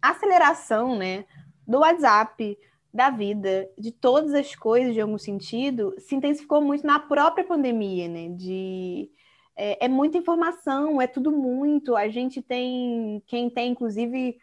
aceleração, 0.01 0.97
né? 0.97 1.25
Do 1.69 1.81
WhatsApp, 1.81 2.59
da 2.93 3.11
vida, 3.11 3.71
de 3.79 3.93
todas 3.93 4.33
as 4.33 4.57
coisas, 4.57 4.95
de 4.95 5.01
algum 5.01 5.19
sentido, 5.19 5.95
se 5.99 6.15
intensificou 6.15 6.63
muito 6.63 6.87
na 6.87 6.99
própria 6.99 7.45
pandemia, 7.45 8.09
né? 8.09 8.31
De 8.31 9.11
é, 9.55 9.85
é 9.85 9.89
muita 9.89 10.17
informação, 10.17 11.01
é 11.01 11.07
tudo 11.07 11.31
muito. 11.31 11.95
A 11.95 12.09
gente 12.09 12.41
tem, 12.41 13.23
quem 13.27 13.51
tem, 13.51 13.73
inclusive, 13.73 14.39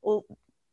o, 0.00 0.22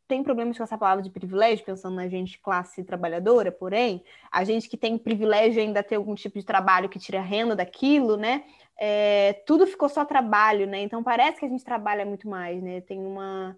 tem 0.07 0.23
problemas 0.23 0.57
com 0.57 0.63
essa 0.63 0.77
palavra 0.77 1.03
de 1.03 1.09
privilégio, 1.09 1.65
pensando 1.65 1.95
na 1.95 2.07
gente 2.07 2.39
classe 2.39 2.83
trabalhadora, 2.83 3.51
porém, 3.51 4.03
a 4.31 4.43
gente 4.43 4.69
que 4.69 4.77
tem 4.77 4.97
privilégio 4.97 5.61
ainda 5.61 5.81
ter 5.81 5.95
algum 5.95 6.13
tipo 6.13 6.37
de 6.37 6.45
trabalho 6.45 6.89
que 6.89 6.99
tira 6.99 7.21
renda 7.21 7.55
daquilo, 7.55 8.17
né? 8.17 8.43
É, 8.77 9.33
tudo 9.47 9.65
ficou 9.65 9.89
só 9.89 10.05
trabalho, 10.05 10.67
né? 10.67 10.81
Então 10.81 11.01
parece 11.03 11.39
que 11.39 11.45
a 11.45 11.49
gente 11.49 11.63
trabalha 11.63 12.05
muito 12.05 12.29
mais, 12.29 12.61
né? 12.61 12.81
Tem 12.81 12.99
uma. 12.99 13.57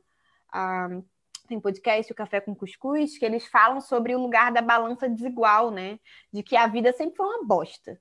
A, 0.52 0.90
tem 1.48 1.60
podcast, 1.60 2.12
o 2.12 2.16
Café 2.16 2.42
com 2.42 2.56
Cuscuz, 2.56 3.18
que 3.18 3.26
eles 3.26 3.46
falam 3.48 3.82
sobre 3.82 4.16
o 4.16 4.20
lugar 4.20 4.52
da 4.52 4.62
balança 4.62 5.10
desigual, 5.10 5.72
né? 5.72 6.00
De 6.32 6.44
que 6.44 6.56
a 6.56 6.68
vida 6.68 6.94
sempre 6.94 7.16
foi 7.16 7.26
uma 7.26 7.46
bosta. 7.46 8.00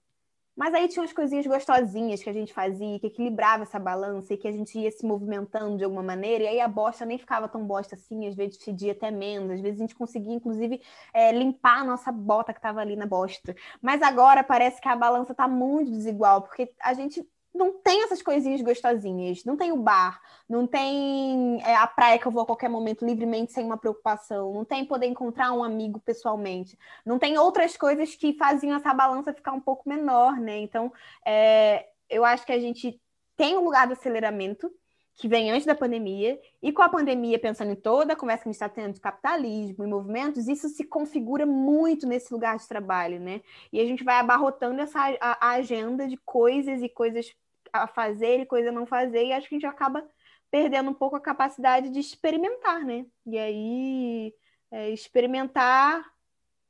Mas 0.57 0.72
aí 0.72 0.88
tinha 0.88 1.03
umas 1.03 1.12
coisinhas 1.12 1.47
gostosinhas 1.47 2.22
que 2.22 2.30
a 2.30 2.32
gente 2.32 2.53
fazia, 2.53 2.99
que 2.99 3.09
equilibrava 3.09 3.64
essa 3.64 3.78
balança 3.78 4.32
e 4.32 4.38
que 4.38 4.49
a 4.49 4.53
gente 4.53 4.78
ia 4.78 4.90
se 4.90 5.05
movimentando 5.05 5.76
de 5.76 5.84
alguma 5.84 6.03
maneira, 6.03 6.44
e 6.44 6.49
aí 6.49 6.61
a 6.61 6.68
bosta 6.68 7.05
nem 7.05 7.18
ficava 7.18 7.47
tão 7.47 7.66
bosta 7.66 7.94
assim, 7.94 8.26
às 8.26 8.34
vezes 8.34 8.62
fedia 8.62 8.92
até 8.92 9.11
menos, 9.11 9.51
às 9.51 9.61
vezes 9.61 9.78
a 9.78 9.82
gente 9.82 9.94
conseguia, 9.94 10.32
inclusive, 10.32 10.80
é, 11.12 11.30
limpar 11.30 11.80
a 11.80 11.84
nossa 11.84 12.11
bota 12.11 12.55
que 12.55 12.59
estava 12.59 12.80
ali 12.80 12.97
na 12.97 13.07
bosta. 13.07 13.55
Mas 13.82 14.01
agora 14.01 14.42
parece 14.42 14.80
que 14.80 14.88
a 14.88 14.97
balança 14.97 15.32
está 15.32 15.47
muito 15.47 15.90
desigual, 15.90 16.40
porque 16.40 16.72
a 16.80 16.94
gente 16.94 17.22
não 17.57 17.73
tem 17.73 18.05
essas 18.05 18.23
coisinhas 18.23 18.61
gostosinhas, 18.61 19.45
não 19.45 19.57
tem 19.57 19.73
o 19.73 19.77
bar, 19.77 20.21
não 20.49 20.67
tem 20.67 21.61
é, 21.65 21.75
a 21.75 21.87
praia 21.87 22.19
que 22.19 22.27
eu 22.27 22.33
vou 22.33 22.43
a 22.43 22.47
qualquer 22.47 22.69
momento 22.69 23.05
livremente 23.05 23.53
sem 23.53 23.65
uma 23.65 23.77
preocupação, 23.77 24.53
não 24.53 24.65
tem 24.65 24.85
poder 24.85 25.07
encontrar 25.07 25.53
um 25.53 25.65
amigo 25.65 25.99
pessoalmente, 26.01 26.79
não 27.05 27.19
tem 27.19 27.39
outras 27.39 27.77
coisas 27.77 28.15
que 28.15 28.35
faziam 28.35 28.77
essa 28.77 28.93
balança 28.93 29.33
ficar 29.33 29.53
um 29.53 29.61
pouco 29.61 29.89
menor, 29.89 30.39
né? 30.39 30.59
Então, 30.59 30.93
é, 31.25 31.87
eu 32.09 32.25
acho 32.25 32.45
que 32.47 32.53
a 32.53 32.61
gente 32.61 33.01
tem 33.37 33.57
um 33.57 33.65
lugar 33.65 33.87
do 33.87 33.95
aceleramento 33.95 34.71
que 35.17 35.29
vem 35.29 35.51
antes 35.51 35.65
da 35.65 35.75
pandemia, 35.75 36.39
e 36.63 36.71
com 36.71 36.83
a 36.83 36.91
pandemia, 36.91 37.39
pensando 37.39 37.73
em 37.73 37.77
toda 37.77 38.13
a 38.13 38.17
conversa 38.17 38.43
que 38.43 38.51
a 38.51 38.53
gente 38.53 38.63
está 38.63 38.69
tendo 38.69 38.93
de 38.93 39.01
capitalismo 39.01 39.83
e 39.83 39.87
movimentos, 39.87 40.47
isso 40.47 40.69
se 40.69 40.85
configura 40.85 41.47
muito 41.47 42.07
nesse 42.07 42.31
lugar 42.33 42.59
de 42.59 42.69
trabalho, 42.69 43.19
né? 43.19 43.41
E 43.73 43.81
a 43.81 43.87
gente 43.87 44.05
vai 44.05 44.17
abarrotando 44.17 44.83
essa 44.83 45.01
a, 45.19 45.49
a 45.49 45.51
agenda 45.53 46.07
de 46.07 46.19
coisas 46.19 46.83
e 46.83 46.89
coisas 46.89 47.35
a 47.83 47.87
fazer 47.87 48.41
e 48.41 48.47
coisa 48.47 48.68
a 48.68 48.72
não 48.72 48.87
fazer, 48.87 49.24
e 49.24 49.33
acho 49.33 49.49
que 49.49 49.55
a 49.55 49.59
gente 49.59 49.66
acaba 49.66 50.07
perdendo 50.51 50.91
um 50.91 50.95
pouco 50.95 51.16
a 51.16 51.20
capacidade 51.20 51.91
de 51.91 52.01
experimentar, 52.01 52.85
né? 52.85 53.07
E 53.27 53.39
aí, 53.39 54.35
é, 54.70 54.91
experimentar 54.91 56.05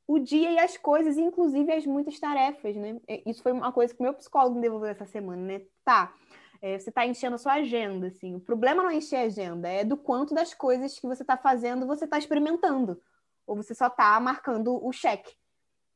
o 0.07 0.19
dia 0.19 0.51
e 0.51 0.59
as 0.59 0.77
coisas, 0.77 1.17
inclusive 1.17 1.71
as 1.71 1.85
muitas 1.85 2.19
tarefas, 2.19 2.75
né? 2.75 2.99
Isso 3.25 3.43
foi 3.43 3.51
uma 3.51 3.71
coisa 3.71 3.93
que 3.93 3.99
o 3.99 4.03
meu 4.03 4.13
psicólogo 4.13 4.55
me 4.55 4.61
devolveu 4.61 4.89
essa 4.89 5.05
semana, 5.05 5.41
né? 5.41 5.61
Tá, 5.83 6.13
é, 6.61 6.79
você 6.79 6.89
está 6.89 7.05
enchendo 7.05 7.35
a 7.35 7.37
sua 7.37 7.53
agenda, 7.53 8.07
assim. 8.07 8.35
O 8.35 8.39
problema 8.39 8.83
não 8.83 8.89
é 8.89 8.95
encher 8.95 9.17
a 9.17 9.23
agenda, 9.23 9.67
é 9.67 9.83
do 9.83 9.97
quanto 9.97 10.33
das 10.33 10.53
coisas 10.53 10.97
que 10.99 11.05
você 11.05 11.23
está 11.23 11.37
fazendo 11.37 11.85
você 11.85 12.05
está 12.05 12.17
experimentando. 12.17 13.01
Ou 13.45 13.55
você 13.55 13.73
só 13.73 13.87
está 13.87 14.19
marcando 14.19 14.83
o 14.85 14.91
cheque. 14.91 15.33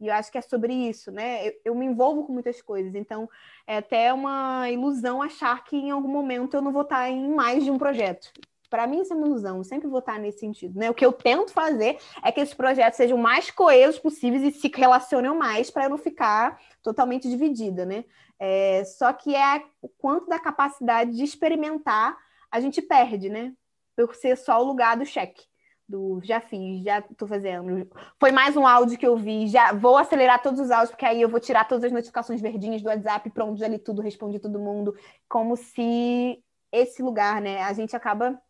E 0.02 0.08
eu 0.08 0.14
acho 0.16 0.32
que 0.32 0.38
é 0.40 0.42
sobre 0.42 0.74
isso, 0.74 1.12
né? 1.12 1.48
Eu, 1.48 1.54
eu, 1.66 1.76
me 1.76 1.86
envolvo 1.86 2.24
com 2.26 2.34
muitas 2.34 2.60
coisas, 2.60 2.96
então 2.96 3.30
é 3.68 3.78
até 3.78 4.12
uma 4.12 4.68
ilusão 4.68 5.22
achar 5.22 5.64
que 5.64 5.78
em 5.78 5.92
algum 5.92 6.08
momento 6.08 6.56
eu 6.56 6.62
não 6.62 6.72
vou 6.72 6.82
estar 6.82 7.08
em 7.08 7.30
mais 7.30 7.64
de 7.64 7.70
um 7.70 7.78
projeto. 7.78 8.34
Para 8.68 8.88
mim, 8.88 9.02
isso 9.02 9.14
é 9.14 9.16
uma 9.16 9.28
ilusão, 9.28 9.58
eu 9.58 9.64
sempre 9.64 9.88
vou 9.88 10.00
estar 10.00 10.18
nesse 10.18 10.40
sentido, 10.40 10.80
né? 10.80 10.90
O 10.90 10.94
que 10.94 11.06
eu 11.06 11.14
tento 11.14 11.54
fazer 11.54 12.00
é 12.24 12.32
que 12.32 12.42
esses 12.42 12.56
projetos 12.56 12.98
sejam 12.98 13.18
mais 13.18 13.52
coesos 13.52 14.00
possíveis 14.00 14.42
e 14.42 14.52
se 14.52 14.72
relacionem 14.74 15.32
mais 15.36 15.70
para 15.70 15.84
eu 15.84 15.90
não 15.90 15.98
ficar 16.00 16.60
totalmente 16.82 17.30
dividida, 17.30 17.86
né? 17.86 18.04
É, 18.40 18.84
só 18.86 19.14
que 19.14 19.36
é 19.36 19.64
o 19.84 19.88
quanto 19.88 20.26
da 20.28 20.40
capacidade 20.40 21.16
de 21.16 21.24
experimentar 21.24 22.18
a 22.50 22.60
gente 22.60 22.82
perde, 22.82 23.30
né? 23.30 23.54
Por 23.96 24.16
ser 24.16 24.36
só 24.36 24.60
o 24.60 24.66
lugar 24.66 24.98
do 24.98 25.06
cheque 25.06 25.51
do 25.92 26.22
já 26.24 26.40
fiz, 26.40 26.84
já 26.84 27.02
tô 27.02 27.28
fazendo. 27.28 27.88
Foi 28.20 28.32
mais 28.32 28.56
um 28.56 28.66
áudio 28.66 28.98
que 28.98 29.06
eu 29.06 29.18
vi, 29.18 29.48
já 29.48 29.74
vou 29.74 29.98
acelerar 29.98 30.42
todos 30.42 30.60
os 30.60 30.72
áudios, 30.72 30.92
porque 30.92 31.06
aí 31.06 31.22
eu 31.22 31.30
vou 31.30 31.40
tirar 31.40 31.68
todas 31.68 31.84
as 31.84 31.92
notificações 31.92 32.42
verdinhas 32.42 32.82
do 32.82 32.88
WhatsApp, 32.88 33.30
pronto, 33.32 33.60
já 33.60 33.68
li 33.68 33.78
tudo, 33.78 34.02
respondi 34.02 34.40
todo 34.40 34.60
mundo, 34.60 34.96
como 35.28 35.58
se 35.58 36.42
esse 36.72 37.04
lugar, 37.04 37.42
né, 37.42 37.62
a 37.64 37.74
gente 37.74 37.96
acaba 37.96 38.42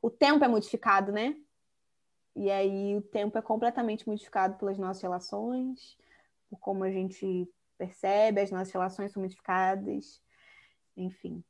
o 0.00 0.10
tempo 0.10 0.44
é 0.44 0.48
modificado, 0.48 1.12
né? 1.12 1.36
E 2.34 2.50
aí 2.50 2.96
o 2.96 3.02
tempo 3.02 3.36
é 3.36 3.42
completamente 3.42 4.08
modificado 4.08 4.56
pelas 4.56 4.78
nossas 4.78 5.02
relações, 5.02 5.98
por 6.48 6.58
como 6.58 6.84
a 6.84 6.90
gente 6.90 7.48
percebe, 7.76 8.40
as 8.40 8.50
nossas 8.50 8.72
relações 8.72 9.12
são 9.12 9.22
modificadas, 9.22 10.22
enfim. 10.96 11.44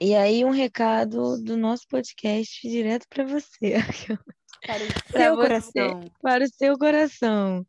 E 0.00 0.14
aí, 0.14 0.44
um 0.44 0.50
recado 0.50 1.42
do 1.42 1.56
nosso 1.56 1.86
podcast 1.88 2.68
direto 2.68 3.06
para 3.08 3.24
você. 3.24 3.76
Para 4.66 4.82
o 4.82 5.12
seu 5.12 5.36
coração. 5.36 6.10
Para 6.20 6.44
o 6.44 6.48
seu 6.48 6.78
coração. 6.78 7.64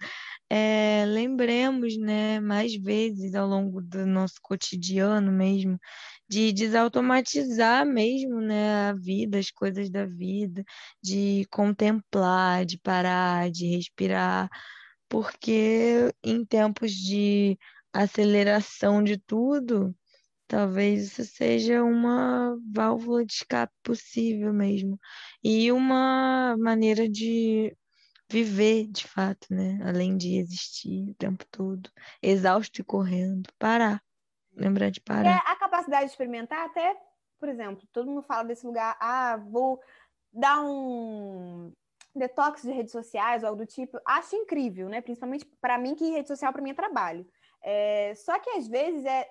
É, 0.50 1.04
lembremos, 1.06 1.98
né, 1.98 2.40
mais 2.40 2.74
vezes 2.76 3.36
ao 3.36 3.48
longo 3.48 3.82
do 3.82 4.06
nosso 4.06 4.36
cotidiano 4.42 5.32
mesmo, 5.32 5.78
de 6.28 6.52
desautomatizar 6.54 7.86
mesmo, 7.86 8.42
né, 8.42 8.90
a 8.90 8.94
vida, 8.94 9.38
as 9.38 9.52
coisas 9.52 9.90
da 9.90 10.06
vida, 10.06 10.64
de 11.04 11.46
contemplar, 11.52 12.66
de 12.66 12.80
parar, 12.80 13.52
de 13.52 13.76
respirar, 13.76 14.50
porque 15.10 16.14
em 16.24 16.46
tempos 16.46 16.92
de 16.94 17.58
aceleração 17.94 19.04
de 19.04 19.18
tudo, 19.18 19.94
Talvez 20.48 21.08
isso 21.20 21.26
seja 21.26 21.84
uma 21.84 22.58
válvula 22.74 23.26
de 23.26 23.34
escape 23.34 23.74
possível 23.84 24.54
mesmo. 24.54 25.00
E 25.44 25.72
uma 25.72 26.56
maneira 26.58 27.10
de 27.10 27.76
viver 28.30 28.88
de 28.88 29.08
fato, 29.08 29.48
né? 29.52 29.80
Além 29.84 30.18
de 30.18 30.38
existir 30.38 31.12
o 31.12 31.16
tempo 31.16 31.46
todo, 31.52 31.90
exausto 32.22 32.82
e 32.82 32.84
correndo, 32.84 33.50
parar. 33.60 34.02
Lembrar 34.56 34.90
de 34.92 35.02
E 35.10 35.26
é 35.26 35.34
parar. 35.34 35.42
a 35.46 35.56
capacidade 35.56 36.06
de 36.06 36.12
experimentar, 36.12 36.66
até, 36.66 36.96
por 37.40 37.50
exemplo, 37.50 37.88
todo 37.92 38.08
mundo 38.08 38.22
fala 38.24 38.44
desse 38.44 38.66
lugar, 38.66 38.98
ah, 39.00 39.38
vou 39.38 39.80
dar 40.32 40.62
um 40.64 41.74
detox 42.16 42.64
de 42.64 42.72
redes 42.72 42.92
sociais 42.92 43.44
ou 43.44 43.50
algo 43.50 43.64
do 43.64 43.68
tipo. 43.68 44.00
Acho 44.06 44.36
incrível, 44.36 44.90
né? 44.90 45.02
Principalmente 45.02 45.46
para 45.62 45.78
mim, 45.78 45.96
que 45.96 46.10
rede 46.12 46.28
social 46.28 46.52
para 46.54 46.62
mim 46.62 46.72
é 46.72 46.74
trabalho. 46.74 47.28
É, 47.64 48.14
só 48.16 48.40
que 48.40 48.50
às 48.52 48.68
vezes 48.68 49.06
é 49.06 49.28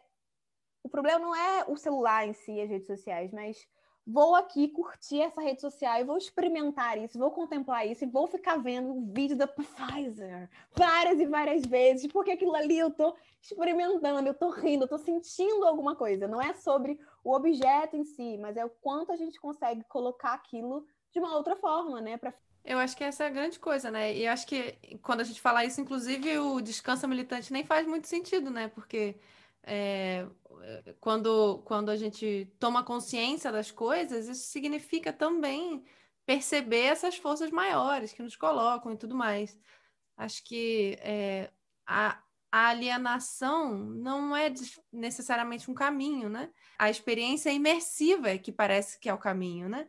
o 0.87 0.89
problema 0.89 1.19
não 1.19 1.35
é 1.35 1.65
o 1.67 1.77
celular 1.77 2.27
em 2.27 2.33
si, 2.33 2.61
as 2.61 2.71
redes 2.71 2.87
sociais, 2.87 3.33
mas 3.33 3.67
vou 4.07 4.37
aqui 4.37 4.69
curtir 4.69 5.21
essa 5.21 5.41
rede 5.41 5.61
social 5.61 6.01
e 6.01 6.05
vou 6.05 6.17
experimentar 6.17 6.97
isso, 6.97 7.19
vou 7.19 7.33
contemplar 7.33 7.85
isso 7.85 8.05
e 8.05 8.09
vou 8.09 8.29
ficar 8.29 8.57
vendo 8.57 8.91
o 8.91 9.13
vídeo 9.13 9.37
da 9.37 9.49
Pfizer 9.49 10.49
várias 10.77 11.19
e 11.19 11.27
várias 11.27 11.67
vezes, 11.67 12.07
porque 12.13 12.31
aquilo 12.31 12.55
ali 12.55 12.79
eu 12.79 12.93
tô 12.93 13.17
experimentando, 13.43 14.29
eu 14.29 14.35
tô 14.35 14.51
rindo, 14.51 14.85
eu 14.85 14.89
tô 14.89 14.97
sentindo 14.97 15.67
alguma 15.67 15.97
coisa. 15.97 16.29
Não 16.29 16.41
é 16.41 16.55
sobre 16.55 17.01
o 17.25 17.35
objeto 17.35 17.97
em 17.97 18.05
si, 18.05 18.39
mas 18.39 18.57
é 18.57 18.65
o 18.65 18.71
quanto 18.71 19.11
a 19.11 19.17
gente 19.17 19.41
consegue 19.41 19.83
colocar 19.89 20.35
aquilo 20.35 20.87
de 21.13 21.19
uma 21.19 21.37
outra 21.37 21.57
forma, 21.57 22.01
né? 22.01 22.17
Pra... 22.17 22.33
Eu 22.65 22.79
acho 22.79 22.97
que 22.97 23.03
essa 23.03 23.25
é 23.25 23.27
a 23.27 23.31
grande 23.31 23.59
coisa, 23.59 23.91
né? 23.91 24.15
E 24.15 24.25
acho 24.27 24.47
que 24.47 24.79
quando 25.03 25.21
a 25.21 25.25
gente 25.25 25.41
fala 25.41 25.65
isso, 25.65 25.81
inclusive, 25.81 26.39
o 26.39 26.61
descanso 26.61 27.09
militante 27.09 27.53
nem 27.53 27.65
faz 27.65 27.89
muito 27.89 28.07
sentido, 28.07 28.51
né? 28.51 28.69
Porque 28.69 29.17
é, 29.67 30.25
quando, 31.01 31.63
quando 31.65 31.91
a 31.91 31.97
gente 31.97 32.53
toma 32.59 32.85
consciência 32.85 33.53
das 33.53 33.71
coisas, 33.71 34.29
isso 34.29 34.49
significa 34.49 35.13
também 35.13 35.85
perceber 36.25 36.87
essas 36.87 37.17
forças 37.17 37.51
maiores 37.51 38.13
que 38.13 38.23
nos 38.23 38.37
colocam 38.37 38.93
e 38.93 38.97
tudo 38.97 39.15
mais. 39.15 39.59
Acho 40.17 40.43
que 40.45 40.99
é, 41.01 41.51
a, 41.87 42.21
a 42.51 42.69
alienação 42.69 43.77
não 43.77 44.37
é 44.37 44.53
necessariamente 44.93 45.71
um 45.71 45.75
caminho, 45.75 46.29
né? 46.29 46.51
A 46.79 46.91
experiência 46.91 47.53
imersiva 47.53 48.31
é 48.31 48.39
que 48.39 48.51
parece 48.51 48.99
que 48.99 49.09
é 49.09 49.15
o 49.15 49.19
caminho, 49.19 49.69
né? 49.69 49.89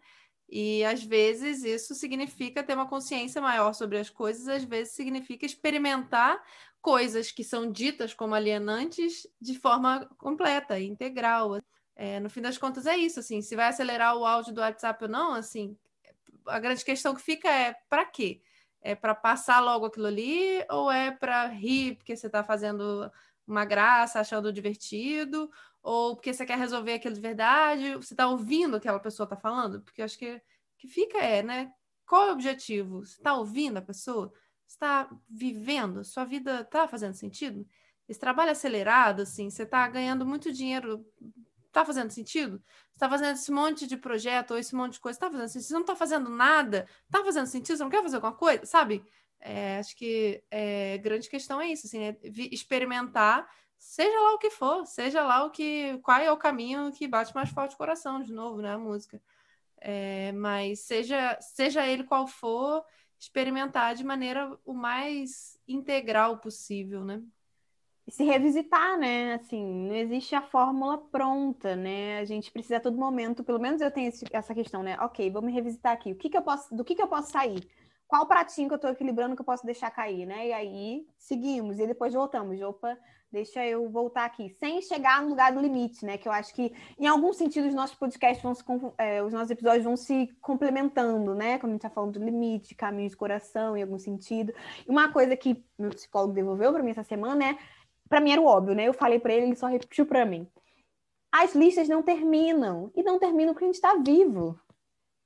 E 0.50 0.84
às 0.86 1.04
vezes 1.04 1.64
isso 1.64 1.94
significa 1.94 2.64
ter 2.64 2.74
uma 2.74 2.88
consciência 2.88 3.42
maior 3.42 3.74
sobre 3.74 3.98
as 3.98 4.10
coisas, 4.10 4.48
às 4.48 4.64
vezes 4.64 4.94
significa 4.94 5.46
experimentar 5.46 6.42
coisas 6.82 7.32
que 7.32 7.44
são 7.44 7.70
ditas 7.70 8.14
como 8.14 8.34
alienantes 8.34 9.28
de 9.42 9.60
forma 9.60 10.08
completa, 10.18 10.80
integral. 10.80 11.62
É, 11.96 12.20
no 12.20 12.30
fim 12.30 12.42
das 12.42 12.58
contas 12.58 12.86
é 12.86 12.96
isso, 12.96 13.20
assim, 13.20 13.42
se 13.42 13.56
vai 13.56 13.68
acelerar 13.68 14.16
o 14.16 14.26
áudio 14.26 14.54
do 14.54 14.62
WhatsApp 14.62 15.04
ou 15.04 15.10
não, 15.10 15.34
assim, 15.34 15.76
a 16.46 16.60
grande 16.60 16.86
questão 16.86 17.14
que 17.14 17.22
fica 17.22 17.50
é 17.50 17.76
para 17.90 18.06
quê? 18.06 18.42
É 18.82 18.96
para 18.96 19.14
passar 19.14 19.60
logo 19.60 19.88
aquilo 19.88 20.06
ali 20.06 20.64
ou 20.70 20.90
é 20.90 21.12
para 21.12 21.48
rir 21.48 21.96
porque 21.96 22.16
você 22.16 22.28
está 22.28 22.44
fazendo 22.44 23.12
uma 23.48 23.66
graça, 23.66 24.20
achando 24.20 24.52
divertido, 24.52 25.50
ou 25.82 26.16
porque 26.16 26.34
você 26.34 26.46
quer 26.46 26.58
resolver 26.58 26.94
aquilo 26.94 27.16
de 27.16 27.22
verdade, 27.22 27.96
você 27.96 28.14
está 28.14 28.28
ouvindo 28.28 28.76
aquela 28.78 29.00
pessoa 29.00 29.26
está 29.26 29.38
falando, 29.38 29.82
porque 29.82 30.02
eu 30.02 30.06
acho 30.06 30.18
que 30.18 30.42
que 30.78 30.88
fica 30.88 31.18
é, 31.18 31.42
né? 31.42 31.72
Qual 32.06 32.28
é 32.28 32.30
o 32.30 32.34
objetivo? 32.34 33.04
Você 33.04 33.18
está 33.18 33.34
ouvindo 33.34 33.78
a 33.78 33.82
pessoa? 33.82 34.32
está 34.68 35.10
vivendo? 35.30 36.04
Sua 36.04 36.26
vida 36.26 36.62
está 36.62 36.88
fazendo 36.88 37.14
sentido? 37.14 37.66
Esse 38.08 38.20
trabalho 38.20 38.52
acelerado, 38.52 39.22
assim, 39.22 39.50
você 39.50 39.64
está 39.64 39.88
ganhando 39.88 40.26
muito 40.26 40.52
dinheiro, 40.52 41.06
está 41.68 41.84
fazendo 41.86 42.12
sentido? 42.12 42.62
Está 42.94 43.10
fazendo 43.10 43.36
esse 43.36 43.52
monte 43.52 43.88
de 43.88 43.98
projeto 43.98 44.52
ou 44.52 44.58
esse 44.58 44.76
monte 44.76 44.94
de 44.94 45.00
coisa, 45.00 45.18
está 45.18 45.30
fazendo 45.30 45.48
sentido? 45.48 45.68
Você 45.68 45.74
não 45.74 45.82
está 45.82 45.96
fazendo 45.96 46.30
nada, 46.30 46.88
está 47.06 47.24
fazendo 47.24 47.48
sentido? 47.48 47.78
Você 47.78 47.84
não 47.84 47.90
quer 47.90 48.04
fazer 48.04 48.16
alguma 48.18 48.34
coisa? 48.34 48.66
Sabe? 48.66 49.04
É, 49.40 49.78
acho 49.78 49.96
que 49.96 50.44
é, 50.50 50.98
grande 50.98 51.30
questão 51.30 51.62
é 51.62 51.68
isso, 51.68 51.88
assim, 51.88 52.04
é 52.04 52.18
experimentar, 52.52 53.48
seja 53.78 54.20
lá 54.20 54.34
o 54.34 54.40
que 54.40 54.50
for, 54.50 54.86
seja 54.86 55.24
lá 55.24 55.46
o 55.46 55.52
que, 55.52 55.98
qual 56.00 56.20
é 56.20 56.32
o 56.32 56.38
caminho 56.38 56.92
que 56.92 57.08
bate 57.08 57.34
mais 57.36 57.50
forte 57.50 57.76
o 57.76 57.78
coração, 57.78 58.22
de 58.22 58.34
novo, 58.34 58.62
né, 58.62 58.74
a 58.74 58.78
música. 58.78 59.22
É, 59.80 60.32
mas 60.34 60.82
seja, 60.82 61.38
seja 61.40 61.86
ele 61.88 62.04
qual 62.04 62.28
for, 62.28 62.84
experimentar 63.20 63.96
de 63.96 64.04
maneira 64.04 64.58
o 64.66 64.74
mais 64.74 65.60
integral 65.68 66.38
possível, 66.38 67.04
né? 67.04 67.22
Se 68.10 68.24
revisitar, 68.24 68.98
né? 68.98 69.34
Assim, 69.34 69.64
não 69.64 69.96
existe 69.96 70.34
a 70.34 70.42
fórmula 70.42 70.98
pronta, 70.98 71.76
né? 71.76 72.20
A 72.20 72.26
gente 72.26 72.52
precisa 72.52 72.78
a 72.78 72.80
todo 72.80 72.98
momento, 72.98 73.44
pelo 73.44 73.60
menos 73.60 73.82
eu 73.82 73.92
tenho 73.92 74.08
esse, 74.08 74.26
essa 74.32 74.54
questão, 74.54 74.82
né? 74.82 74.98
Ok, 75.02 75.30
me 75.42 75.52
revisitar 75.52 75.94
aqui. 75.94 76.14
O 76.14 76.16
que, 76.16 76.30
que 76.30 76.38
eu 76.38 76.42
posso, 76.42 76.74
do 76.74 76.86
que, 76.86 76.96
que 76.96 77.02
eu 77.02 77.08
posso 77.08 77.32
sair? 77.32 77.68
Qual 78.08 78.26
pratinho 78.26 78.68
que 78.70 78.74
eu 78.74 78.78
estou 78.78 78.92
equilibrando 78.92 79.36
que 79.36 79.42
eu 79.42 79.46
posso 79.46 79.66
deixar 79.66 79.92
cair, 79.92 80.26
né? 80.26 80.48
E 80.48 80.54
aí 80.54 81.08
seguimos, 81.18 81.78
e 81.78 81.86
depois 81.86 82.14
voltamos. 82.14 82.62
Opa, 82.62 82.98
deixa 83.32 83.66
eu 83.66 83.90
voltar 83.90 84.26
aqui, 84.26 84.50
sem 84.50 84.82
chegar 84.82 85.22
no 85.22 85.30
lugar 85.30 85.52
do 85.52 85.60
limite, 85.60 86.06
né? 86.06 86.18
Que 86.18 86.28
eu 86.28 86.32
acho 86.32 86.54
que, 86.54 86.74
em 86.98 87.06
algum 87.06 87.34
sentido, 87.34 87.68
os 87.68 87.74
nossos 87.74 87.98
podcasts 87.98 88.42
vão 88.42 88.54
se, 88.56 88.64
é, 88.98 89.22
os 89.22 89.34
nossos 89.34 89.52
episódios 89.52 89.84
vão 89.84 89.98
se 89.98 90.28
complementando, 90.42 91.36
né? 91.36 91.60
Quando 91.60 91.72
a 91.72 91.74
gente 91.74 91.82
tá 91.82 91.90
falando 91.90 92.14
do 92.14 92.24
limite, 92.24 92.76
caminho 92.76 93.10
de 93.10 93.18
coração, 93.18 93.76
em 93.76 93.82
algum 93.82 94.00
sentido. 94.00 94.54
E 94.88 94.90
uma 94.90 95.12
coisa 95.12 95.36
que 95.36 95.64
meu 95.78 95.90
psicólogo 95.90 96.34
devolveu 96.34 96.72
para 96.72 96.84
mim 96.84 96.92
essa 96.92 97.04
semana 97.04 97.44
é, 97.44 97.58
para 98.08 98.22
mim 98.22 98.32
era 98.32 98.42
o 98.42 98.46
óbvio, 98.46 98.74
né? 98.74 98.88
Eu 98.88 98.94
falei 98.94 99.20
para 99.20 99.34
ele, 99.34 99.48
ele 99.48 99.56
só 99.56 99.68
repetiu 99.68 100.06
para 100.06 100.26
mim. 100.26 100.48
As 101.32 101.54
listas 101.54 101.90
não 101.90 102.02
terminam, 102.02 102.90
e 102.96 103.04
não 103.04 103.20
terminam 103.20 103.54
porque 103.54 103.66
a 103.66 103.68
gente 103.68 103.76
está 103.76 103.96
vivo. 103.96 104.58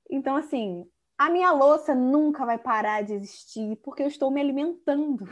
Então, 0.10 0.36
assim, 0.36 0.86
a 1.22 1.30
minha 1.30 1.52
louça 1.52 1.94
nunca 1.94 2.44
vai 2.48 2.58
parar 2.58 3.04
de 3.04 3.14
existir 3.14 3.76
porque 3.84 4.02
eu 4.02 4.08
estou 4.08 4.32
me 4.32 4.42
alimentando. 4.42 5.30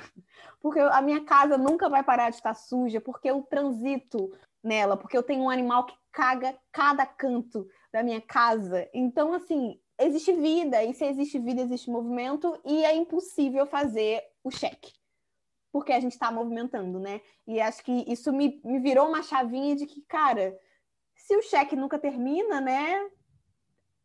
Porque 0.61 0.79
a 0.79 1.01
minha 1.01 1.25
casa 1.25 1.57
nunca 1.57 1.89
vai 1.89 2.03
parar 2.03 2.29
de 2.29 2.35
estar 2.35 2.53
suja 2.53 3.01
porque 3.01 3.27
eu 3.27 3.41
transito 3.41 4.31
nela, 4.63 4.95
porque 4.95 5.17
eu 5.17 5.23
tenho 5.23 5.45
um 5.45 5.49
animal 5.49 5.87
que 5.87 5.95
caga 6.11 6.55
cada 6.71 7.07
canto 7.07 7.67
da 7.91 8.03
minha 8.03 8.21
casa. 8.21 8.87
Então, 8.93 9.33
assim, 9.33 9.79
existe 9.97 10.31
vida, 10.31 10.83
e 10.83 10.93
se 10.93 11.05
existe 11.05 11.39
vida, 11.39 11.61
existe 11.61 11.89
movimento, 11.89 12.55
e 12.63 12.85
é 12.85 12.93
impossível 12.95 13.65
fazer 13.65 14.21
o 14.43 14.51
cheque. 14.51 14.93
Porque 15.71 15.91
a 15.91 15.99
gente 15.99 16.11
está 16.11 16.31
movimentando, 16.31 16.99
né? 16.99 17.19
E 17.47 17.59
acho 17.59 17.83
que 17.83 18.05
isso 18.07 18.31
me, 18.31 18.61
me 18.63 18.79
virou 18.79 19.07
uma 19.07 19.23
chavinha 19.23 19.75
de 19.75 19.87
que, 19.87 20.01
cara, 20.01 20.55
se 21.15 21.35
o 21.35 21.41
cheque 21.41 21.75
nunca 21.75 21.97
termina, 21.97 22.61
né? 22.61 23.09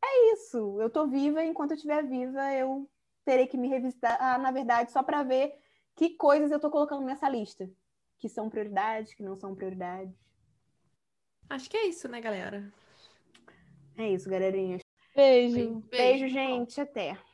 É 0.04 0.32
isso. 0.32 0.80
Eu 0.80 0.90
tô 0.90 1.06
viva 1.06 1.42
e 1.42 1.48
enquanto 1.48 1.72
eu 1.72 1.76
estiver 1.76 2.06
viva, 2.06 2.52
eu 2.52 2.88
terei 3.24 3.46
que 3.46 3.56
me 3.56 3.68
revisitar, 3.68 4.16
ah, 4.20 4.38
na 4.38 4.50
verdade, 4.50 4.92
só 4.92 5.02
para 5.02 5.22
ver 5.22 5.54
que 5.96 6.10
coisas 6.10 6.50
eu 6.50 6.60
tô 6.60 6.70
colocando 6.70 7.04
nessa 7.04 7.28
lista. 7.28 7.70
Que 8.18 8.28
são 8.28 8.48
prioridades, 8.48 9.14
que 9.14 9.22
não 9.22 9.36
são 9.36 9.54
prioridades. 9.54 10.14
Acho 11.48 11.68
que 11.68 11.76
é 11.76 11.86
isso, 11.86 12.08
né, 12.08 12.20
galera? 12.20 12.72
É 13.96 14.08
isso, 14.08 14.28
galerinha. 14.28 14.78
Beijo. 15.14 15.54
Beijo, 15.54 15.88
Beijo 15.90 16.28
gente. 16.28 16.80
Até. 16.80 17.18